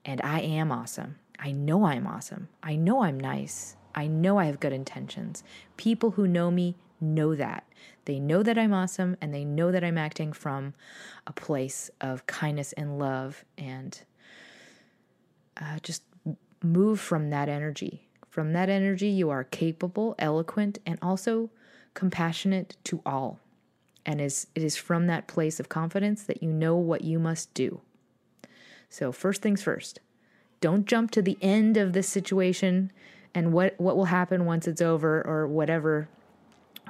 And 0.04 0.20
I 0.20 0.40
am 0.40 0.70
awesome. 0.70 1.16
I 1.38 1.52
know 1.52 1.86
I'm 1.86 2.06
awesome. 2.06 2.48
I 2.62 2.76
know 2.76 3.02
I'm 3.02 3.18
nice. 3.18 3.76
I 3.94 4.08
know 4.08 4.36
I 4.36 4.44
have 4.44 4.60
good 4.60 4.74
intentions. 4.74 5.42
People 5.78 6.10
who 6.10 6.28
know 6.28 6.50
me 6.50 6.76
know 7.00 7.34
that. 7.34 7.66
They 8.04 8.20
know 8.20 8.42
that 8.42 8.58
I'm 8.58 8.74
awesome 8.74 9.16
and 9.22 9.32
they 9.32 9.42
know 9.42 9.72
that 9.72 9.82
I'm 9.82 9.96
acting 9.96 10.34
from 10.34 10.74
a 11.26 11.32
place 11.32 11.90
of 11.98 12.26
kindness 12.26 12.74
and 12.74 12.98
love 12.98 13.42
and 13.56 13.98
uh, 15.56 15.78
just 15.82 16.02
move 16.62 17.00
from 17.00 17.30
that 17.30 17.48
energy. 17.48 18.06
From 18.28 18.52
that 18.52 18.68
energy, 18.68 19.08
you 19.08 19.30
are 19.30 19.44
capable, 19.44 20.14
eloquent, 20.18 20.78
and 20.84 20.98
also 21.00 21.48
compassionate 21.94 22.76
to 22.84 23.00
all. 23.06 23.40
And 24.05 24.20
is, 24.20 24.48
it 24.55 24.62
is 24.62 24.76
from 24.76 25.07
that 25.07 25.28
place 25.28 25.61
of 25.61 25.68
confidence 25.68 26.24
that 26.24 26.42
you 26.42 26.53
know 26.53 26.76
what 26.76 27.03
you 27.03 27.18
must 27.18 27.53
do. 27.55 27.80
So, 28.88 29.12
first 29.12 29.42
things 29.42 29.62
first, 29.62 30.00
don't 30.61 30.86
jump 30.86 31.11
to 31.12 31.22
the 31.22 31.38
end 31.40 31.76
of 31.76 31.92
this 31.92 32.09
situation 32.09 32.92
and 33.34 33.53
what, 33.53 33.74
what 33.80 33.96
will 33.96 34.07
happen 34.07 34.44
once 34.44 34.68
it's 34.68 34.82
over 34.82 35.26
or 35.26 35.46
whatever 35.46 36.09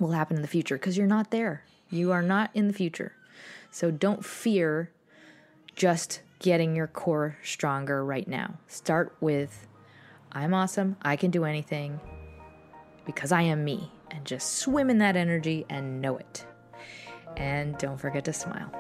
will 0.01 0.11
happen 0.11 0.37
in 0.37 0.43
the 0.43 0.49
future 0.49 0.77
because 0.77 0.97
you're 0.97 1.07
not 1.07 1.31
there. 1.31 1.65
You 1.91 2.13
are 2.13 2.23
not 2.23 2.51
in 2.55 2.67
the 2.67 2.73
future. 2.73 3.13
So 3.71 3.91
don't 3.91 4.25
fear 4.25 4.91
just 5.77 6.23
getting 6.39 6.75
your 6.75 6.87
core 6.87 7.39
stronger 7.43 8.05
right 8.05 8.27
now. 8.27 8.59
Start 8.67 9.15
with 9.21 9.67
I'm 10.33 10.55
awesome, 10.55 10.97
I 11.03 11.17
can 11.17 11.31
do 11.31 11.45
anything 11.45 12.01
because 13.05 13.33
I 13.33 13.43
am 13.43 13.65
me, 13.65 13.91
and 14.11 14.25
just 14.25 14.59
swim 14.59 14.89
in 14.89 14.99
that 14.99 15.17
energy 15.17 15.67
and 15.69 16.01
know 16.01 16.17
it. 16.17 16.47
And 17.37 17.77
don't 17.79 17.99
forget 17.99 18.25
to 18.25 18.33
smile. 18.33 18.71